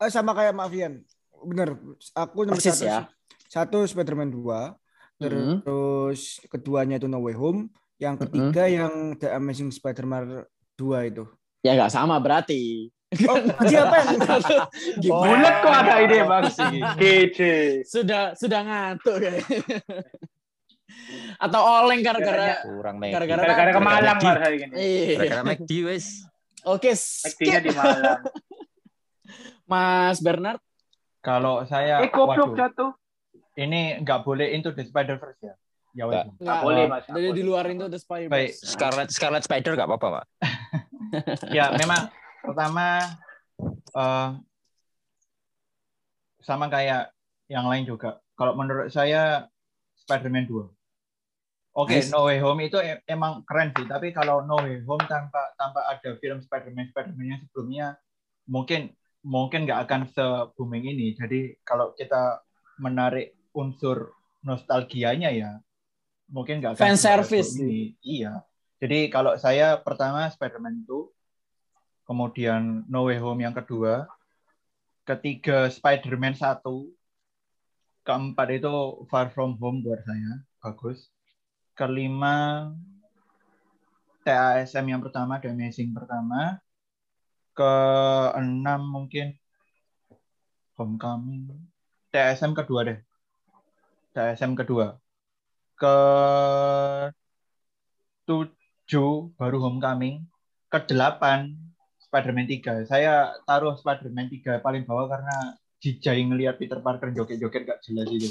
[0.00, 1.04] Eh, sama kayak Mafian.
[1.44, 1.76] Bener.
[2.12, 2.88] Aku nomor persis satu.
[2.88, 2.98] ya.
[3.46, 4.76] Satu Spider-Man 2.
[5.20, 5.60] Mhm.
[5.60, 7.68] Terus keduanya itu No Way Home.
[8.00, 10.48] Yang ketiga yang The Amazing Spider-Man
[10.80, 11.24] 2 itu.
[11.60, 12.88] Ya nggak sama berarti.
[13.26, 13.36] Oh,
[13.66, 14.08] siapa yang
[15.10, 16.44] Bulat kok ada ide bang.
[16.96, 17.54] Kece.
[17.84, 19.58] Sudah sudah ngantuk kayaknya.
[21.40, 23.12] Atau oleng gara-gara kurang McD.
[23.16, 24.74] Gara-gara- Gara-gara ke Malang hari ini.
[24.76, 25.14] Iya.
[25.16, 26.06] Gara-gara McD wes.
[26.68, 27.64] Oke, McD-nya skip.
[27.64, 28.20] di Malang.
[29.70, 30.60] Mas Bernard.
[31.20, 32.90] Kalau saya, Eh goblok waduh, jatuh.
[33.56, 35.54] ini nggak boleh into the Spider-Verse ya.
[35.90, 36.26] Ya wes.
[36.38, 36.60] Nggak.
[36.62, 37.04] Boleh mas.
[37.06, 37.36] Dari boleh.
[37.36, 38.30] di luar itu The Spider.
[38.30, 40.24] Baik, Scarlet Scarlet Spider nggak apa-apa, Pak.
[41.56, 42.06] ya memang
[42.46, 43.02] pertama
[43.90, 44.28] eh,
[46.40, 47.10] sama kayak
[47.50, 48.22] yang lain juga.
[48.38, 49.50] Kalau menurut saya
[49.98, 50.79] Spider-Man 2.
[51.70, 52.10] Oke, Nice.
[52.10, 56.18] No Way Home itu emang keren sih, tapi kalau No Way Home tanpa tanpa ada
[56.18, 57.86] film Spider-Man Spider-Man yang sebelumnya
[58.50, 58.90] mungkin
[59.22, 60.24] mungkin nggak akan se
[60.58, 61.14] booming ini.
[61.14, 62.42] Jadi kalau kita
[62.82, 64.10] menarik unsur
[64.42, 65.50] nostalgianya ya
[66.26, 67.94] mungkin nggak akan Fan se- service ini.
[68.02, 68.42] Iya.
[68.80, 71.12] Jadi kalau saya pertama Spider-Man itu,
[72.08, 74.08] kemudian No Way Home yang kedua,
[75.04, 76.88] ketiga Spider-Man satu,
[78.02, 81.12] keempat itu Far From Home buat saya bagus,
[81.80, 82.68] kelima
[84.20, 86.60] TASM yang pertama, The Amazing pertama,
[87.56, 89.32] keenam mungkin
[90.76, 91.56] Homecoming,
[92.12, 93.00] TASM kedua deh,
[94.12, 95.00] TASM kedua,
[95.80, 95.96] ke
[98.28, 100.28] tujuh baru Homecoming,
[100.68, 101.56] ke delapan
[102.04, 102.84] Spider-Man 3.
[102.84, 108.28] Saya taruh Spider-Man 3 paling bawah karena jijai ngelihat Peter Parker joget-joget gak jelas itu.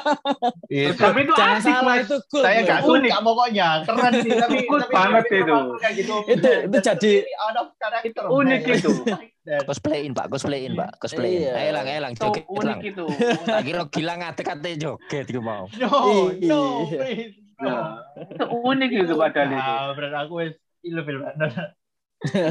[0.68, 2.02] itu Tapi itu Jangan asik salah mas.
[2.02, 2.42] itu cool.
[2.42, 5.58] saya gak suka pokoknya keren sih tapi Ikut tapi banget Peter itu.
[5.78, 8.90] Kayak gitu Itu itu jadi out of character Unik itu.
[9.66, 10.26] Cosplayin, Pak.
[10.30, 10.90] Cosplayin, Pak.
[10.98, 11.40] Cosplayin.
[11.42, 11.52] Iya.
[11.56, 12.12] Ayo lang, ayo lang.
[12.14, 12.78] Itu Joget unik lang.
[12.82, 13.04] itu.
[13.42, 15.66] Tak kira gila ngate-kate joget iku mau.
[15.74, 15.90] no
[16.30, 16.98] no Iya.
[16.98, 17.70] please no.
[17.70, 17.86] Nah,
[18.22, 19.58] itu unik itu padahal itu.
[19.58, 21.18] Nah, berarti aku wis ilfil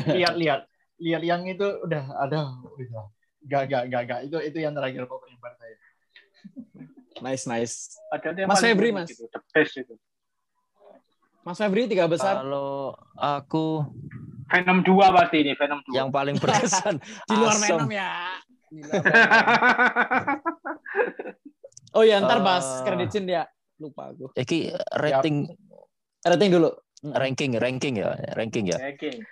[0.10, 0.68] lihat-lihat
[1.00, 3.06] lihat yang itu udah ada udah
[3.44, 4.20] Gak, gak, gak, gak.
[4.24, 5.76] Itu itu yang terakhir pokoknya buat saya.
[7.22, 7.76] nice nice.
[8.08, 9.08] Padahal Mas Febri, Mas.
[9.08, 9.26] itu.
[9.28, 9.94] The best itu.
[11.42, 13.82] Mas Febri tiga besar Kalau aku
[14.46, 15.96] Venom 2 pasti ini, Venom 2.
[15.96, 17.56] yang paling berkesan di luar.
[17.58, 18.12] Venom ya.
[18.68, 20.38] Di luar Venom.
[21.92, 22.84] Oh ya ntar bahas Eh.
[22.84, 23.44] credit scene ya.
[23.76, 24.32] Lupa aku.
[24.34, 25.50] Iki rating
[26.22, 26.70] Rating dulu.
[27.02, 28.78] ranking ranking ya, ranking ya.
[28.78, 29.26] Oke.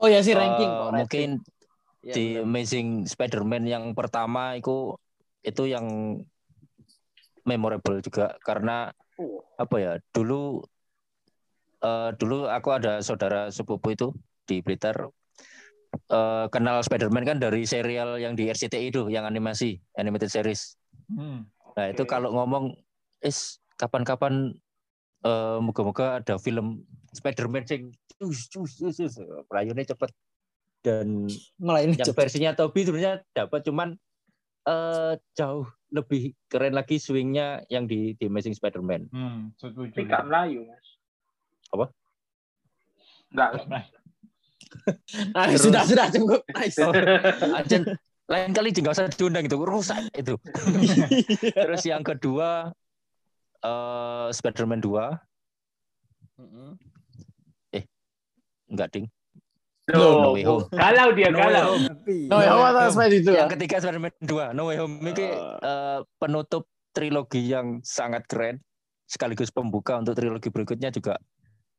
[0.00, 0.64] Oh ya sih Eh, ranking.
[0.66, 1.30] kok, rating.
[1.36, 1.59] mungkin
[2.00, 2.44] Iya, di benar.
[2.48, 4.96] Amazing Spider-Man yang pertama itu
[5.44, 6.16] itu yang
[7.44, 9.44] memorable juga karena Oh.
[9.60, 10.64] apa ya dulu
[11.84, 14.16] eh, dulu aku ada saudara sepupu itu
[14.48, 15.12] di Blitar
[16.08, 20.80] eh, kenal Spider-Man kan dari serial yang di RCTI itu yang animasi animated series
[21.10, 21.44] Hmm.
[21.76, 22.16] nah itu Oke.
[22.16, 22.72] kalau ngomong
[23.20, 24.56] is kapan-kapan
[25.20, 26.80] eh, moga-moga ada film
[27.12, 30.10] Spider-Man sing cus cus cus cepet
[30.80, 31.28] dan
[31.60, 33.94] Malah ini yang versinya Toby sebenarnya dapat cuman
[34.68, 39.10] eh jauh lebih keren lagi swingnya yang di, di Amazing Spider-Man.
[39.10, 39.90] Hmm, setuju.
[39.90, 40.86] Tapi gak Melayu, Mas.
[41.74, 41.86] Apa?
[43.30, 43.50] Enggak.
[45.34, 46.40] Nah, Terus- sudah sudah cukup.
[46.54, 46.78] Nice.
[46.86, 46.92] Oh,
[47.58, 47.82] Ajen,
[48.30, 50.38] lain kali nggak usah diundang itu rusak itu.
[51.66, 52.70] Terus yang kedua
[53.60, 55.18] eh Spider-Man 2
[56.40, 56.72] Mm-mm.
[58.70, 59.06] enggak ding.
[59.88, 60.64] Loh, No Way Home.
[60.70, 61.64] galau dia, No Way galau.
[61.72, 61.86] Home.
[61.88, 63.38] Tapi No ya apa tas itu ya.
[63.42, 65.26] Yang ketiga Spider-Man 2 No Way Home ini
[65.64, 68.60] eh, penutup trilogi yang sangat keren
[69.10, 71.18] sekaligus pembuka untuk trilogi berikutnya juga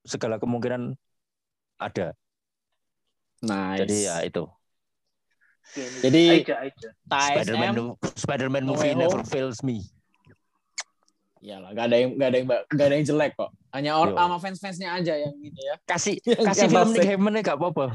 [0.03, 0.98] segala kemungkinan
[1.80, 2.11] ada.
[3.41, 3.80] Nice.
[3.86, 4.44] Jadi ya itu.
[6.03, 6.44] Jadi-.
[7.07, 7.95] Spider-Man.
[8.18, 9.86] Spider-Man No movie never fails me.
[11.41, 13.49] Iyalah, gak ada yang gak ada yang gak ada yang jelek kok.
[13.73, 15.76] Hanya orang sama fans-fansnya aja yang ini ya.
[15.89, 16.89] Kasih Yang- kasih film.
[16.93, 17.85] Nick Hammond gak apa-apa.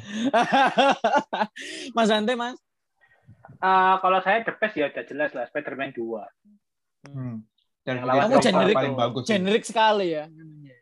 [1.96, 2.58] mas Dante, Mas.
[3.56, 6.26] Eh, kalau saya the best ya udah jelas lah Spider-Man 2.
[7.06, 7.36] Hmm.
[7.86, 9.24] Dan lawan Kamu generik, paling bagus.
[9.30, 10.26] generik sekali ya.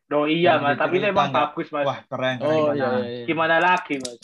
[0.08, 1.84] Oh iya, Mas, tapi itu emang bagus, Mas.
[1.84, 2.38] Wah, keren.
[2.40, 2.48] keren.
[2.48, 2.72] Oh gimana?
[2.72, 3.10] iya iya.
[3.12, 3.24] iya.
[3.28, 4.16] Gimana lagi, Mas?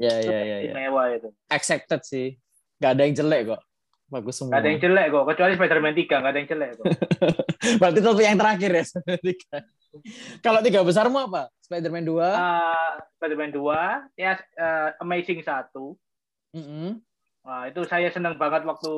[0.00, 0.56] Iya Itu iya iya.
[0.64, 1.28] Istimewa itu.
[1.52, 2.28] Accepted sih.
[2.80, 3.60] Gak ada yang jelek kok.
[4.12, 4.52] Bagus semua.
[4.52, 6.84] Gak ada yang jelek kok, kecuali Spider-Man 3, gak ada yang jelek kok.
[7.80, 8.84] Berarti itu yang terakhir ya.
[9.24, 9.56] Tiga.
[10.44, 11.48] Kalau tiga besarmu apa?
[11.64, 12.20] Spider-Man 2.
[12.20, 15.72] Eh, Spider-Man 2, ya eh, Amazing 1,
[16.52, 17.00] Mm-mm.
[17.42, 18.92] Nah, itu saya senang banget waktu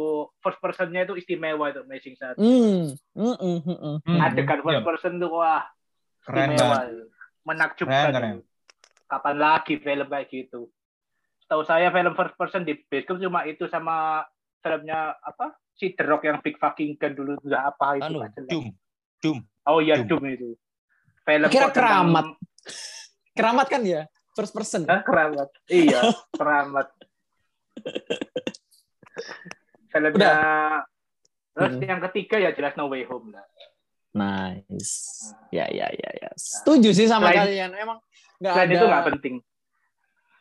[0.44, 2.36] first personnya itu istimewa itu Amazing satu.
[2.36, 2.92] Hmm.
[3.16, 3.96] Hmm, hmm, hmm, hmm.
[4.04, 4.64] Hmm, Adegan iya.
[4.66, 5.64] first person tuh wah
[6.28, 6.76] Keren istimewa.
[6.76, 6.88] banget.
[7.44, 8.04] Menakjubkan.
[8.04, 8.36] Keren, keren.
[9.08, 10.68] Kapan lagi film kayak gitu?
[11.48, 14.28] Tahu saya film first person di bioskop cuma itu sama
[14.64, 15.52] filmnya apa?
[15.76, 18.08] Si The Rock yang Big Fucking Gun dulu udah apa itu?
[18.08, 18.24] Anu.
[18.48, 18.66] Doom.
[19.20, 19.38] Doom.
[19.68, 20.08] Oh iya Doom.
[20.08, 20.48] Doom itu.
[21.22, 22.26] Film Kira kok tentang- keramat.
[23.34, 24.02] Keramat kan ya?
[24.32, 24.82] First person.
[24.84, 25.48] Hah, keramat.
[25.68, 26.00] Iya,
[26.40, 26.88] keramat.
[29.90, 30.34] Filmnya
[31.54, 31.86] Terus Hmm.
[31.86, 33.46] yang ketiga ya jelas No Way Home lah.
[34.10, 35.30] Nice.
[35.54, 36.30] Ya, ya, ya, ya.
[36.34, 37.70] Setuju sih sama Selain- kalian.
[37.78, 37.98] Emang
[38.42, 38.74] nggak ada.
[38.74, 39.34] itu nggak penting.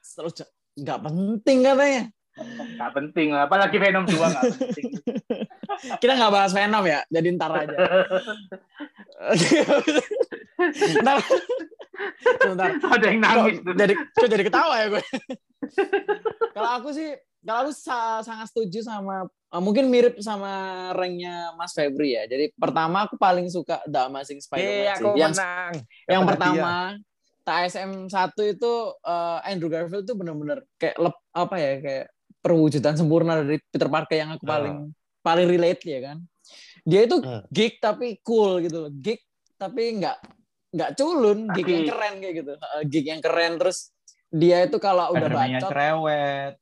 [0.01, 0.33] Terus
[0.73, 2.03] nggak penting katanya.
[2.33, 3.27] Nggak penting.
[3.31, 4.85] Apalagi Venom 2 nggak penting.
[6.01, 7.05] Kita nggak bahas Venom ya.
[7.07, 7.77] Jadi ntar aja.
[11.03, 11.17] ntar.
[12.41, 12.69] Sebentar.
[12.79, 15.03] Ada yang nangis Kok jadi kok jadi ketawa ya gue.
[16.51, 20.51] kalau aku sih kalau aku sa- sangat setuju sama eh, mungkin mirip sama
[20.91, 22.25] ranknya Mas Febri ya.
[22.25, 24.89] Jadi pertama aku paling suka The Amazing Spider-Man sih.
[24.97, 25.73] aku Yang menang.
[26.07, 26.71] yang Kepada pertama
[27.43, 28.73] TSM 1 itu
[29.03, 32.05] eh, Andrew Garfield tuh bener-bener kayak lep, apa ya kayak
[32.43, 34.91] perwujudan sempurna dari Peter Parker yang aku paling
[35.23, 36.17] paling relate ya kan.
[36.83, 37.47] Dia itu Ah.
[37.47, 38.91] geek tapi cool gitu loh.
[38.91, 39.23] Geek
[39.55, 40.17] tapi nggak
[40.69, 42.51] nggak culun, geek yang Tapi- keren kayak gitu.
[42.53, 43.77] Eh, geek yang keren terus
[44.27, 46.53] dia itu kalau udah bacot, cerewet.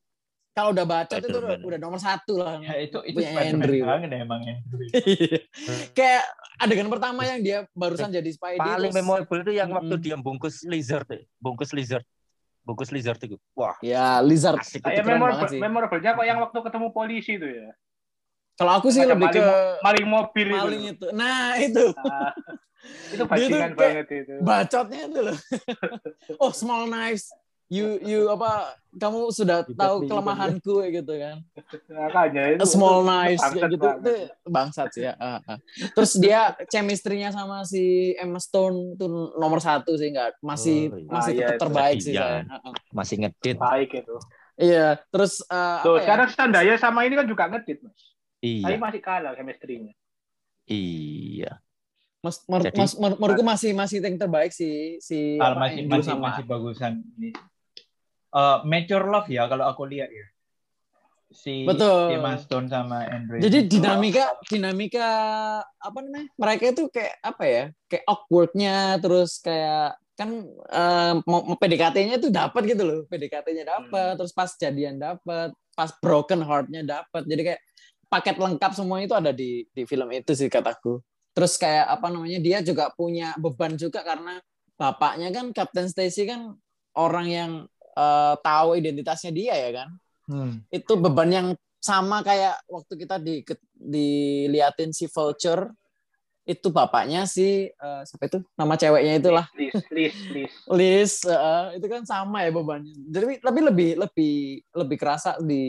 [0.52, 2.60] kalau udah bacot itu udah, nomor satu lah.
[2.60, 3.88] Ya itu itu Andrew.
[3.88, 4.84] banget ya, emang Andrew.
[5.98, 6.24] kayak
[6.60, 10.62] adegan pertama yang dia barusan jadi Spidey Paling terus- memorable itu yang waktu dia bungkus
[10.64, 11.08] lizard,
[11.40, 12.04] bungkus lizard,
[12.62, 13.38] bungkus lizard itu.
[13.58, 14.82] Wah, ya Lizard asik.
[14.82, 15.60] Itu Kayak keren memorable, banget sih.
[15.62, 17.70] memorable-nya kok yang waktu ketemu polisi itu ya.
[18.56, 19.46] Kalau aku sih Macam lebih ke
[19.82, 20.58] maling mobil itu.
[20.60, 21.06] maling itu.
[21.18, 21.86] Nah, itu.
[21.98, 22.32] Ah,
[23.14, 24.34] itu Dia tuh bajingan banget itu.
[24.46, 25.38] Bacotnya itu loh.
[26.44, 27.34] oh, small knives.
[27.72, 31.40] You you apa kamu sudah Libat tahu kelemahanku gitu kan.
[31.88, 32.68] Makanya itu.
[32.68, 34.04] Small bangsat kayak gitu banget.
[34.04, 35.16] itu bangsat sih ya.
[35.16, 35.56] Ah, ah.
[35.96, 39.08] Terus dia chemistry-nya sama si Emma Stone itu
[39.40, 41.08] nomor satu sih enggak masih Oh, iya.
[41.08, 42.44] masih Ah, iya, tetap terbaik sih saya.
[42.52, 42.76] Ah.
[42.92, 43.56] Masih ngedit.
[43.56, 44.16] Baik itu.
[44.60, 46.02] Iya, terus eh, Tuh, ya?
[46.04, 47.96] sekarang Sandaya sama ini kan juga ngedit, Mas.
[48.44, 49.96] Tapi Iya, masih kalah chemistry-nya.
[50.68, 51.64] iya.
[52.20, 55.90] Mas, mer, Jadi- mas, mer- menurutku masih masih yang terbaik si si Al apa, masih
[55.90, 57.32] masih sama masih bagusan ini.
[58.32, 60.26] Eh, mature love ya kalau aku lihat ya.
[61.32, 62.12] Si Betul.
[62.12, 63.40] si Emma Stone sama Andrew.
[63.44, 63.80] Jadi itu.
[63.80, 65.10] dinamika dinamika
[65.80, 66.28] apa namanya?
[66.40, 67.64] Mereka itu kayak apa ya?
[67.92, 73.00] Kayak awkwardnya terus kayak kan eh, mau mau PDKT-nya itu dapat gitu loh.
[73.12, 77.28] PDKT-nya dapat, terus pas jadian dapat, pas broken heart-nya dapat.
[77.28, 77.62] Jadi kayak
[78.08, 81.04] paket lengkap semua itu ada di di film itu sih kataku.
[81.36, 82.40] Terus kayak apa namanya?
[82.40, 84.40] Dia juga punya beban juga karena
[84.80, 86.56] bapaknya kan Captain Stacy kan
[86.96, 87.52] orang yang
[87.94, 89.92] eh, tahu identitasnya dia ya kan
[90.32, 90.64] Hmm.
[90.72, 91.48] itu beban yang
[91.82, 93.44] sama kayak waktu kita di
[93.76, 95.74] diliatin si Vulture
[96.48, 100.56] itu bapaknya si eh, siapa itu nama ceweknya itulah List, list, list.
[100.72, 104.36] Liz eh, itu kan sama ya bebannya jadi tapi lebih lebih
[104.72, 105.66] lebih kerasa di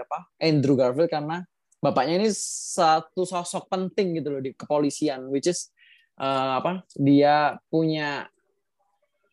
[0.00, 1.44] apa Andrew Garfield karena
[1.78, 5.68] bapaknya ini satu sosok penting gitu loh di kepolisian which is
[6.16, 8.24] eh, apa dia punya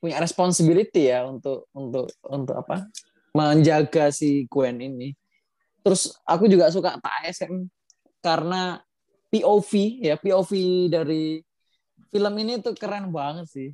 [0.06, 2.86] punya responsibility ya untuk untuk untuk apa?
[3.34, 5.18] Menjaga si Gwen ini.
[5.82, 7.66] Terus aku juga suka TSM
[8.22, 8.78] karena
[9.34, 9.72] POV
[10.06, 10.52] ya POV
[10.94, 11.42] dari
[12.14, 13.70] film ini tuh keren banget sih.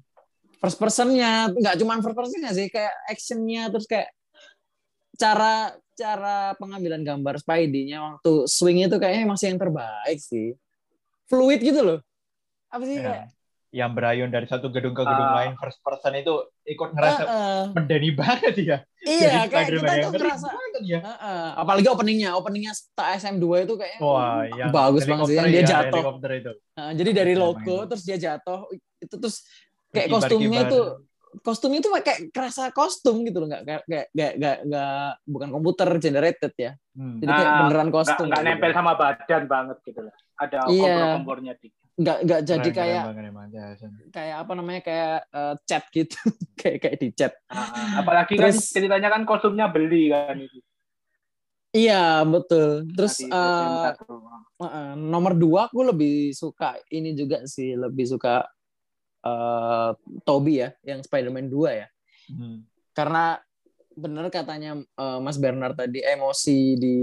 [0.64, 4.10] First personnya nggak cuma first personnya sih kayak actionnya terus kayak
[5.20, 10.56] cara cara pengambilan gambar Spidey-nya waktu swing itu kayaknya masih yang terbaik sih.
[11.28, 12.00] Fluid gitu loh.
[12.72, 12.98] Apa sih?
[12.98, 13.04] Ya.
[13.04, 13.26] kayak
[13.72, 15.36] Yang berayun dari satu gedung ke gedung Ah.
[15.40, 16.34] lain first person itu
[16.68, 17.64] ikut ngerasa Heeh.
[17.72, 18.78] mendani banget ya.
[19.02, 21.00] iya Jadi kayak kita yang ngerasa banget ya.
[21.00, 21.46] Heeh.
[21.56, 26.04] apalagi openingnya openingnya TSM 2 itu kayak Wah, yang bagus banget sih dia ya, jatuh
[26.20, 26.52] itu.
[26.52, 28.60] Heeh, jadi dari Emang logo terus dia jatuh
[29.00, 29.36] itu terus
[29.90, 30.80] kayak kostumnya itu
[31.40, 35.90] kostumnya itu kayak kerasa kostum gitu loh nggak kayak kayak kayak nggak nggak bukan komputer
[35.98, 37.24] generated ya Hmm.
[37.24, 38.50] jadi kayak Ah, beneran Nggak, kostum nggak gitu.
[38.52, 40.16] nempel sama badan banget gitu lah.
[40.36, 40.84] Ada Iya.
[40.84, 41.81] kompor-kompornya dikit.
[41.94, 43.92] Nggak nggak jadi Keren, keren kayak banget emang, Jason.
[44.10, 46.18] kayak apa namanya kayak eh, chat gitu
[46.60, 50.60] kayak kayak di chat Ah, apalagi kan Terus- ceritanya kan kostumnya beli kan itu.
[51.72, 53.96] iya betul terus eh, SM1.
[54.62, 58.44] eh, nomor dua aku lebih suka ini juga sih lebih suka
[59.22, 59.90] eh
[60.22, 61.88] Toby ya yang Spider-Man 2 ya
[62.28, 62.64] Hmm.
[62.92, 63.36] karena
[63.92, 66.96] bener katanya eh, Mas Bernard tadi emosi di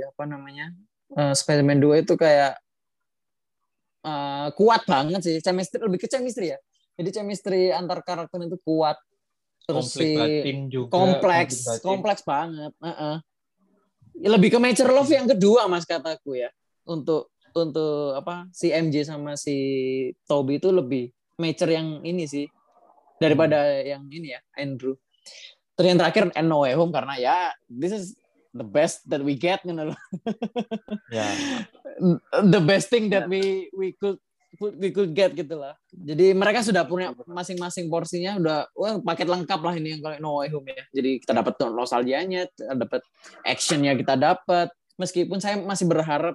[0.00, 0.72] apa namanya
[1.12, 2.56] eh, Spider-Man 2 itu kayak
[4.04, 6.58] eh, kuat banget sih chemistry lebih ke chemistry ya
[7.00, 8.96] jadi chemistry antar karakter itu kuat
[9.64, 10.90] terus si batin juga.
[10.92, 13.16] kompleks kompleks banget Heeh.
[14.26, 16.50] lebih ke mature love yang kedua mas kataku ya
[16.84, 19.56] untuk untuk apa si MJ sama si
[20.26, 21.10] Toby itu lebih
[21.40, 22.46] mature yang ini sih
[23.20, 24.96] daripada yang ini ya Andrew.
[25.76, 27.36] Terus yang terakhir and No Way Home karena ya
[27.68, 28.04] this is
[28.50, 29.94] the best that we get you know.
[31.14, 31.26] Ya.
[32.46, 34.18] the best thing that we we could
[34.58, 35.78] we could get gitu lah.
[35.94, 40.30] Jadi mereka sudah punya masing-masing porsinya udah wah paket lengkap lah ini yang kalau No
[40.42, 40.82] Way Home ya.
[40.90, 43.06] Jadi kita dapat nostalgianya, dapat
[43.46, 44.74] actionnya kita dapat.
[44.98, 46.34] Meskipun saya masih berharap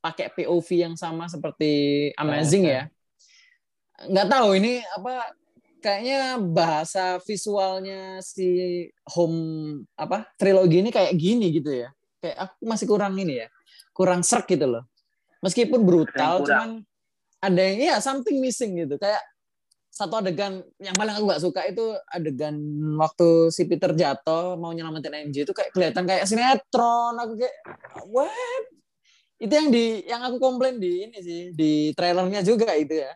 [0.00, 2.82] pakai POV yang sama seperti Amazing ya.
[4.08, 5.36] Nggak tahu ini apa
[5.80, 11.88] kayaknya bahasa visualnya si home apa trilogi ini kayak gini gitu ya.
[12.20, 13.48] Kayak aku masih kurang ini ya.
[13.96, 14.84] Kurang serk gitu loh.
[15.40, 16.84] Meskipun brutal cuman
[17.40, 19.00] ada yang ya something missing gitu.
[19.00, 19.24] Kayak
[19.90, 22.56] satu adegan yang paling aku gak suka itu adegan
[22.96, 27.56] waktu si Peter jatuh mau nyelamatin MJ itu kayak kelihatan kayak sinetron aku kayak
[28.08, 28.64] what
[29.42, 33.12] itu yang di yang aku komplain di ini sih di trailernya juga itu ya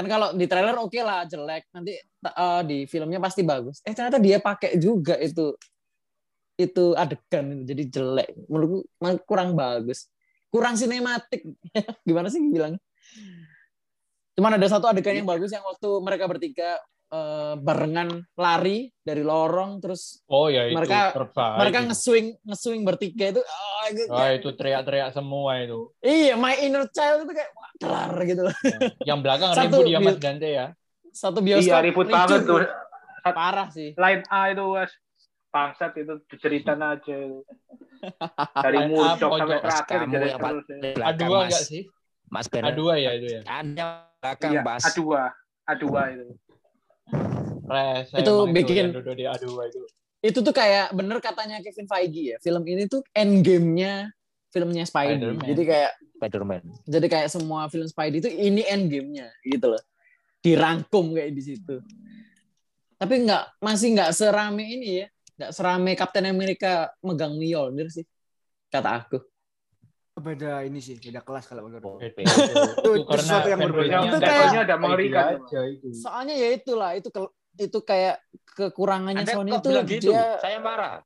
[0.00, 1.68] kan kalau di trailer oke lah jelek.
[1.76, 3.84] Nanti eh, di filmnya pasti bagus.
[3.84, 5.52] Eh ternyata dia pakai juga itu.
[6.56, 8.28] Itu adegan itu jadi jelek.
[8.48, 8.78] Menurutku
[9.28, 10.08] kurang bagus.
[10.48, 11.44] Kurang sinematik.
[12.08, 12.80] Gimana sih bilang
[14.40, 16.80] cuman ada satu adegan yang bagus yang waktu mereka bertiga
[17.10, 21.58] eh, barengan lari dari lorong terus Oh ya itu Mereka- terbaik.
[21.58, 25.90] mereka nge-swing nge-swing bertiga itu ah, itu kayak- itu teriak-teriak semua itu.
[26.00, 28.54] iya my inner child itu kayak wah, kelar gitu loh
[29.02, 30.66] Yang belakang Satu ribut dia Mas Dante ya.
[31.10, 32.62] satu bioskop Iya ribut banget tuh.
[33.26, 34.92] parah sih Line A itu wes
[35.50, 37.18] bangsat itu diceritain aja.
[38.64, 39.34] Dari muncul pojok.
[39.36, 40.62] sampai terakhir Kamu jadi yang terus.
[40.62, 40.76] ya.
[40.78, 41.42] di belakang, A2 Mas.
[41.42, 41.82] enggak sih?
[42.30, 42.72] Mas Bernard.
[42.72, 43.40] A2 ya itu ya.
[43.44, 43.84] Anda
[44.16, 44.82] belakang, Iya, Mas.
[44.86, 45.00] A2,
[45.66, 46.24] A2 itu.
[47.62, 49.80] Rese Itu emang bikin- yang duduk di A2 itu.
[50.20, 54.12] itu tuh kayak bener katanya Kevin Feige ya film ini tuh end game-nya
[54.50, 55.46] filmnya Spidey Spider-Man.
[55.46, 56.62] jadi kayak Spider-Man.
[56.84, 59.82] jadi kayak semua film Spidey itu ini end game-nya gitu loh
[60.40, 61.80] dirangkum kayak di situ
[62.96, 65.06] tapi nggak masih nggak serame ini ya
[65.38, 68.04] nggak serame Captain America megang Mjolnir sih
[68.68, 69.24] kata aku
[70.20, 71.98] Beda ini sih, beda kelas kalau menurut.
[71.98, 72.20] Beda.
[72.20, 72.36] Itu-
[72.76, 73.96] Itu itu karena sesuatu yang berbeda.
[73.98, 75.24] Itu kayak- ada mengerikan.
[75.40, 75.86] aja itu.
[75.94, 78.16] soalnya ya itulah itu ke- itu kayak
[78.46, 80.10] kekurangannya Anda Sony itu gitu?
[80.10, 81.02] dia Saya marah.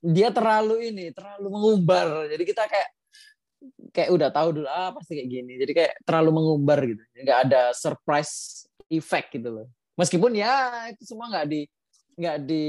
[0.00, 2.88] dia terlalu ini terlalu mengumbar jadi kita kayak
[3.90, 7.62] kayak udah tahu dulu ah pasti kayak gini jadi kayak terlalu mengumbar gitu nggak ada
[7.72, 10.52] surprise effect gitu loh meskipun ya
[10.88, 11.60] itu semua nggak di
[12.14, 12.64] nggak di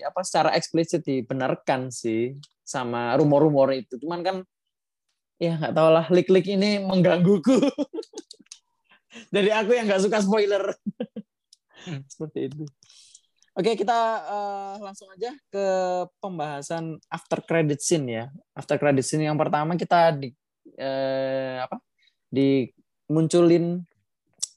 [0.00, 4.36] apa secara eksplisit dibenarkan sih sama rumor-rumor itu cuman kan
[5.40, 7.56] ya nggak tahu lah lik-lik ini menggangguku
[9.34, 10.76] dari aku yang nggak suka spoiler
[12.12, 12.64] seperti itu
[13.50, 13.98] Oke, kita
[14.30, 15.66] eh, langsung aja ke
[16.22, 18.24] pembahasan after credit scene ya.
[18.54, 20.30] After credit scene yang pertama kita di
[20.78, 21.82] eh, apa?
[22.30, 23.82] Dimunculin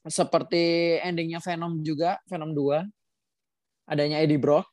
[0.06, 3.90] seperti endingnya Venom juga, Venom 2.
[3.90, 4.70] Adanya Eddie Brock.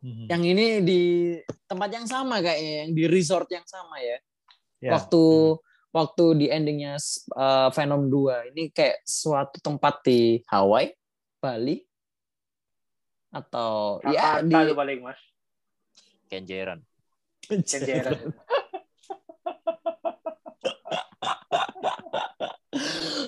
[0.00, 0.24] Mhm.
[0.30, 1.02] Yang ini di
[1.66, 4.16] tempat yang sama kayaknya, yang di resort yang sama ya.
[4.86, 4.94] Ya.
[4.94, 5.24] Waktu
[5.90, 6.94] waktu di endingnya
[7.34, 10.94] eh, Venom 2 ini kayak suatu tempat di Hawaii,
[11.42, 11.82] Bali
[13.34, 15.18] atau ya Jakarta di itu paling mas.
[16.30, 16.80] Kenjeran.
[17.42, 18.14] Kenjeran.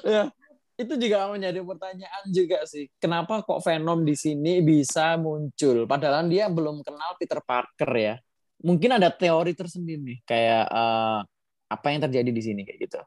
[0.09, 0.33] ya
[0.79, 6.47] itu juga menjadi pertanyaan juga sih kenapa kok Venom di sini bisa muncul padahal dia
[6.47, 8.15] belum kenal Peter Parker ya
[8.63, 11.21] mungkin ada teori tersendiri nih kayak eh,
[11.69, 13.01] apa yang terjadi di sini kayak gitu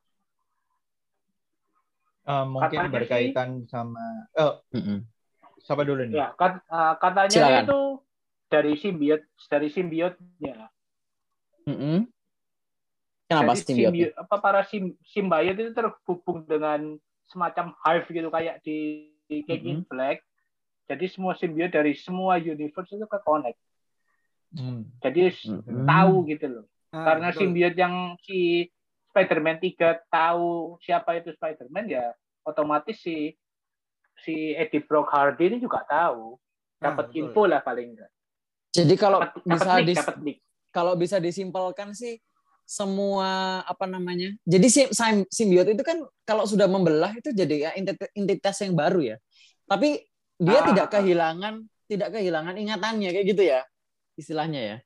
[2.21, 4.61] Eh, mungkin Katanya berkaitan sama oh,
[5.65, 6.21] siapa dulu nih?
[6.21, 7.65] Ya, kat- eh, katanya Silakan.
[7.65, 7.79] itu
[8.51, 10.69] dari simbiot dari simbiotnya.
[11.65, 12.09] Mm-mm.
[13.25, 19.09] kenapa Jadi simbiot apa para sim, simbiot itu terhubung dengan semacam hive gitu kayak di,
[19.25, 20.21] di King in Black.
[20.85, 23.57] Jadi semua simbiot dari semua universe itu ke connect.
[24.53, 24.83] Hmm.
[25.01, 25.87] Jadi Mm-mm.
[25.87, 26.65] tahu gitu loh.
[26.91, 27.39] Ah, Karena betul.
[27.47, 28.67] simbiot yang si
[29.11, 32.11] Spider-Man 3 tahu siapa itu Spider-Man ya
[32.43, 33.31] otomatis si
[34.17, 36.35] si Eddie Brock Hardy ini juga tahu.
[36.81, 37.19] Ah, Dapat betul.
[37.21, 38.11] info lah paling enggak.
[38.71, 40.37] jadi kalau Dapat bisa leak, dis- dapat leak.
[40.71, 42.15] kalau bisa disimpelkan sih
[42.63, 47.71] semua apa namanya jadi si sim- simbiot itu kan kalau sudah membelah itu jadi ya
[47.75, 49.17] enti- entitas yang baru ya
[49.67, 49.99] tapi
[50.39, 50.91] dia Ah, tidak ah.
[50.95, 51.53] kehilangan
[51.91, 53.59] tidak kehilangan ingatannya kayak gitu ya
[54.15, 54.77] istilahnya ya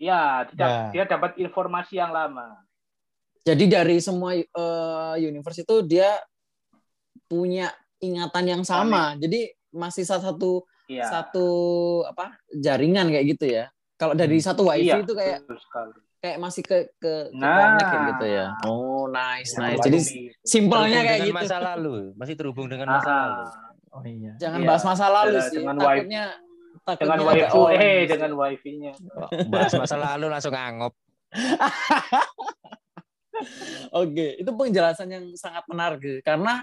[0.00, 0.80] Ya, tidak, Ya.
[0.90, 2.56] dia dapat informasi yang lama.
[3.40, 4.46] jadi dari semua eh,
[5.18, 6.12] universe itu dia
[7.24, 11.08] punya ingatan yang sama jadi masih salah satu Iya.
[11.08, 11.48] satu
[12.04, 15.40] apa jaringan kayak gitu ya kalau dari satu wifi Iya, itu kayak
[16.18, 17.56] kayak masih ke ke, ke Nah.
[17.78, 18.46] connect gitu ya.
[18.64, 19.80] Oh, nice, Ya, nice.
[19.80, 21.32] Jadi di- simpelnya kayak gitu.
[21.32, 23.44] masa lalu, masih terhubung dengan Ah, masa lalu.
[23.88, 24.32] Oh iya.
[24.36, 24.68] Jangan Iya.
[24.68, 25.56] bahas masa lalu Dengan- sih.
[25.56, 26.24] dengan takutnya
[26.82, 28.92] takutnya dengan orang eh dengan wifi-nya.
[29.46, 30.92] Bahas masa lalu langsung angop.
[33.96, 36.60] Oke, itu penjelasan yang sangat menarik karena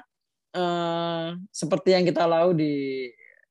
[0.53, 3.07] eh, seperti yang kita tahu di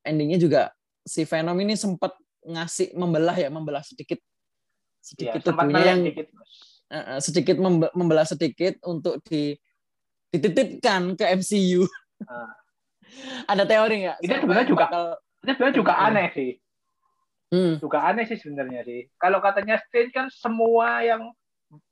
[0.06, 0.62] endingnya juga
[1.02, 2.14] si Venom ini sempat
[2.46, 4.22] ngasih membelah ya, membelah sedikit
[5.06, 6.28] Ya, sedikit tubuhnya yang melek dikit.
[6.34, 6.50] Mas.
[6.90, 9.54] eh, eh, sedikit membe- membelah sedikit untuk di
[10.34, 11.86] dititipkan ke MCU.
[12.26, 12.50] Ah.
[13.54, 14.18] Ada teori nggak?
[14.18, 16.06] Itu sebenarnya juga- bakal- Itu sebenarnya juga Hmm.
[16.10, 16.50] aneh sih.
[17.46, 19.06] Hmm, Juga aneh sih sebenarnya sih.
[19.14, 21.30] Kalau katanya Strange kan semua yang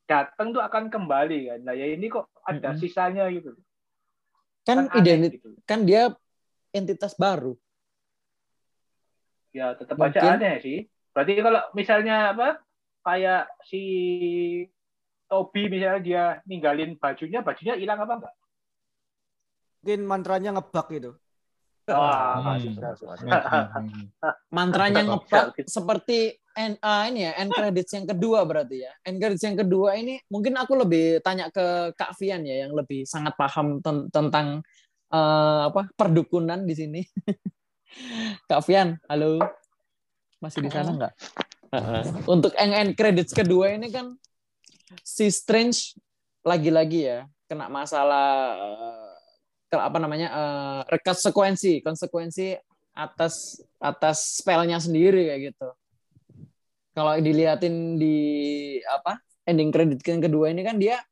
[0.04, 1.58] datang tuh akan kembali kan.
[1.62, 2.82] Nah ya ini kok ada Mm-mm.
[2.82, 3.54] sisanya gitu.
[4.64, 5.54] kan aneh identit gitu.
[5.62, 6.10] kan dia
[6.72, 7.54] entitas baru.
[9.54, 10.78] Ya tetap Mungkin- aja aneh sih.
[11.14, 12.58] Berarti kalau misalnya apa
[13.06, 13.82] kayak si
[15.30, 18.34] Toby misalnya dia ninggalin bajunya, bajunya hilang apa enggak?
[19.84, 21.10] Mungkin mantranya ngebug gitu.
[21.84, 22.56] Wah,
[23.76, 24.08] Hmm.
[24.48, 25.68] mantranya gitu.
[25.68, 26.18] seperti
[26.56, 28.92] end, ah, ini ya end credits yang kedua berarti ya.
[29.04, 33.04] End credits yang kedua ini mungkin aku lebih tanya ke Kak Vian ya yang lebih
[33.04, 34.64] sangat paham ten- tentang
[35.12, 37.00] eh, apa perdukunan di sini.
[38.48, 39.44] Kak Vian halo?
[40.40, 41.12] Masih di sana nggak?
[42.24, 44.16] Untuk end end credits kedua ini kan
[45.04, 45.98] si Strange
[46.40, 49.03] lagi-lagi ya kena masalah ke-
[49.80, 50.28] apa namanya
[50.86, 52.54] eh, konsekuensi konsekuensi
[52.94, 55.68] atas atas spellnya sendiri kayak gitu.
[56.94, 58.18] Kalau diliatin di
[58.86, 59.18] apa
[59.50, 61.02] ending credit yang kedua ini kan dia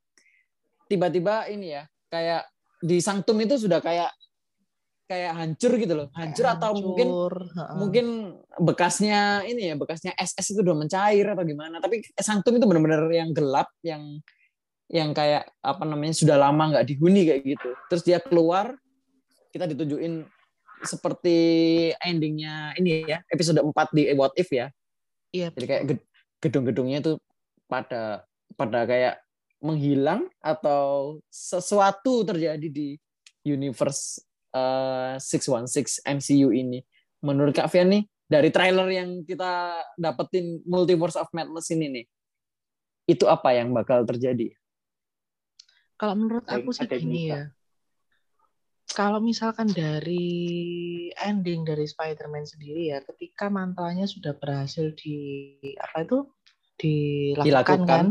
[0.87, 2.47] tiba-tiba ini ya kayak
[2.83, 4.11] di Sanctum itu sudah kayak
[5.13, 7.77] kayak hancur gitu loh, hancur atau mungkin Hancur, heeh.
[7.77, 8.07] mungkin
[8.57, 11.77] bekasnya ini ya bekasnya SS itu udah mencair atau gimana.
[11.85, 14.01] Tapi Sanctum itu benar-benar yang gelap yang
[14.91, 17.71] yang kayak apa namanya sudah lama nggak dihuni kayak gitu.
[17.89, 18.75] Terus dia keluar
[19.53, 20.25] kita ditunjukin
[20.83, 21.39] seperti
[22.03, 24.69] endingnya ini ya episode 4 di What If ya.
[25.33, 26.07] Iya, Jadi kayak ged-
[26.43, 27.13] gedung-gedungnya itu
[27.71, 28.27] pada
[28.59, 29.23] pada kayak
[29.63, 32.99] menghilang atau sesuatu terjadi di
[33.47, 34.21] universe
[34.53, 36.83] eh, 616 MCU ini.
[37.23, 42.05] Menurut Kak Fian nih dari trailer yang kita dapetin Multiverse of Madness ini nih,
[43.09, 44.53] itu apa yang bakal terjadi?
[46.03, 47.47] Kalau menurut aku sih gini ya.
[48.91, 50.27] Kalau misalkan dari
[51.15, 56.27] ending dari Spider-Man sendiri ya, ketika mantranya sudah berhasil di apa itu
[56.75, 58.07] dilakukan Dilakukan, kan,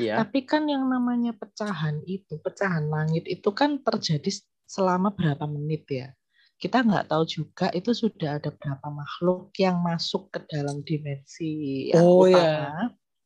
[0.00, 0.24] Ya.
[0.24, 4.32] tapi kan yang namanya pecahan itu, pecahan langit itu kan terjadi
[4.64, 6.08] selama berapa menit ya.
[6.56, 12.00] Kita nggak tahu juga itu sudah ada berapa makhluk yang masuk ke dalam dimensi yang
[12.00, 12.40] Oh, utama.
[12.40, 12.64] ya.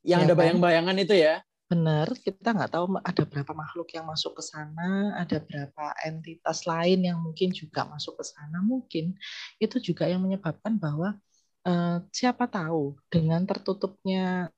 [0.03, 0.39] Yang Ya ada kan?
[0.43, 1.35] bayang-bayangan itu ya.
[1.70, 7.06] Benar, kita nggak tahu ada berapa makhluk yang masuk ke sana, ada berapa entitas lain
[7.06, 8.59] yang mungkin juga masuk ke sana.
[8.59, 9.14] Mungkin
[9.62, 11.14] itu juga yang menyebabkan bahwa
[11.62, 14.51] eh, siapa tahu dengan tertutupnya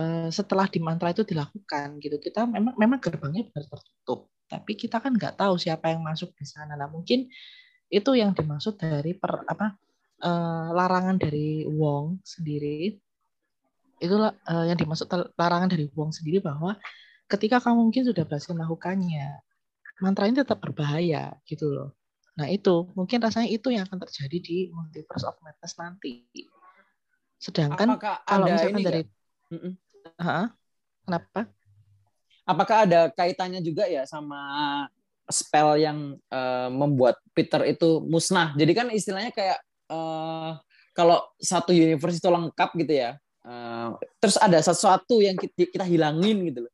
[0.00, 4.96] eh, setelah di mantra itu dilakukan gitu, kita memang memang gerbangnya benar tertutup, tapi kita
[5.04, 6.72] kan nggak tahu siapa yang masuk di sana.
[6.80, 7.28] Nah mungkin
[7.92, 9.76] itu yang dimaksud dari per apa
[10.24, 12.96] eh, larangan dari Wong sendiri
[13.98, 15.06] itulah eh, yang dimaksud
[15.36, 16.78] larangan dari Wong sendiri bahwa
[17.28, 19.42] ketika kamu mungkin sudah berhasil melakukannya,
[20.00, 21.88] mantra ini tetap berbahaya gitu loh.
[22.38, 26.24] Nah itu mungkin rasanya itu yang akan terjadi di Multiverse of Madness nanti.
[27.38, 29.02] Sedangkan Apakah kalau misalkan ini dari?
[29.48, 29.72] Mm-mm.
[30.18, 30.52] Hah?
[31.08, 31.48] kenapa?
[32.48, 34.40] apakah ada kaitannya juga ya sama
[35.28, 38.56] spell yang eh, membuat Peter itu musnah?
[38.56, 39.60] Jadi kan istilahnya kayak
[39.92, 40.50] eh,
[40.96, 43.88] kalau satu universe itu lengkap gitu ya, eh,
[44.20, 46.72] terus ada sesuatu yang kita, hilangin gitu loh.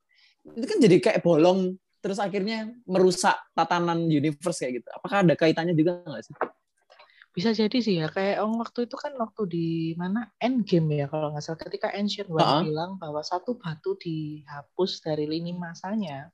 [0.58, 4.88] Itu kan jadi kayak bolong, terus akhirnya merusak tatanan universe kayak gitu.
[4.92, 6.34] Apakah ada kaitannya juga nggak sih?
[7.34, 9.68] Bisa jadi sih ya kayak oh, waktu itu kan waktu di
[9.98, 12.62] mana Endgame ya kalau nggak salah ketika Ancient One Ha-ha.
[12.62, 16.30] bilang bahwa satu batu dihapus dari lini masanya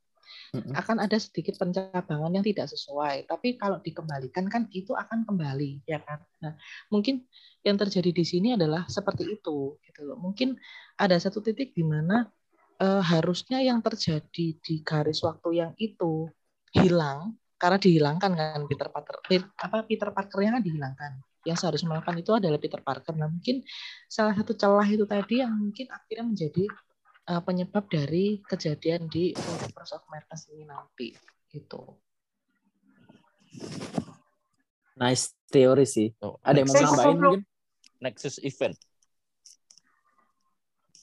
[0.50, 0.74] Mm-mm.
[0.74, 3.24] akan ada sedikit pencabangan yang tidak sesuai.
[3.24, 6.20] Tapi kalau dikembalikan kan itu akan kembali, ya kan?
[6.42, 6.52] Nah,
[6.90, 7.24] mungkin
[7.60, 10.16] yang terjadi di sini adalah seperti itu, gitu loh.
[10.16, 10.56] Mungkin
[10.96, 12.28] ada satu titik di mana
[12.80, 16.28] eh, harusnya yang terjadi di garis waktu yang itu
[16.72, 19.20] hilang karena dihilangkan kan Peter Parker,
[19.60, 21.12] apa Peter Parker-nya kan dihilangkan.
[21.44, 23.12] Yang seharusnya melakukan itu adalah Peter Parker.
[23.16, 23.60] Nah, mungkin
[24.08, 26.64] salah satu celah itu tadi yang mungkin akhirnya menjadi
[27.28, 31.12] uh, penyebab dari kejadian di Multiverse of Madness ini nanti
[31.52, 32.00] gitu.
[34.96, 36.12] Nice teori sih.
[36.24, 37.42] Oh, Ada yang mau nambahin mungkin?
[38.00, 38.76] Nexus event.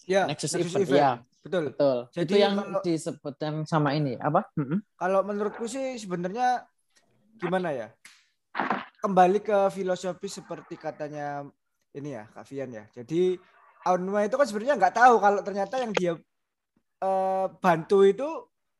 [0.07, 0.87] Ya, Nexus, Nexus event.
[0.87, 1.01] event.
[1.01, 1.11] Ya,
[1.47, 1.63] Betul.
[1.71, 1.97] Betul.
[2.11, 4.43] Jadi itu yang kalau- disebutkan sama ini apa?
[4.99, 6.67] Kalau menurutku sih sebenarnya
[7.39, 7.87] gimana ya?
[8.99, 11.47] Kembali ke filosofi seperti katanya
[11.95, 12.83] ini ya, Kak Fian ya.
[12.91, 13.39] Jadi
[13.87, 16.13] Aonuma itu kan sebenarnya nggak tahu kalau ternyata yang dia
[16.99, 18.27] eh, bantu itu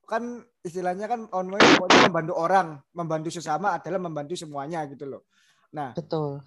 [0.07, 5.23] kan istilahnya kan pokoknya membantu orang, membantu sesama adalah membantu semuanya gitu loh.
[5.72, 6.44] Nah, Betul.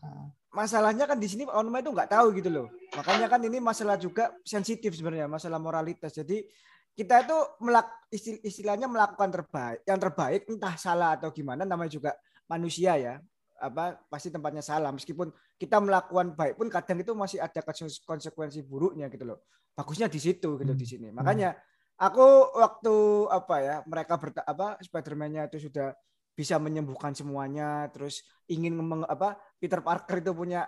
[0.51, 2.67] Masalahnya kan di sini Onuma itu nggak tahu gitu loh.
[2.95, 6.11] Makanya kan ini masalah juga sensitif sebenarnya, masalah moralitas.
[6.11, 6.43] Jadi
[6.95, 12.11] kita itu melak, istil- istilahnya melakukan terbaik, yang terbaik entah salah atau gimana namanya juga
[12.51, 13.15] manusia ya.
[13.61, 18.65] Apa pasti tempatnya salah meskipun kita melakukan baik pun kadang itu masih ada konse- konsekuensi
[18.65, 19.45] buruknya gitu loh.
[19.77, 21.13] Bagusnya di situ gitu di sini.
[21.13, 21.55] Makanya
[22.01, 22.95] aku waktu
[23.29, 25.93] apa ya mereka berta, apa Spider-Man-nya itu sudah
[26.35, 30.65] bisa menyembuhkan semuanya terus ingin meng- apa Peter Parker itu punya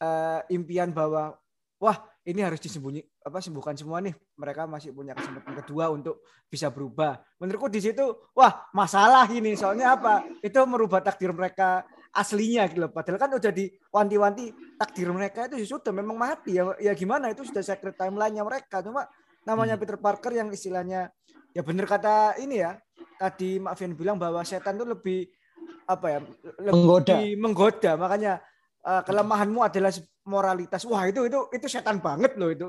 [0.00, 1.34] eh, impian bahwa
[1.76, 4.10] wah ini harus disembunyi apa sembuhkan semua nih.
[4.34, 7.22] Mereka masih punya kesempatan kedua untuk bisa berubah.
[7.38, 8.02] Menurutku di situ
[8.34, 10.26] wah masalah ini soalnya apa?
[10.42, 12.90] Itu merubah takdir mereka aslinya gitu loh.
[12.90, 16.58] Padahal kan udah diwanti-wanti takdir mereka itu ya sudah memang mati.
[16.58, 17.30] Ya ya gimana?
[17.30, 18.82] Itu sudah secret timeline-nya mereka.
[18.82, 19.06] Cuma
[19.46, 21.14] namanya Peter Parker yang istilahnya
[21.54, 22.74] ya bener kata ini ya
[23.16, 25.18] tadi Mak Fian bilang bahwa setan itu lebih
[25.86, 26.18] apa ya
[26.62, 27.16] lebih Menggoda.
[27.38, 27.90] menggoda.
[27.98, 28.32] Makanya
[28.82, 29.90] eh, kelemahanmu adalah
[30.26, 30.82] moralitas.
[30.86, 32.66] Wah itu itu itu setan banget loh itu.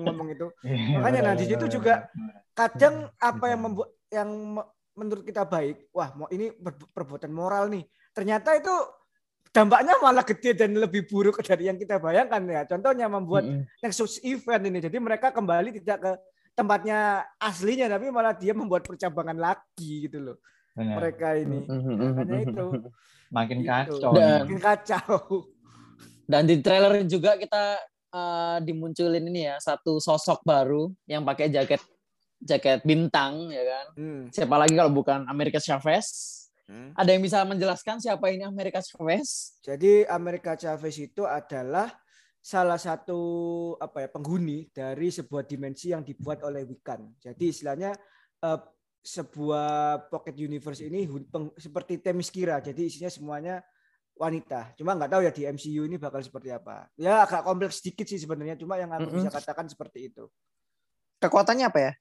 [0.00, 0.46] Ngomong itu.
[0.96, 2.08] Makanya, nah, di situ juga
[2.56, 6.54] kadang apa yang membuat yang me- menurut kita baik wah mau ini
[6.94, 7.82] perbuatan moral nih.
[8.14, 8.70] Ternyata itu
[9.50, 12.62] dampaknya malah gede dan lebih buruk dari yang kita bayangkan ya.
[12.66, 13.66] Contohnya membuat Mm-mm.
[13.82, 14.78] Nexus event ini.
[14.80, 16.12] Jadi mereka kembali tidak ke
[16.54, 16.98] tempatnya
[17.36, 20.36] aslinya tapi malah dia membuat percabangan lagi gitu loh
[20.72, 20.96] Benar.
[20.98, 22.14] mereka ini Mm-mm.
[22.14, 22.66] makanya itu
[23.34, 23.68] Makin Gitu.
[23.68, 24.12] kacau.
[24.14, 25.20] Dan- makin kacau
[26.24, 27.76] Dan di trailer juga kita
[28.08, 31.82] eh, dimunculin ini ya satu sosok baru yang pakai jaket
[32.38, 33.86] jaket bintang ya kan.
[33.94, 34.22] Hmm.
[34.30, 36.06] Siapa lagi kalau bukan Amerika Chavez?
[36.64, 36.94] Hmm.
[36.94, 39.58] Ada yang bisa menjelaskan siapa ini Amerika Chavez?
[39.60, 41.90] Jadi Amerika Chavez itu adalah
[42.44, 43.20] salah satu
[43.80, 47.16] apa ya penghuni dari sebuah dimensi yang dibuat oleh Wiccan.
[47.16, 47.96] Jadi istilahnya
[48.44, 48.60] eh,
[49.00, 49.68] sebuah
[50.12, 52.60] pocket universe ini peng- seperti Themyscira.
[52.60, 53.64] Jadi isinya semuanya
[54.12, 54.76] wanita.
[54.76, 56.84] Cuma nggak tahu ya di MCU ini bakal seperti apa.
[57.00, 58.60] Ya agak kompleks sedikit sih sebenarnya.
[58.60, 59.24] Cuma yang aku Mm-mm.
[59.24, 60.28] bisa katakan seperti itu.
[61.24, 61.92] Kekuatannya apa ya?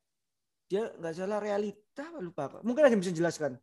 [0.68, 2.60] Dia nggak salah realita lupa.
[2.68, 3.56] Mungkin ada yang bisa jelaskan.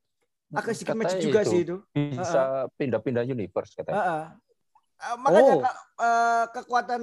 [0.50, 1.50] Agak sedikit magic juga itu.
[1.52, 1.76] sih itu.
[1.92, 4.00] Bisa pindah-pindah universe katanya.
[4.00, 4.24] Heeh.
[5.00, 5.62] Eh, makanya Oh.
[6.00, 7.02] Eh, kekuatan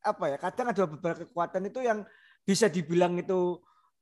[0.00, 0.36] apa ya?
[0.36, 2.04] Kadang ada beberapa kekuatan itu yang
[2.42, 3.60] bisa dibilang itu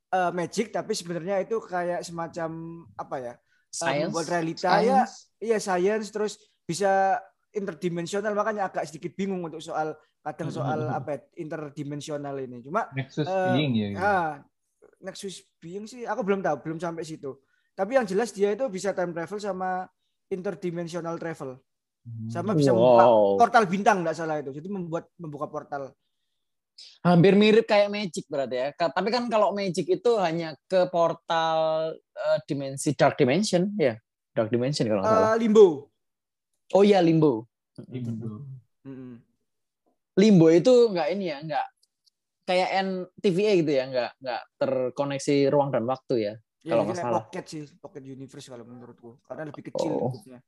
[0.09, 2.51] eh, magic, tapi sebenarnya itu kayak semacam
[2.95, 3.35] apa ya?
[3.73, 4.13] Science.
[4.13, 5.13] membuat realita ya, Science.
[5.41, 7.17] iya science terus bisa
[7.51, 10.93] interdimensional makanya agak sedikit bingung untuk soal kadang soal Mhm.
[10.93, 12.61] apa ya, interdimensional ini.
[12.61, 13.89] Cuma Nexus Eh, being ya.
[13.97, 14.31] ah,
[15.01, 17.41] Nexus Being sih aku belum tahu, belum sampai situ.
[17.73, 19.89] Tapi yang jelas dia itu bisa time travel sama
[20.29, 21.57] interdimensional travel.
[22.27, 23.39] Sama bisa membuka Wow.
[23.39, 24.51] portal bintang nggak salah itu.
[24.51, 25.95] Jadi membuat membuka portal.
[27.01, 28.69] Hampir mirip kayak Magic berarti ya.
[28.73, 33.95] Tapi kan kalau Magic itu hanya ke portal eh, dimensi Dark Dimension ya.
[34.33, 35.33] Dark Dimension kalau nggak salah.
[35.33, 35.67] Eh, limbo.
[36.73, 37.47] Oh iya Limbo.
[37.87, 38.43] Limbo.
[40.13, 41.67] Limbo itu nggak ini ya, nggak
[42.45, 46.35] kayak NTVA gitu ya, nggak nggak terkoneksi ruang dan waktu ya.
[46.63, 47.25] Ya, Kalau nggak salah.
[47.25, 49.19] pocket sih, pocket universe kalau menurutku.
[49.25, 50.13] Karena lebih kecil Oh.
[50.13, 50.39] lingkupnya.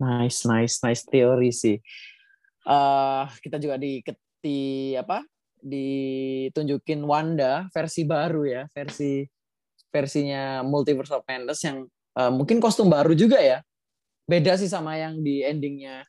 [0.00, 1.78] Nice, nice, nice teori sih.
[2.64, 4.00] eh kita juga di
[4.40, 4.58] di
[4.96, 5.22] apa?
[5.64, 9.24] Ditunjukin Wanda versi baru ya, versi
[9.88, 11.86] versinya Multiverse of Madness yang
[12.18, 13.62] eh, mungkin kostum baru juga ya.
[14.24, 16.02] Beda sih sama yang di endingnya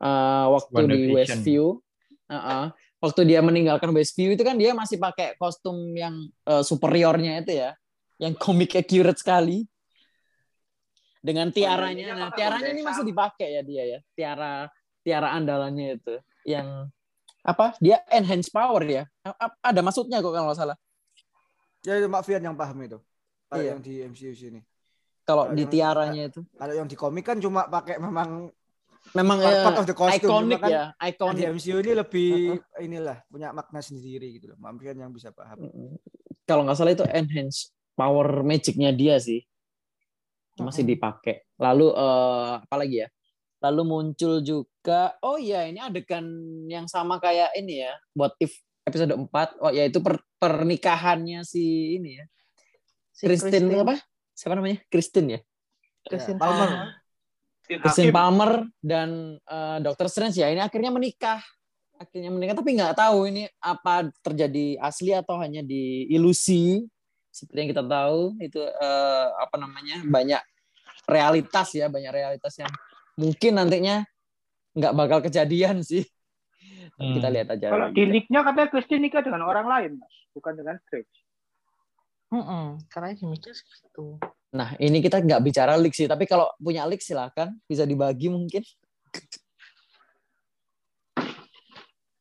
[0.00, 1.02] eh, waktu di.
[1.12, 1.78] Westview.
[2.30, 2.64] Heeh.
[3.00, 6.16] Waktu dia meninggalkan Westview itu kan dia masih pakai kostum yang
[6.48, 7.76] eh, superiornya itu ya,
[8.16, 9.68] yang komik accurate sekali
[11.20, 12.16] dengan tiaranya.
[12.16, 13.98] Nah, tiaranya ini masih dipakai ya dia ya.
[14.12, 14.66] Tiara
[15.00, 16.14] tiara andalannya itu
[16.44, 16.88] yang
[17.40, 17.76] apa?
[17.80, 19.04] Dia enhance power ya.
[19.60, 20.76] Ada maksudnya kok kalau nggak salah.
[21.80, 22.98] Ya itu Mak Fian yang paham itu.
[23.48, 23.70] Kalau Iya.
[23.76, 24.60] yang di MCU sini.
[25.24, 28.50] Kalau Kalau di yang- tiaranya itu Kalau yang di komik kan cuma pakai memang
[29.10, 30.20] memang part, part of the costume.
[30.20, 31.42] ikonik Cuma kan ya, yang Di.
[31.56, 32.30] MCU ini lebih
[32.78, 34.56] inilah punya makna sendiri gitu loh.
[34.60, 35.66] Mak Fian yang bisa paham.
[36.44, 39.44] Kalau nggak salah itu enhance power magicnya dia sih
[40.60, 41.48] masih dipakai.
[41.56, 43.08] Lalu eh, apa lagi ya?
[43.60, 46.24] Lalu muncul juga, oh iya ini adegan
[46.64, 48.56] yang sama kayak ini ya, What If
[48.88, 49.28] episode 4,
[49.60, 52.24] oh yaitu per- pernikahannya si ini ya,
[53.12, 54.00] Si Kristen apa?
[54.32, 54.80] Siapa namanya?
[54.88, 55.40] Kristen ya?
[56.08, 56.70] Kristen Ya, Palmer.
[57.68, 60.08] Kristen Palmer dan eh, Dr.
[60.08, 61.44] Strange ya ini akhirnya menikah.
[62.00, 66.80] akhirnya meningkat tapi nggak tahu ini apa terjadi asli atau hanya di ilusi
[67.28, 70.40] seperti yang kita tahu itu eh, apa namanya banyak
[71.10, 72.70] realitas ya banyak realitas yang
[73.18, 74.06] mungkin nantinya
[74.72, 76.06] nggak bakal kejadian sih
[76.94, 77.34] Tapi kita Hmm.
[77.34, 80.12] lihat aja Kalau di leak-nya katanya Christian nikah dengan orang lain, Mas.
[80.36, 81.08] Bukan dengan Grace.
[82.30, 84.14] Mm-mm, karena gimmicknya segitu.
[84.50, 88.62] nah ini kita nggak bicara leak sih tapi kalau punya leak silahkan bisa dibagi mungkin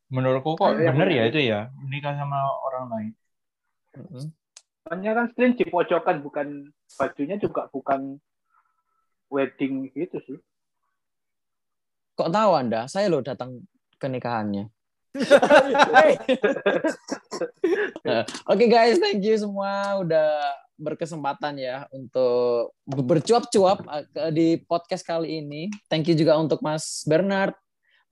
[0.09, 3.11] Menurutku kok iya, bener ya itu ya menikah sama orang lain.
[4.81, 6.65] Soalnya kan Splin di pojokan, bukan
[6.97, 8.17] bajunya juga bukan
[9.29, 10.37] wedding gitu sih.
[12.13, 13.63] kok tahu anda saya loh datang
[13.95, 14.67] ke nikahannya
[18.45, 20.29] Oke guys, thank you semua udah
[20.79, 23.83] berkesempatan ya untuk bercuap-cuap
[24.13, 25.67] ke- di podcast kali ini.
[25.91, 27.57] Thank you juga untuk Mas Bernard,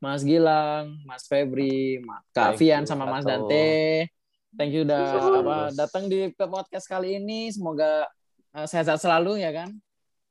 [0.02, 3.24] Mas Gilang, Mas Febri, Ma- Kak you, sama Mas.
[3.24, 4.10] Dante.
[4.58, 7.54] Thank you udah apa, datang di podcast kali ini.
[7.54, 8.10] Semoga
[8.58, 9.70] uh, sehat-sehat selalu ya kan.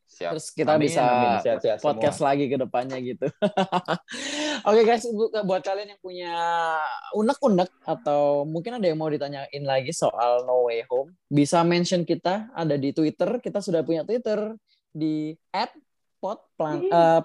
[0.06, 0.32] Siap.
[0.38, 1.42] Terus kita Amin, bisa amin.
[1.42, 1.88] Sehat-sehat semua.
[1.92, 3.26] podcast lagi ke depannya gitu.
[4.70, 6.34] Oke guys, bu- buat kalian yang punya
[7.12, 12.48] unek-unek atau mungkin ada yang mau ditanyain lagi soal No Way Home, bisa mention kita
[12.54, 13.42] ada di Twitter.
[13.42, 14.54] Kita sudah punya Twitter
[14.94, 15.34] di
[16.22, 17.20] @pot_plan eh,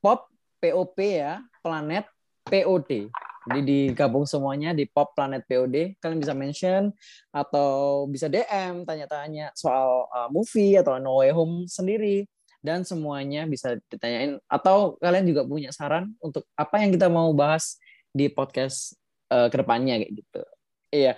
[0.00, 0.30] pop
[0.62, 2.06] pop ya, planet
[2.46, 3.10] POD.
[3.50, 5.98] Jadi digabung semuanya di Pop Planet POD.
[5.98, 6.94] Kalian bisa mention
[7.34, 12.30] atau bisa DM tanya-tanya soal uh, movie atau No Way Home sendiri
[12.62, 17.80] dan semuanya bisa ditanyain atau kalian juga punya saran untuk apa yang kita mau bahas
[18.12, 18.94] di podcast
[19.32, 20.42] uh, ke depannya kayak gitu.
[20.90, 21.12] Iya.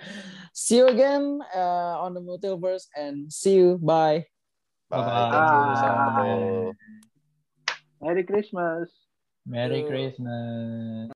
[0.53, 4.25] See you again uh, on the multiverse and see you bye.
[4.87, 5.01] Bye.
[5.01, 5.49] Thank
[6.21, 6.73] you.
[8.03, 8.91] Merry Christmas.
[9.47, 9.83] Merry.
[9.83, 11.09] Christmas.